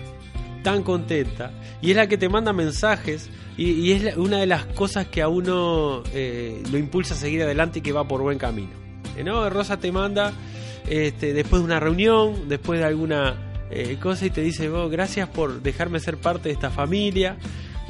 tan 0.64 0.82
contenta. 0.84 1.52
Y 1.82 1.92
es 1.92 1.98
la 1.98 2.08
que 2.08 2.18
te 2.18 2.30
manda 2.30 2.54
mensajes. 2.54 3.30
Y, 3.58 3.72
y 3.72 3.92
es 3.94 4.04
la- 4.04 4.16
una 4.18 4.40
de 4.40 4.48
las 4.48 4.66
cosas 4.66 5.08
que 5.08 5.22
a 5.22 5.28
uno 5.30 6.04
eh, 6.14 6.62
lo 6.72 6.78
impulsa 6.78 7.14
a 7.14 7.18
seguir 7.18 7.42
adelante 7.44 7.80
y 7.80 7.82
que 7.82 7.92
va 7.94 8.06
por 8.08 8.22
buen 8.22 8.38
camino. 8.38 8.72
Eh, 9.18 9.24
¿no? 9.24 9.50
Rosa 9.50 9.78
te 9.78 9.92
manda 9.92 10.34
este, 10.90 11.34
después 11.34 11.62
de 11.62 11.66
una 11.66 11.80
reunión, 11.80 12.50
después 12.50 12.80
de 12.80 12.86
alguna 12.86 13.36
eh, 13.72 13.98
cosa 14.02 14.26
y 14.26 14.30
te 14.30 14.42
dice, 14.42 14.68
"Vos, 14.70 14.92
gracias 14.92 15.28
por 15.30 15.62
dejarme 15.62 16.00
ser 16.00 16.18
parte 16.18 16.50
de 16.50 16.54
esta 16.54 16.70
familia, 16.70 17.38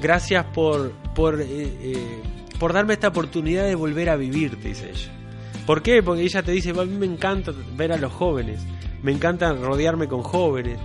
gracias 0.01 0.45
por, 0.53 0.91
por, 1.13 1.41
eh, 1.41 1.45
eh, 1.47 2.21
por 2.59 2.73
darme 2.73 2.93
esta 2.93 3.09
oportunidad 3.09 3.65
de 3.65 3.75
volver 3.75 4.09
a 4.09 4.15
vivir, 4.15 4.59
te 4.61 4.69
dice 4.69 4.89
ella. 4.89 5.11
¿Por 5.65 5.81
qué? 5.81 6.03
Porque 6.03 6.21
ella 6.23 6.43
te 6.43 6.51
dice, 6.51 6.69
a 6.69 6.85
mí 6.85 6.97
me 6.97 7.05
encanta 7.05 7.51
ver 7.75 7.91
a 7.91 7.97
los 7.97 8.11
jóvenes, 8.11 8.61
me 9.01 9.11
encanta 9.11 9.53
rodearme 9.53 10.07
con 10.07 10.21
jóvenes. 10.21 10.77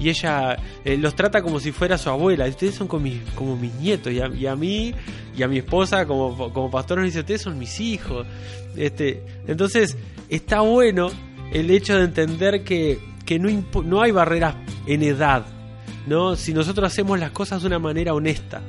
Y 0.00 0.10
ella 0.10 0.56
eh, 0.84 0.96
los 0.96 1.16
trata 1.16 1.42
como 1.42 1.58
si 1.58 1.72
fuera 1.72 1.98
su 1.98 2.08
abuela. 2.08 2.46
Ustedes 2.46 2.76
son 2.76 2.86
como 2.86 3.04
mis, 3.04 3.18
como 3.34 3.56
mis 3.56 3.74
nietos. 3.74 4.12
Y 4.12 4.20
a, 4.20 4.28
y 4.28 4.46
a 4.46 4.54
mí 4.54 4.94
y 5.36 5.42
a 5.42 5.48
mi 5.48 5.58
esposa 5.58 6.06
como, 6.06 6.52
como 6.52 6.70
pastor 6.70 6.98
nos 6.98 7.06
dice, 7.06 7.20
ustedes 7.20 7.42
son 7.42 7.58
mis 7.58 7.80
hijos. 7.80 8.26
Este, 8.76 9.24
entonces, 9.46 9.96
está 10.28 10.60
bueno 10.60 11.10
el 11.52 11.70
hecho 11.70 11.96
de 11.96 12.04
entender 12.04 12.62
que, 12.62 12.98
que 13.24 13.38
no, 13.38 13.48
no 13.82 14.02
hay 14.02 14.12
barreras 14.12 14.54
en 14.86 15.02
edad. 15.02 15.46
¿No? 16.08 16.36
Si 16.36 16.52
nosotros 16.52 16.86
hacemos 16.86 17.18
las 17.18 17.30
cosas 17.30 17.60
de 17.60 17.66
una 17.68 17.78
manera 17.78 18.14
honesta. 18.14 18.62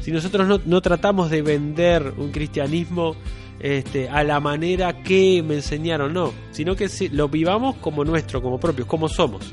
Si 0.00 0.12
nosotros 0.12 0.62
no, 0.64 0.80
tratamos 0.80 1.30
de 1.30 1.42
vender 1.42 2.14
un 2.16 2.30
cristianismo 2.30 3.16
este, 3.58 4.08
a 4.08 4.22
la 4.22 4.38
manera 4.38 5.02
que 5.02 5.42
me 5.42 5.56
enseñaron, 5.56 6.12
no, 6.12 6.32
sino 6.52 6.76
que 6.76 6.88
lo 7.10 7.28
vivamos 7.28 7.76
como 7.76 8.04
nuestro, 8.04 8.40
como 8.40 8.60
propios, 8.60 8.86
como 8.86 9.08
somos. 9.08 9.52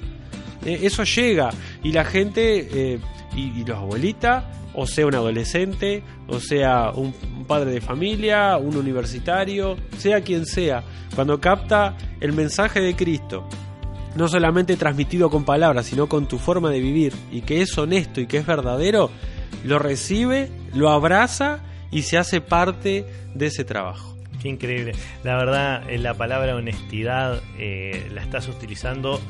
Eh, 0.63 0.81
eso 0.83 1.03
llega 1.03 1.49
y 1.81 1.91
la 1.91 2.05
gente, 2.05 2.67
eh, 2.71 2.99
y, 3.35 3.65
los 3.65 3.77
abuelitas, 3.77 4.43
o 4.75 4.85
sea 4.85 5.07
un 5.07 5.15
adolescente, 5.15 6.03
o 6.27 6.39
sea 6.39 6.91
un 6.91 7.13
padre 7.47 7.71
de 7.71 7.81
familia, 7.81 8.57
un 8.57 8.77
universitario, 8.77 9.75
sea 9.97 10.21
quien 10.21 10.45
sea, 10.45 10.83
cuando 11.15 11.41
capta 11.41 11.97
el 12.19 12.33
mensaje 12.33 12.79
de 12.79 12.95
Cristo, 12.95 13.47
no 14.15 14.27
solamente 14.27 14.77
transmitido 14.77 15.29
con 15.29 15.45
palabras, 15.45 15.85
sino 15.85 16.07
con 16.07 16.27
tu 16.27 16.37
forma 16.37 16.69
de 16.69 16.79
vivir, 16.79 17.13
y 17.31 17.41
que 17.41 17.61
es 17.61 17.77
honesto 17.77 18.21
y 18.21 18.27
que 18.27 18.37
es 18.37 18.45
verdadero, 18.45 19.09
lo 19.63 19.79
recibe, 19.79 20.49
lo 20.73 20.89
abraza 20.89 21.59
y 21.91 22.03
se 22.03 22.17
hace 22.17 22.41
parte 22.41 23.05
de 23.33 23.45
ese 23.47 23.63
trabajo. 23.63 24.17
Qué 24.41 24.49
increíble. 24.49 24.91
La 25.23 25.37
verdad, 25.37 25.89
eh, 25.89 25.97
la 25.97 26.15
palabra 26.15 26.55
honestidad 26.55 27.41
eh, 27.57 28.09
la 28.13 28.21
estás 28.21 28.47
utilizando 28.49 29.21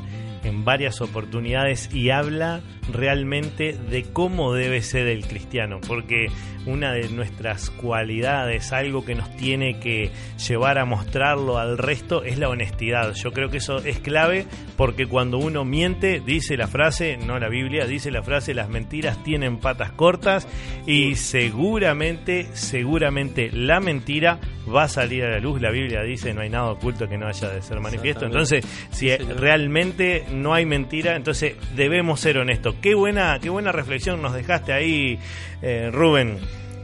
en 0.43 0.65
varias 0.65 1.01
oportunidades 1.01 1.93
y 1.93 2.09
habla 2.09 2.61
realmente 2.91 3.73
de 3.73 4.03
cómo 4.03 4.53
debe 4.53 4.81
ser 4.81 5.07
el 5.07 5.25
cristiano, 5.25 5.79
porque 5.87 6.27
una 6.65 6.91
de 6.93 7.09
nuestras 7.09 7.69
cualidades, 7.69 8.73
algo 8.73 9.05
que 9.05 9.15
nos 9.15 9.35
tiene 9.37 9.79
que 9.79 10.11
llevar 10.47 10.79
a 10.79 10.85
mostrarlo 10.85 11.59
al 11.59 11.77
resto, 11.77 12.23
es 12.23 12.39
la 12.39 12.49
honestidad. 12.49 13.13
Yo 13.13 13.31
creo 13.31 13.49
que 13.49 13.57
eso 13.57 13.77
es 13.77 13.99
clave 13.99 14.45
porque 14.75 15.05
cuando 15.05 15.37
uno 15.37 15.63
miente, 15.65 16.21
dice 16.25 16.57
la 16.57 16.67
frase, 16.67 17.17
no 17.17 17.37
la 17.39 17.49
Biblia, 17.49 17.85
dice 17.85 18.09
la 18.09 18.23
frase, 18.23 18.53
las 18.53 18.69
mentiras 18.69 19.23
tienen 19.23 19.57
patas 19.57 19.91
cortas 19.91 20.47
y 20.87 21.15
seguramente, 21.15 22.47
seguramente 22.53 23.51
la 23.51 23.79
mentira 23.79 24.39
va 24.73 24.83
a 24.83 24.87
salir 24.87 25.23
a 25.23 25.29
la 25.29 25.39
luz. 25.39 25.61
La 25.61 25.69
Biblia 25.69 26.01
dice, 26.01 26.33
no 26.33 26.41
hay 26.41 26.49
nada 26.49 26.71
oculto 26.71 27.07
que 27.07 27.17
no 27.17 27.27
haya 27.27 27.49
de 27.49 27.61
ser 27.61 27.79
manifiesto. 27.79 28.25
Entonces, 28.25 28.65
si 28.89 29.03
Sí, 29.03 29.17
realmente 29.17 30.23
no 30.31 30.53
hay 30.53 30.65
mentira, 30.65 31.17
entonces 31.17 31.55
debemos 31.75 32.21
ser 32.21 32.37
honestos. 32.37 32.75
Qué 32.81 32.95
buena, 32.95 33.37
qué 33.41 33.49
buena 33.49 33.73
reflexión 33.73 34.21
nos 34.21 34.33
dejaste 34.33 34.71
ahí, 34.71 35.19
eh, 35.61 35.89
Rubén. 35.91 36.37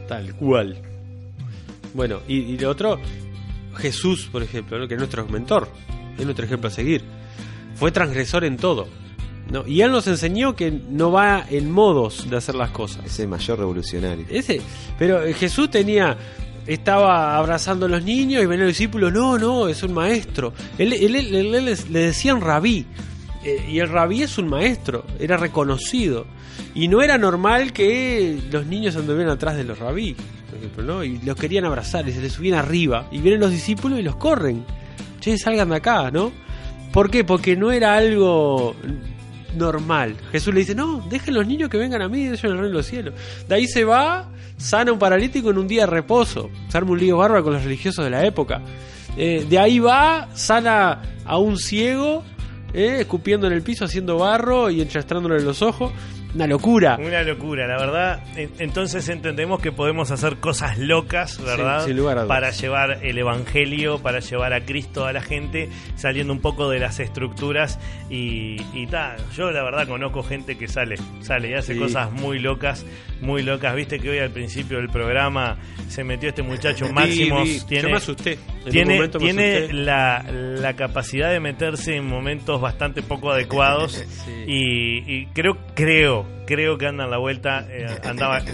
Tal 0.10 0.34
cual. 0.36 0.78
Bueno, 1.94 2.20
y, 2.28 2.36
y 2.40 2.58
lo 2.58 2.70
otro, 2.70 3.00
Jesús, 3.78 4.28
por 4.32 4.44
ejemplo, 4.44 4.78
¿no? 4.78 4.88
que 4.88 4.96
es 4.96 5.00
nuestro 5.00 5.26
mentor, 5.28 5.70
es 6.18 6.26
nuestro 6.26 6.46
ejemplo 6.46 6.68
a 6.68 6.72
seguir. 6.72 7.02
Fue 7.76 7.92
transgresor 7.92 8.44
en 8.44 8.58
todo. 8.58 8.88
¿no? 9.52 9.66
Y 9.66 9.82
él 9.82 9.92
nos 9.92 10.06
enseñó 10.08 10.56
que 10.56 10.70
no 10.72 11.12
va 11.12 11.46
en 11.50 11.72
modos 11.72 12.30
de 12.30 12.36
hacer 12.38 12.56
las 12.56 12.72
cosas. 12.72 13.06
Es 13.06 13.20
el 13.20 13.28
mayor 13.30 13.58
revolucionario. 13.60 14.26
Ese, 14.30 14.62
pero 14.98 15.24
eh, 15.24 15.34
Jesús 15.34 15.72
tenía 15.72 16.18
estaba 16.68 17.36
abrazando 17.38 17.88
a 17.88 17.90
los 17.90 18.04
niños 18.04 18.44
y 18.44 18.46
venían 18.46 18.68
los 18.68 18.78
discípulos, 18.78 19.12
no, 19.12 19.40
no, 19.40 19.68
es 19.68 19.82
un 19.82 19.94
maestro. 19.94 20.54
Él, 20.78 20.94
él- 20.94 21.16
él- 21.16 21.36
él- 21.36 21.56
él 21.56 21.66
les- 21.66 21.90
le 21.90 22.00
decían 22.00 22.42
rabí. 22.42 22.86
Eh, 23.44 23.66
y 23.70 23.80
el 23.80 23.90
rabí 23.90 24.22
es 24.24 24.38
un 24.38 24.48
maestro, 24.48 25.06
era 25.20 25.38
reconocido. 25.38 26.26
Y 26.76 26.88
no 26.88 27.02
era 27.02 27.18
normal 27.18 27.74
que 27.74 28.40
los 28.52 28.66
niños 28.66 28.96
anduvieran 28.96 29.34
atrás 29.34 29.56
de 29.56 29.64
los 29.64 29.80
rabí, 29.80 30.16
por 30.50 30.58
ejemplo, 30.58 30.84
¿no? 30.84 31.04
Y 31.04 31.18
los 31.20 31.36
querían 31.36 31.66
abrazar 31.66 32.08
y 32.08 32.12
se 32.12 32.22
les 32.22 32.34
subían 32.34 32.60
arriba. 32.60 33.08
Y 33.12 33.20
vienen 33.20 33.40
los 33.40 33.52
discípulos 33.52 34.00
y 34.00 34.04
los 34.04 34.16
corren. 34.18 34.64
Che, 35.20 35.38
salgan 35.38 35.70
de 35.70 35.78
acá, 35.78 36.12
¿no? 36.12 36.32
¿Por 36.92 37.10
qué? 37.10 37.24
Porque 37.24 37.56
no 37.56 37.72
era 37.72 37.96
algo 37.96 38.76
normal. 39.56 40.16
Jesús 40.32 40.54
le 40.54 40.62
dice, 40.62 40.76
no, 40.76 41.06
dejen 41.10 41.34
los 41.34 41.48
niños 41.48 41.70
que 41.70 41.78
vengan 41.78 42.02
a 42.02 42.10
mí, 42.10 42.28
ellos 42.28 42.44
en 42.44 42.52
el 42.52 42.58
reino 42.58 42.70
de 42.70 42.74
los 42.74 42.86
cielos. 42.86 43.14
De 43.48 43.56
ahí 43.56 43.68
se 43.68 43.84
va, 43.84 44.30
sana 44.58 44.92
un 44.92 45.00
paralítico 45.00 45.50
en 45.50 45.58
un 45.58 45.68
día 45.68 45.82
de 45.82 45.88
reposo. 45.88 46.50
Se 46.70 46.78
arma 46.78 46.92
un 46.92 47.00
lío 47.00 47.18
bárbaro 47.18 47.44
con 47.44 47.54
los 47.54 47.64
religiosos 47.64 48.04
de 48.04 48.12
la 48.12 48.26
época. 48.26 48.62
Eh, 49.18 49.46
de 49.50 49.60
ahí 49.60 49.80
va, 49.80 50.30
sana 50.34 51.02
a 51.26 51.38
un 51.38 51.58
ciego, 51.58 52.24
eh, 52.74 52.98
escupiendo 53.02 53.48
en 53.48 53.54
el 53.54 53.62
piso, 53.62 53.86
haciendo 53.86 54.18
barro 54.18 54.70
y 54.70 54.82
enchastrándole 54.82 55.42
los 55.42 55.62
ojos. 55.62 55.92
Una 56.36 56.46
locura. 56.48 56.98
Una 57.02 57.24
locura, 57.24 57.66
la 57.68 57.78
verdad. 57.78 58.24
En- 58.36 58.52
Entonces 58.60 59.10
entendemos 59.10 59.60
que 59.62 59.72
podemos 59.72 60.12
hacer 60.12 60.38
cosas 60.38 60.78
locas, 60.78 61.44
¿verdad? 61.44 61.86
sin 61.86 61.98
lugar 61.98 62.20
a. 62.20 62.28
Para 62.28 62.52
llevar 62.52 63.00
el 63.04 63.18
Evangelio, 63.18 63.98
para 64.00 64.20
llevar 64.20 64.54
a 64.54 64.62
Cristo 64.64 65.06
a 65.06 65.14
la 65.14 65.22
gente, 65.22 65.70
saliendo 65.96 66.32
un 66.32 66.40
poco 66.40 66.70
de 66.70 66.80
las 66.80 67.00
estructuras. 67.00 67.80
Y, 68.10 68.62
y 68.74 68.86
ta, 68.88 69.16
yo 69.36 69.52
la 69.52 69.64
verdad 69.64 69.88
conozco 69.88 70.22
gente 70.24 70.58
que 70.58 70.68
sale, 70.68 70.96
sale 71.22 71.50
y 71.50 71.54
hace 71.54 71.74
Sí. 71.74 71.80
cosas 71.80 72.12
muy 72.12 72.40
locas, 72.40 72.86
muy 73.22 73.42
locas. 73.44 73.76
Viste 73.76 74.00
que 74.00 74.10
hoy 74.12 74.20
al 74.20 74.32
principio 74.32 74.78
del 74.78 74.90
programa 74.90 75.58
se 75.88 76.04
metió 76.04 76.30
este 76.30 76.44
muchacho 76.44 76.86
Máximos. 76.94 77.44
Vi, 77.44 77.54
vi. 77.54 77.60
tiene, 77.66 77.84
Yo 77.84 77.90
me 77.90 77.98
asusté. 77.98 78.34
En 78.34 78.66
un 78.66 78.72
tiene, 78.72 79.00
me 79.00 79.08
tiene 79.10 79.58
asusté. 79.58 79.74
la, 79.74 80.26
la 80.32 80.76
capacidad 80.76 81.32
de 81.32 81.40
meterse 81.40 81.96
en 81.96 82.06
momentos 82.06 82.62
bastante 82.62 83.02
poco 83.02 83.32
adecuados 83.32 83.94
Sí. 84.26 84.44
y, 84.48 85.12
y 85.22 85.26
creo, 85.28 85.58
creo, 85.74 86.19
creo 86.46 86.78
que 86.78 86.88
anda 86.88 87.06
en 87.06 87.12
la 87.12 87.18
vuelta, 87.18 87.66
eh, 87.70 87.88
andaba... 88.04 88.42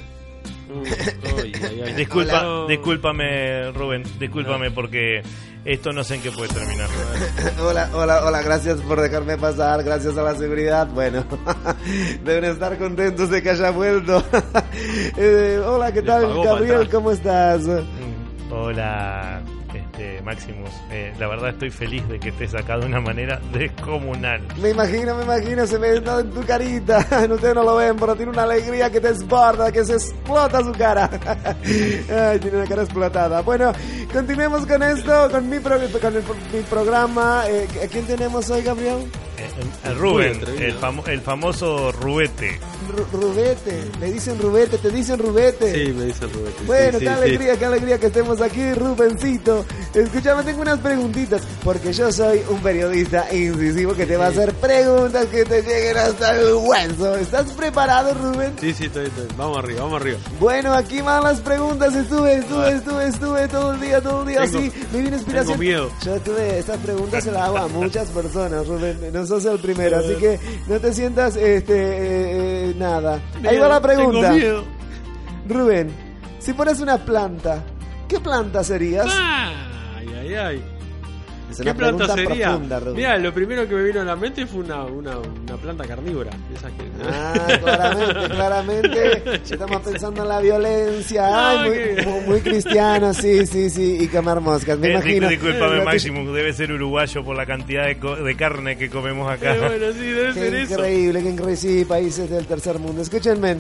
Disculpa, 1.95 2.45
Hola. 2.45 2.68
discúlpame 2.68 3.72
Rubén, 3.72 4.03
discúlpame 4.20 4.72
porque 4.72 5.22
esto 5.63 5.93
no 5.93 6.03
sé 6.03 6.16
en 6.16 6.22
qué 6.22 6.32
puede 6.32 6.53
terminar. 6.53 6.89
Hola, 7.59 7.89
hola, 7.93 8.24
hola, 8.26 8.41
gracias 8.41 8.82
por 8.82 9.01
dejarme 9.01 9.38
pasar, 9.38 9.84
gracias 9.84 10.18
a 10.18 10.24
la 10.24 10.36
seguridad. 10.36 10.88
Bueno, 10.88 11.26
deben 12.24 12.45
estar 12.45 12.78
contentos 12.78 13.30
de 13.30 13.41
que 13.41 13.49
haya 13.49 13.72
vuelto. 13.72 14.24
Eh, 15.18 15.59
hola, 15.66 15.91
¿qué 15.91 16.01
tal, 16.01 16.43
Gabriel? 16.43 16.89
¿Cómo 16.89 17.11
estás? 17.11 17.63
Hola, 18.51 19.41
este, 19.98 20.22
Maximus. 20.22 20.70
Eh, 20.91 21.14
la 21.20 21.28
verdad 21.28 21.50
estoy 21.50 21.70
feliz 21.70 22.08
de 22.10 22.20
que 22.20 22.30
estés 22.30 22.54
acá 22.54 22.78
de 22.78 22.86
una 22.86 23.00
manera 23.00 23.39
descomunal. 23.54 24.41
Me 24.62 24.70
imagino, 24.72 25.16
me 25.16 25.24
imagino, 25.24 25.66
se 25.66 25.78
ve 25.78 26.00
nota 26.02 26.20
en 26.22 26.32
tu 26.32 26.43
carita. 26.46 26.98
Ustedes 27.30 27.56
no 27.56 27.64
lo 27.64 27.76
ven, 27.78 27.96
pero 27.98 28.16
tiene 28.16 28.32
una 28.32 28.43
alegría 28.43 28.89
que 28.89 29.00
te 29.00 29.10
desborda, 29.14 29.72
que 29.72 29.86
se 29.86 29.93
explota 29.93 30.62
su 30.62 30.72
cara. 30.74 31.10
Ay, 31.66 32.39
tiene 32.39 32.58
una 32.58 32.68
cara 32.68 32.84
explotada. 32.84 33.41
Bueno, 33.41 33.72
continuemos 34.12 34.66
con 34.66 34.84
esto, 34.84 35.30
con 35.32 35.50
mi, 35.50 35.60
pro- 35.60 35.80
mi 35.80 36.62
programa. 36.70 37.43
Eh, 37.48 37.68
¿A 37.84 37.88
quién 37.88 38.06
tenemos 38.06 38.50
hoy, 38.50 38.62
Gabriel? 38.64 39.06
Rubén, 39.98 40.39
el, 40.60 40.80
famo- 40.80 41.08
el 41.08 41.22
famoso 41.22 41.91
Rubete. 41.91 42.60
Ru- 42.89 43.06
Rubete, 43.20 43.84
le 44.00 44.12
dicen 44.12 44.39
Rubete, 44.39 44.78
te 44.78 44.89
dicen 44.89 45.18
Rubete. 45.20 45.86
Sí, 45.86 45.93
me 45.93 46.06
dice 46.06 46.26
Rubén. 46.28 46.54
sí, 46.58 46.64
Bueno, 46.66 47.00
sí, 47.00 47.06
qué 47.06 47.12
sí. 47.12 47.18
alegría, 47.18 47.58
qué 47.60 47.66
alegría 47.66 48.00
que 48.00 48.08
estemos 48.08 48.41
aquí, 48.41 48.74
Rubencito. 48.74 49.66
Escuchame, 49.93 50.43
tengo 50.43 50.62
unas 50.62 50.80
preguntitas, 50.80 51.41
porque 51.64 51.93
yo 51.93 52.12
soy 52.12 52.41
un 52.50 52.60
periodista 52.62 53.34
incisivo 53.34 53.93
que 53.93 54.06
te 54.06 54.18
va 54.18 54.26
a 54.26 54.30
hacer 54.30 54.54
preguntas 54.56 55.26
que 55.28 55.46
te 55.46 55.62
lleguen 55.62 55.98
hasta 55.98 56.39
el 56.39 56.54
hueso. 56.56 57.16
¿Estás 57.16 57.52
preparado, 57.54 58.14
Rubén? 58.14 58.54
Sí, 58.60 58.74
sí, 58.74 58.86
estoy, 58.86 59.06
estoy. 59.08 59.28
Vamos 59.38 59.58
arriba, 59.58 59.82
vamos 59.84 60.02
arriba. 60.02 60.18
Bueno, 60.39 60.74
aquí 60.74 61.02
van 61.02 61.24
las 61.24 61.39
preguntas. 61.41 61.96
Estuve, 61.96 62.36
estuve, 62.36 62.72
estuve, 62.74 63.08
estuve 63.08 63.48
todo 63.48 63.74
el 63.74 63.80
día, 63.82 64.02
todo 64.02 64.22
el 64.22 64.28
día 64.28 64.41
Tengo- 64.41 64.58
así. 64.60 64.72
Me 64.91 65.02
vino 65.02 65.16
inspiración. 65.16 65.58
tengo 65.58 65.58
miedo. 65.60 65.91
Yo 66.04 66.20
tuve 66.20 66.60
estas 66.60 66.78
preguntas, 66.80 67.24
se 67.24 67.32
las 67.32 67.41
hago 67.43 67.58
a 67.58 67.68
muchas 67.70 68.08
personas, 68.10 68.68
Rubén. 68.68 69.00
No 69.14 69.26
sos 69.42 69.54
el 69.54 69.60
primero, 69.60 69.98
así 69.98 70.16
que 70.16 70.40
no 70.68 70.80
te 70.80 70.94
sientas, 70.94 71.36
este, 71.36 71.74
eh, 71.74 72.70
eh, 72.70 72.76
nada. 72.78 73.20
Ahí 73.48 73.58
va 73.58 73.68
la 73.68 73.82
pregunta. 73.82 74.22
Tengo 74.22 74.34
miedo. 74.34 74.64
Rubén, 75.48 75.92
si 76.40 76.54
pones 76.54 76.80
una 76.80 76.98
planta, 76.98 77.64
¿qué 78.08 78.20
planta 78.20 78.64
serías? 78.64 79.08
Ay, 79.10 80.08
ay, 80.20 80.36
ay. 80.36 80.74
Es 81.52 81.58
¿Qué 81.58 81.64
una 81.64 81.74
planta 81.76 82.08
sería? 82.16 82.50
profunda. 82.50 82.80
Mira, 82.93 83.18
lo 83.18 83.34
primero 83.34 83.68
que 83.68 83.76
me 83.76 83.84
vino 83.84 84.02
a 84.02 84.04
la 84.04 84.16
mente 84.16 84.46
fue 84.46 84.62
una, 84.62 84.84
una, 84.86 85.18
una 85.20 85.56
planta 85.58 85.86
carnívora. 85.86 86.32
Esas 86.54 86.72
que... 86.74 86.84
Ah, 87.08 87.48
claramente, 87.62 88.30
claramente. 88.36 89.39
Estamos 89.54 89.82
pensando 89.82 90.24
en 90.24 90.28
la 90.30 90.39
violencia. 90.41 91.50
Ay, 91.52 91.58
No, 91.58 91.64
muy, 91.68 91.78
que- 91.78 92.02
muy, 92.06 92.22
muy 92.28 92.41
cristiano, 92.41 93.14
sí, 93.14 93.46
sí, 93.46 93.70
sí. 93.70 93.98
Y 94.02 94.08
comer 94.08 94.39
moscas, 94.41 94.78
me 94.80 94.88
Eh, 94.88 94.91
imagino. 94.93 95.30
discúlpame, 95.30 95.82
Eh, 95.82 95.86
Máximo, 95.86 96.34
debe 96.34 96.52
ser 96.54 96.72
uruguayo 96.72 97.24
por 97.24 97.36
la 97.38 97.46
cantidad 97.46 97.86
de, 97.86 98.00
co- 98.00 98.16
de 98.16 98.36
carne 98.36 98.78
que 98.78 98.89
comemos 98.89 99.32
acá. 99.32 99.56
Eh, 99.56 99.60
bueno, 99.60 99.93
sí, 99.93 100.00
debe 100.06 100.28
Qué 100.34 100.39
ser 100.39 100.56
eso. 100.56 100.74
increíble, 100.74 101.22
qué 101.24 101.30
increíble. 101.30 101.56
Sí, 101.58 101.86
países 101.86 102.30
del 102.30 102.46
tercer 102.48 102.80
mundo. 102.80 103.02
Escúchenme. 103.02 103.58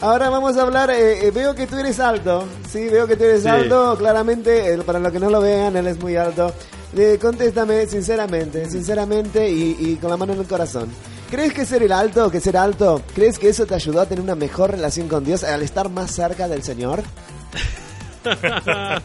Ahora 0.00 0.28
vamos 0.28 0.56
a 0.56 0.62
hablar. 0.62 0.90
eh, 0.90 1.26
eh, 1.26 1.30
veo 1.30 1.54
que 1.54 1.66
tú 1.66 1.78
eres 1.78 1.98
alto. 2.00 2.46
Sí, 2.68 2.88
veo 2.88 3.06
que 3.06 3.16
tú 3.16 3.24
eres 3.24 3.42
Sí. 3.42 3.48
alto. 3.48 3.96
Claramente, 3.96 4.74
eh, 4.74 4.78
para 4.78 4.98
los 4.98 5.12
que 5.12 5.20
no 5.20 5.30
lo 5.30 5.40
vean, 5.40 5.76
él 5.76 5.86
es 5.86 5.98
muy 6.00 6.16
alto. 6.16 6.52
Eh, 6.96 7.18
contéstame 7.20 7.86
sinceramente, 7.86 8.68
sinceramente 8.70 9.50
y, 9.50 9.76
y 9.78 9.96
con 9.96 10.10
la 10.10 10.16
mano 10.16 10.32
en 10.32 10.40
el 10.40 10.46
corazón. 10.46 10.88
¿Crees 11.30 11.52
que 11.52 11.66
ser 11.66 11.82
el 11.82 11.92
alto, 11.92 12.30
que 12.30 12.40
ser 12.40 12.56
alto, 12.56 13.02
crees 13.14 13.38
que 13.38 13.50
eso 13.50 13.66
te 13.66 13.74
ayudó 13.74 14.00
a 14.00 14.06
tener 14.06 14.24
una 14.24 14.34
mejor 14.34 14.70
relación 14.70 15.08
con 15.08 15.24
Dios 15.24 15.44
al 15.44 15.62
estar 15.62 15.90
más 15.90 16.10
cerca 16.10 16.48
del 16.48 16.62
Señor? 16.62 17.02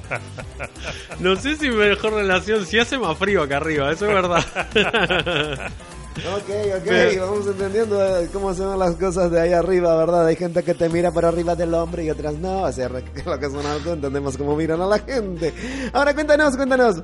No 1.19 1.35
sé 1.37 1.55
si 1.55 1.69
mejor 1.69 2.13
relación, 2.13 2.65
si 2.65 2.79
hace 2.79 2.97
más 2.97 3.17
frío 3.17 3.43
acá 3.43 3.57
arriba, 3.57 3.91
eso 3.91 4.07
es 4.07 4.13
verdad. 4.13 4.43
Ok, 6.15 6.49
ok, 6.77 6.83
Pero- 6.85 7.27
vamos 7.31 7.47
entendiendo 7.47 8.03
eh, 8.19 8.29
cómo 8.31 8.53
se 8.53 8.63
ven 8.65 8.77
las 8.77 8.95
cosas 8.95 9.31
de 9.31 9.41
ahí 9.41 9.51
arriba, 9.53 9.95
¿verdad? 9.97 10.27
Hay 10.27 10.35
gente 10.35 10.61
que 10.63 10.73
te 10.73 10.87
mira 10.89 11.11
por 11.11 11.25
arriba 11.25 11.55
del 11.55 11.73
hombre 11.73 12.03
y 12.05 12.09
otras 12.11 12.35
no. 12.35 12.61
O 12.63 12.71
sea, 12.71 12.87
lo 13.25 13.39
que 13.39 13.49
son 13.49 13.65
alto, 13.65 13.93
entendemos 13.93 14.37
cómo 14.37 14.55
miran 14.55 14.81
a 14.81 14.85
la 14.85 14.99
gente. 14.99 15.53
Ahora 15.91 16.13
cuéntanos, 16.13 16.55
cuéntanos. 16.55 16.97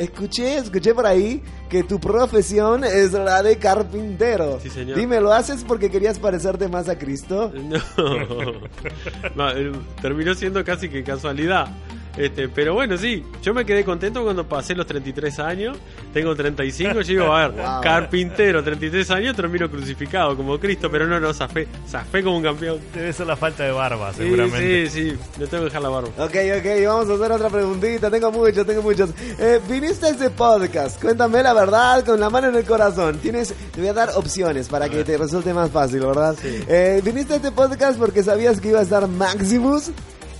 Escuché, 0.00 0.56
escuché 0.58 0.94
por 0.94 1.06
ahí 1.06 1.42
que 1.68 1.82
tu 1.84 2.00
profesión 2.00 2.84
es 2.84 3.12
la 3.12 3.42
de 3.42 3.58
carpintero. 3.58 4.58
Sí, 4.62 4.70
señor. 4.70 4.96
Dime, 4.96 5.20
¿lo 5.20 5.32
haces 5.32 5.64
porque 5.66 5.90
querías 5.90 6.18
parecerte 6.18 6.68
más 6.68 6.88
a 6.88 6.96
Cristo? 6.98 7.52
No. 7.64 7.78
No, 9.34 9.50
eh, 9.50 9.72
terminó 10.00 10.34
siendo 10.34 10.64
casi 10.64 10.88
que 10.88 11.02
casualidad. 11.02 11.68
Este, 12.16 12.48
pero 12.48 12.74
bueno, 12.74 12.96
sí, 12.96 13.24
yo 13.42 13.52
me 13.54 13.64
quedé 13.66 13.84
contento 13.84 14.22
cuando 14.22 14.46
pasé 14.48 14.74
los 14.74 14.86
33 14.86 15.38
años, 15.40 15.76
tengo 16.12 16.34
35, 16.34 17.00
yo 17.00 17.02
digo, 17.02 17.32
a 17.34 17.48
ver, 17.48 17.60
Wow. 17.64 17.80
carpintero, 17.82 18.62
33 18.62 19.10
años, 19.10 19.34
termino 19.36 19.68
crucificado 19.70 20.36
como 20.36 20.58
Cristo, 20.60 20.88
pero 20.90 21.06
no, 21.06 21.18
no, 21.18 21.32
zafé, 21.34 21.66
zafé 21.88 22.22
como 22.22 22.36
un 22.36 22.42
campeón. 22.42 22.78
Debe 22.94 23.12
ser 23.12 23.26
la 23.26 23.36
falta 23.36 23.64
de 23.64 23.72
barba, 23.72 24.12
Sí, 24.12 24.18
seguramente. 24.22 24.90
sí, 24.90 25.10
sí, 25.10 25.16
me 25.38 25.46
tengo 25.46 25.64
que 25.64 25.70
dejar 25.70 25.82
la 25.82 25.88
barba. 25.88 26.08
Ok, 26.18 26.34
ok, 26.58 26.86
vamos 26.86 27.08
a 27.10 27.14
hacer 27.14 27.32
otra 27.32 27.50
preguntita. 27.50 28.10
Tengo 28.10 28.30
muchos, 28.32 28.66
tengo 28.66 28.82
muchos. 28.82 29.10
Eh, 29.38 29.60
viniste 29.68 30.06
a 30.06 30.10
este 30.10 30.30
podcast, 30.30 31.00
cuéntame 31.02 31.42
la 31.42 31.52
verdad 31.52 32.04
con 32.04 32.20
la 32.20 32.30
mano 32.30 32.48
en 32.48 32.54
el 32.56 32.64
corazón. 32.64 33.18
Tienes, 33.18 33.52
te 33.72 33.80
voy 33.80 33.88
a 33.88 33.92
dar 33.92 34.10
opciones 34.14 34.68
para 34.68 34.88
que 34.88 35.02
te 35.04 35.16
resulte 35.18 35.52
más 35.52 35.70
fácil, 35.70 36.00
¿verdad? 36.00 36.36
Eh, 36.44 37.00
viniste 37.04 37.32
a 37.34 37.36
este 37.36 37.50
podcast 37.50 37.98
porque 37.98 38.22
sabías 38.22 38.60
que 38.60 38.68
iba 38.68 38.78
a 38.80 38.82
estar 38.82 39.08
Maximus. 39.08 39.90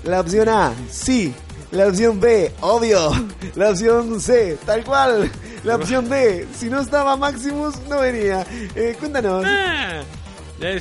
La 0.05 0.21
opción 0.21 0.49
A, 0.51 0.73
sí. 0.91 1.35
La 1.75 1.89
opción 1.89 2.21
B, 2.21 2.53
obvio. 2.61 3.11
La 3.57 3.71
opción 3.71 4.21
C, 4.21 4.57
tal 4.65 4.85
cual. 4.85 5.29
La 5.65 5.75
opción 5.77 6.09
D, 6.09 6.47
si 6.57 6.71
no 6.71 6.81
estaba 6.81 7.17
Maximus, 7.17 7.81
no 7.89 7.99
venía. 7.99 8.47
Eh, 8.77 8.97
cuéntanos. 8.99 9.45
Ah, 9.45 10.03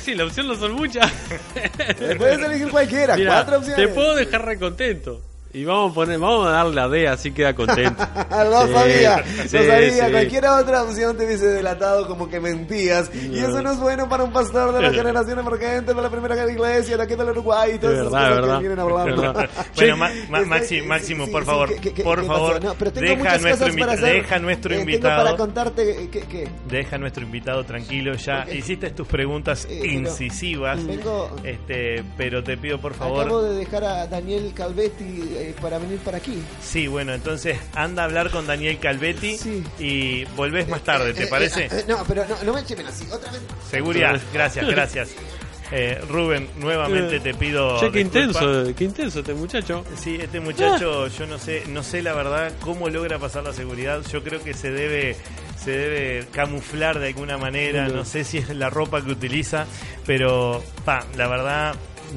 sí, 0.00 0.14
la 0.14 0.24
opción 0.24 0.46
no 0.46 0.54
son 0.54 0.72
muchas. 0.74 1.10
Puedes 2.16 2.38
elegir 2.38 2.70
cualquiera, 2.70 3.16
Mira, 3.16 3.32
cuatro 3.32 3.58
opciones. 3.58 3.86
te 3.86 3.92
puedo 3.92 4.14
dejar 4.14 4.44
recontento. 4.44 5.20
Y 5.54 5.64
vamos 5.64 5.92
a 5.92 5.94
poner, 5.94 6.18
vamos 6.18 6.48
a 6.48 6.50
darle 6.50 6.74
la 6.74 6.88
D, 6.88 7.06
así 7.06 7.30
queda 7.30 7.54
contento. 7.54 8.02
lo 8.30 8.66
Sí, 8.66 8.72
sabía, 8.72 9.24
sí, 9.46 9.56
lo 9.56 9.64
sabía. 9.64 10.06
sí. 10.06 10.10
Cualquier 10.12 10.46
otra 10.48 10.82
opción 10.82 11.16
te 11.16 11.26
hubiese 11.26 11.46
delatado 11.46 12.08
como 12.08 12.28
que 12.28 12.40
mentías. 12.40 13.08
Y 13.14 13.28
No. 13.40 13.46
eso 13.48 13.62
no 13.62 13.70
es 13.70 13.78
bueno 13.78 14.08
para 14.08 14.24
un 14.24 14.32
pastor 14.32 14.74
de 14.74 14.82
la 14.82 14.92
generación 14.92 15.38
emergente, 15.38 15.94
de 15.94 16.02
la 16.02 16.10
primera 16.10 16.50
iglesia, 16.50 16.96
de 16.96 17.02
aquí 17.04 17.14
del 17.14 17.28
Uruguay 17.30 17.72
y 17.76 17.78
todas 17.78 17.98
esas 18.00 18.10
verdad, 18.10 18.28
cosas 18.28 18.40
verdad. 18.42 18.54
que 18.56 18.60
vienen 18.62 18.78
hablando. 18.80 19.22
Verdad. 19.22 19.50
Bueno, 19.76 19.96
Ma- 19.96 20.10
Ma- 20.28 20.40
Maxi- 20.42 20.64
sí, 20.66 20.82
Máximo, 20.82 21.26
sí, 21.26 21.30
por 21.32 21.42
sí, 21.42 21.46
favor, 21.46 21.68
favor, 21.68 21.80
¿qué- 21.82 21.92
qué- 21.92 22.02
por 22.02 22.20
qué 22.20 22.26
favor, 22.26 22.54
pasó? 22.54 22.66
No, 22.66 22.74
pero 22.76 22.92
tengo 22.92 23.06
deja 23.22 23.38
nuestro 23.38 23.74
para 23.78 23.92
hacer. 23.92 24.12
deja 24.14 24.38
nuestro 24.40 24.74
Eh, 24.74 24.80
invitado. 24.80 25.14
Tengo 25.14 25.24
para 25.24 25.36
contarte 25.36 26.08
que... 26.10 26.48
Deja 26.68 26.98
nuestro 26.98 27.22
invitado 27.22 27.64
tranquilo, 27.64 28.14
ya 28.14 28.44
hiciste 28.52 28.90
tus 28.90 29.06
preguntas 29.06 29.66
Eh, 29.70 29.82
incisivas, 29.86 30.84
Tengo... 30.84 31.30
este, 31.44 32.02
pero 32.16 32.42
te 32.42 32.56
pido 32.56 32.80
por 32.80 32.94
favor, 32.94 33.20
Acabo 33.24 33.42
de 33.42 33.56
dejar 33.56 33.84
a 33.84 34.06
Daniel 34.08 34.52
Calvetti 34.52 35.43
eh, 35.50 35.54
para 35.60 35.78
venir 35.78 35.98
para 35.98 36.18
aquí. 36.18 36.42
sí, 36.62 36.86
bueno, 36.86 37.12
entonces 37.14 37.58
anda 37.74 38.02
a 38.02 38.06
hablar 38.06 38.30
con 38.30 38.46
Daniel 38.46 38.78
Calvetti 38.78 39.36
Sí. 39.38 39.62
y 39.78 40.24
volvés 40.36 40.68
más 40.68 40.82
tarde, 40.82 41.12
¿te 41.14 41.24
eh, 41.24 41.26
parece? 41.28 41.64
eh, 41.64 41.68
eh, 41.70 41.84
no, 41.88 42.04
pero 42.06 42.24
no, 42.26 42.36
no 42.44 42.54
me 42.54 42.60
echen 42.60 42.84
así. 42.86 43.06
Otra 43.12 43.30
vez. 43.32 43.40
Seguridad, 43.70 44.20
gracias, 44.32 44.66
gracias. 44.68 45.10
Eh, 45.72 45.98
Rubén, 46.08 46.48
nuevamente 46.58 47.18
te 47.20 47.32
pido. 47.34 47.80
Che, 47.80 47.90
qué 47.90 48.00
intenso, 48.00 48.64
qué 48.76 48.84
intenso 48.84 49.20
este 49.20 49.32
muchacho. 49.34 49.82
Sí, 49.96 50.18
este 50.20 50.38
muchacho, 50.38 51.08
yo 51.08 51.26
no 51.26 51.38
sé, 51.38 51.64
no 51.68 51.82
sé 51.82 52.02
la 52.02 52.12
verdad 52.12 52.52
cómo 52.60 52.90
logra 52.90 53.18
pasar 53.18 53.44
la 53.44 53.52
seguridad. 53.54 54.02
Yo 54.12 54.22
creo 54.22 54.40
que 54.44 54.52
se 54.52 54.70
debe, 54.70 55.16
se 55.58 55.70
debe 55.70 56.26
camuflar 56.32 56.98
de 57.00 57.08
alguna 57.08 57.38
manera. 57.38 57.88
No 57.88 58.04
sé 58.04 58.24
si 58.24 58.38
es 58.38 58.50
la 58.50 58.68
ropa 58.68 59.02
que 59.02 59.10
utiliza, 59.10 59.66
pero 60.06 60.62
pa, 60.84 61.06
la 61.16 61.26
verdad 61.28 61.74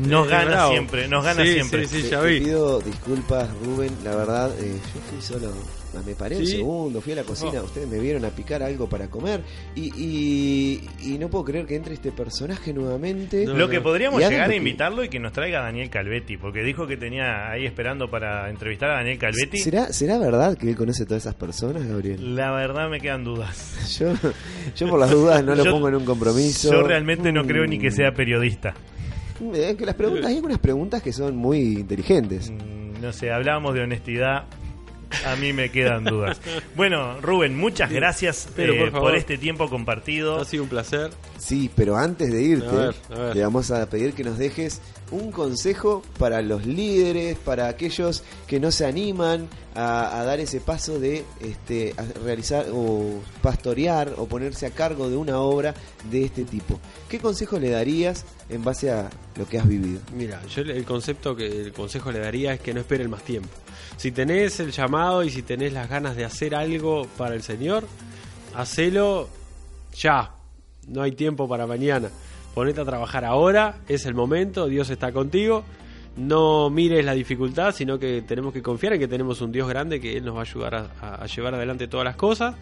nos 0.08 0.26
Es 0.26 0.32
gana 0.32 0.52
bravo. 0.52 0.72
siempre, 0.72 1.08
nos 1.08 1.24
gana 1.24 1.44
Sí, 1.44 1.54
siempre. 1.54 1.88
sí, 1.88 1.96
sí. 1.98 2.04
Te- 2.04 2.10
ya 2.10 2.22
te 2.22 2.28
vi. 2.28 2.40
pido 2.42 2.80
disculpas, 2.82 3.50
Rubén. 3.64 3.92
La 4.04 4.16
verdad, 4.16 4.52
eh, 4.60 4.74
yo 4.94 5.02
fui 5.10 5.22
solo. 5.22 5.52
Me 6.06 6.14
paré 6.14 6.38
un 6.38 6.46
segundo, 6.46 7.02
fui 7.02 7.14
a 7.14 7.16
la 7.16 7.24
cocina. 7.24 7.60
Oh. 7.60 7.64
Ustedes 7.66 7.88
me 7.88 7.98
vieron 7.98 8.24
a 8.24 8.30
picar 8.30 8.62
algo 8.62 8.88
para 8.88 9.08
comer. 9.08 9.42
Y, 9.74 9.92
y, 9.98 10.90
y 11.02 11.18
no 11.18 11.28
puedo 11.28 11.46
creer 11.46 11.66
que 11.66 11.76
entre 11.76 11.96
este 11.96 12.12
personaje 12.12 12.72
nuevamente. 12.72 13.46
No. 13.46 13.54
Lo 13.56 13.68
que 13.68 13.82
podríamos 13.82 14.22
Y 14.22 14.26
llegar 14.26 14.52
a 14.52 14.56
invitarlo 14.56 15.04
y 15.04 15.10
que 15.10 15.18
nos 15.20 15.34
traiga 15.34 15.62
a 15.62 15.64
Daniel 15.64 15.90
Calvetti, 15.90 16.38
porque 16.38 16.62
dijo 16.62 16.86
que 16.86 16.98
tenía 16.98 17.50
ahí 17.50 17.66
esperando 17.66 18.12
para 18.12 18.48
entrevistar 18.52 18.92
a 18.92 18.96
Daniel 18.98 19.18
Calvetti. 19.18 19.58
¿Será, 19.58 19.92
¿Será 19.92 20.20
verdad 20.20 20.56
que 20.56 20.70
él 20.70 20.76
conoce 20.76 21.02
a 21.04 21.06
todas 21.08 21.24
esas 21.24 21.34
personas, 21.36 21.88
Gabriel? 21.88 22.36
La 22.36 22.52
verdad 22.52 22.90
me 22.92 23.00
quedan 23.00 23.24
dudas. 23.24 23.98
Yo, 24.00 24.14
yo 24.76 24.88
por 24.90 25.00
las 25.00 25.10
dudas 25.10 25.44
no 25.44 25.56
lo 25.56 25.64
Yo- 25.64 25.72
pongo 25.72 25.88
en 25.90 25.96
un 25.96 26.06
compromiso. 26.06 26.72
Yo 26.72 26.84
realmente 26.84 27.32
no 27.32 27.44
creo 27.48 27.66
ni 27.66 27.80
que 27.80 27.90
sea 27.90 28.12
periodista. 28.12 28.76
Eh, 29.54 29.76
que 29.78 29.86
las 29.86 29.96
preguntas, 29.96 30.26
hay 30.28 30.36
algunas 30.38 30.60
preguntas 30.60 31.02
que 31.04 31.14
son 31.14 31.36
muy 31.36 31.60
inteligentes. 31.80 32.50
Mm, 32.52 33.02
No 33.02 33.14
sé, 33.14 33.32
hablábamos 33.32 33.74
de 33.76 33.82
honestidad. 33.82 34.46
A 35.26 35.36
mí 35.36 35.54
me 35.54 35.72
quedan 35.72 36.04
dudas. 36.04 36.40
Bueno, 36.76 37.20
Rubén, 37.22 37.58
muchas 37.58 37.90
gracias 37.92 38.48
Pero, 38.56 38.74
eh, 38.74 38.92
por 38.92 39.16
este 39.16 39.38
tiempo 39.38 39.70
compartido. 39.70 40.40
Ha 40.40 40.46
sido 40.46 40.64
un 40.64 40.70
placer. 40.70 41.12
Sí, 41.38 41.70
pero 41.76 41.96
antes 41.98 42.32
de 42.32 42.42
irte, 42.42 42.68
A 42.68 42.72
ver, 42.72 42.96
a 43.12 43.20
ver. 43.20 43.34
te 43.34 43.42
vamos 43.44 43.72
a 43.72 43.90
pedir 43.90 44.14
que 44.14 44.24
nos 44.24 44.38
dejes 44.38 44.82
un 45.12 45.32
consejo 45.32 46.02
para 46.20 46.42
los 46.42 46.66
líderes, 46.66 47.38
para 47.38 47.68
aquellos 47.70 48.24
que 48.48 48.60
no 48.60 48.72
se 48.72 48.86
animan 48.86 49.48
a, 49.76 50.20
a 50.20 50.24
dar 50.26 50.40
ese 50.40 50.60
paso 50.60 51.00
de 51.00 51.24
este, 51.40 51.94
a 51.98 52.04
realizar 52.26 52.66
o 52.74 53.22
pastorear 53.42 54.14
o 54.18 54.28
ponerse 54.28 54.66
a 54.66 54.72
cargo 54.72 55.10
de 55.10 55.16
una 55.16 55.40
obra 55.40 55.74
de 56.12 56.26
este 56.26 56.44
tipo. 56.44 56.80
¿Qué 57.08 57.20
consejo 57.20 57.58
le 57.60 57.70
darías 57.70 58.26
en 58.50 58.64
base 58.64 58.92
a 58.92 59.10
lo 59.38 59.48
que 59.48 59.58
has 59.60 59.68
vivido? 59.68 60.02
Mira, 60.14 60.42
yo 60.48 60.62
el 60.64 60.84
concepto 60.84 61.36
que 61.36 61.46
el 61.48 61.72
consejo 61.72 62.12
le 62.12 62.20
daría 62.20 62.54
es 62.54 62.60
que 62.60 62.74
no 62.74 62.82
esperen 62.82 63.10
más 63.10 63.24
tiempo. 63.24 63.50
Si 63.96 64.12
tenés 64.12 64.60
el 64.60 64.72
llamado 64.72 65.24
y 65.24 65.30
si 65.30 65.42
tenés 65.42 65.74
las 65.74 65.90
ganas 65.90 66.16
de 66.16 66.26
hacer 66.26 66.54
algo 66.54 67.08
para 67.18 67.36
el 67.36 67.44
Señor, 67.44 67.88
hacelo 68.56 69.30
ya. 69.96 70.32
No 70.88 71.02
hay 71.02 71.14
tiempo 71.14 71.48
para 71.48 71.66
mañana. 71.66 72.10
Ponete 72.54 72.82
a 72.82 72.86
trabajar 72.86 73.24
ahora, 73.24 73.80
es 73.88 74.06
el 74.06 74.16
momento, 74.16 74.68
Dios 74.68 74.90
está 74.90 75.12
contigo. 75.12 75.64
No 76.16 76.72
mires 76.72 77.06
la 77.06 77.14
dificultad, 77.14 77.72
sino 77.74 78.00
que 78.00 78.24
tenemos 78.24 78.52
que 78.52 78.64
confiar 78.64 78.94
en 78.94 79.00
que 79.00 79.08
tenemos 79.08 79.42
un 79.42 79.52
Dios 79.52 79.70
grande 79.70 80.02
que 80.02 80.18
Él 80.18 80.26
nos 80.26 80.36
va 80.36 80.40
a 80.40 80.42
ayudar 80.42 80.76
a, 81.00 81.26
llevar 81.28 81.54
adelante 81.54 81.88
todas 81.88 82.06
las 82.06 82.16
cosas. 82.16 82.56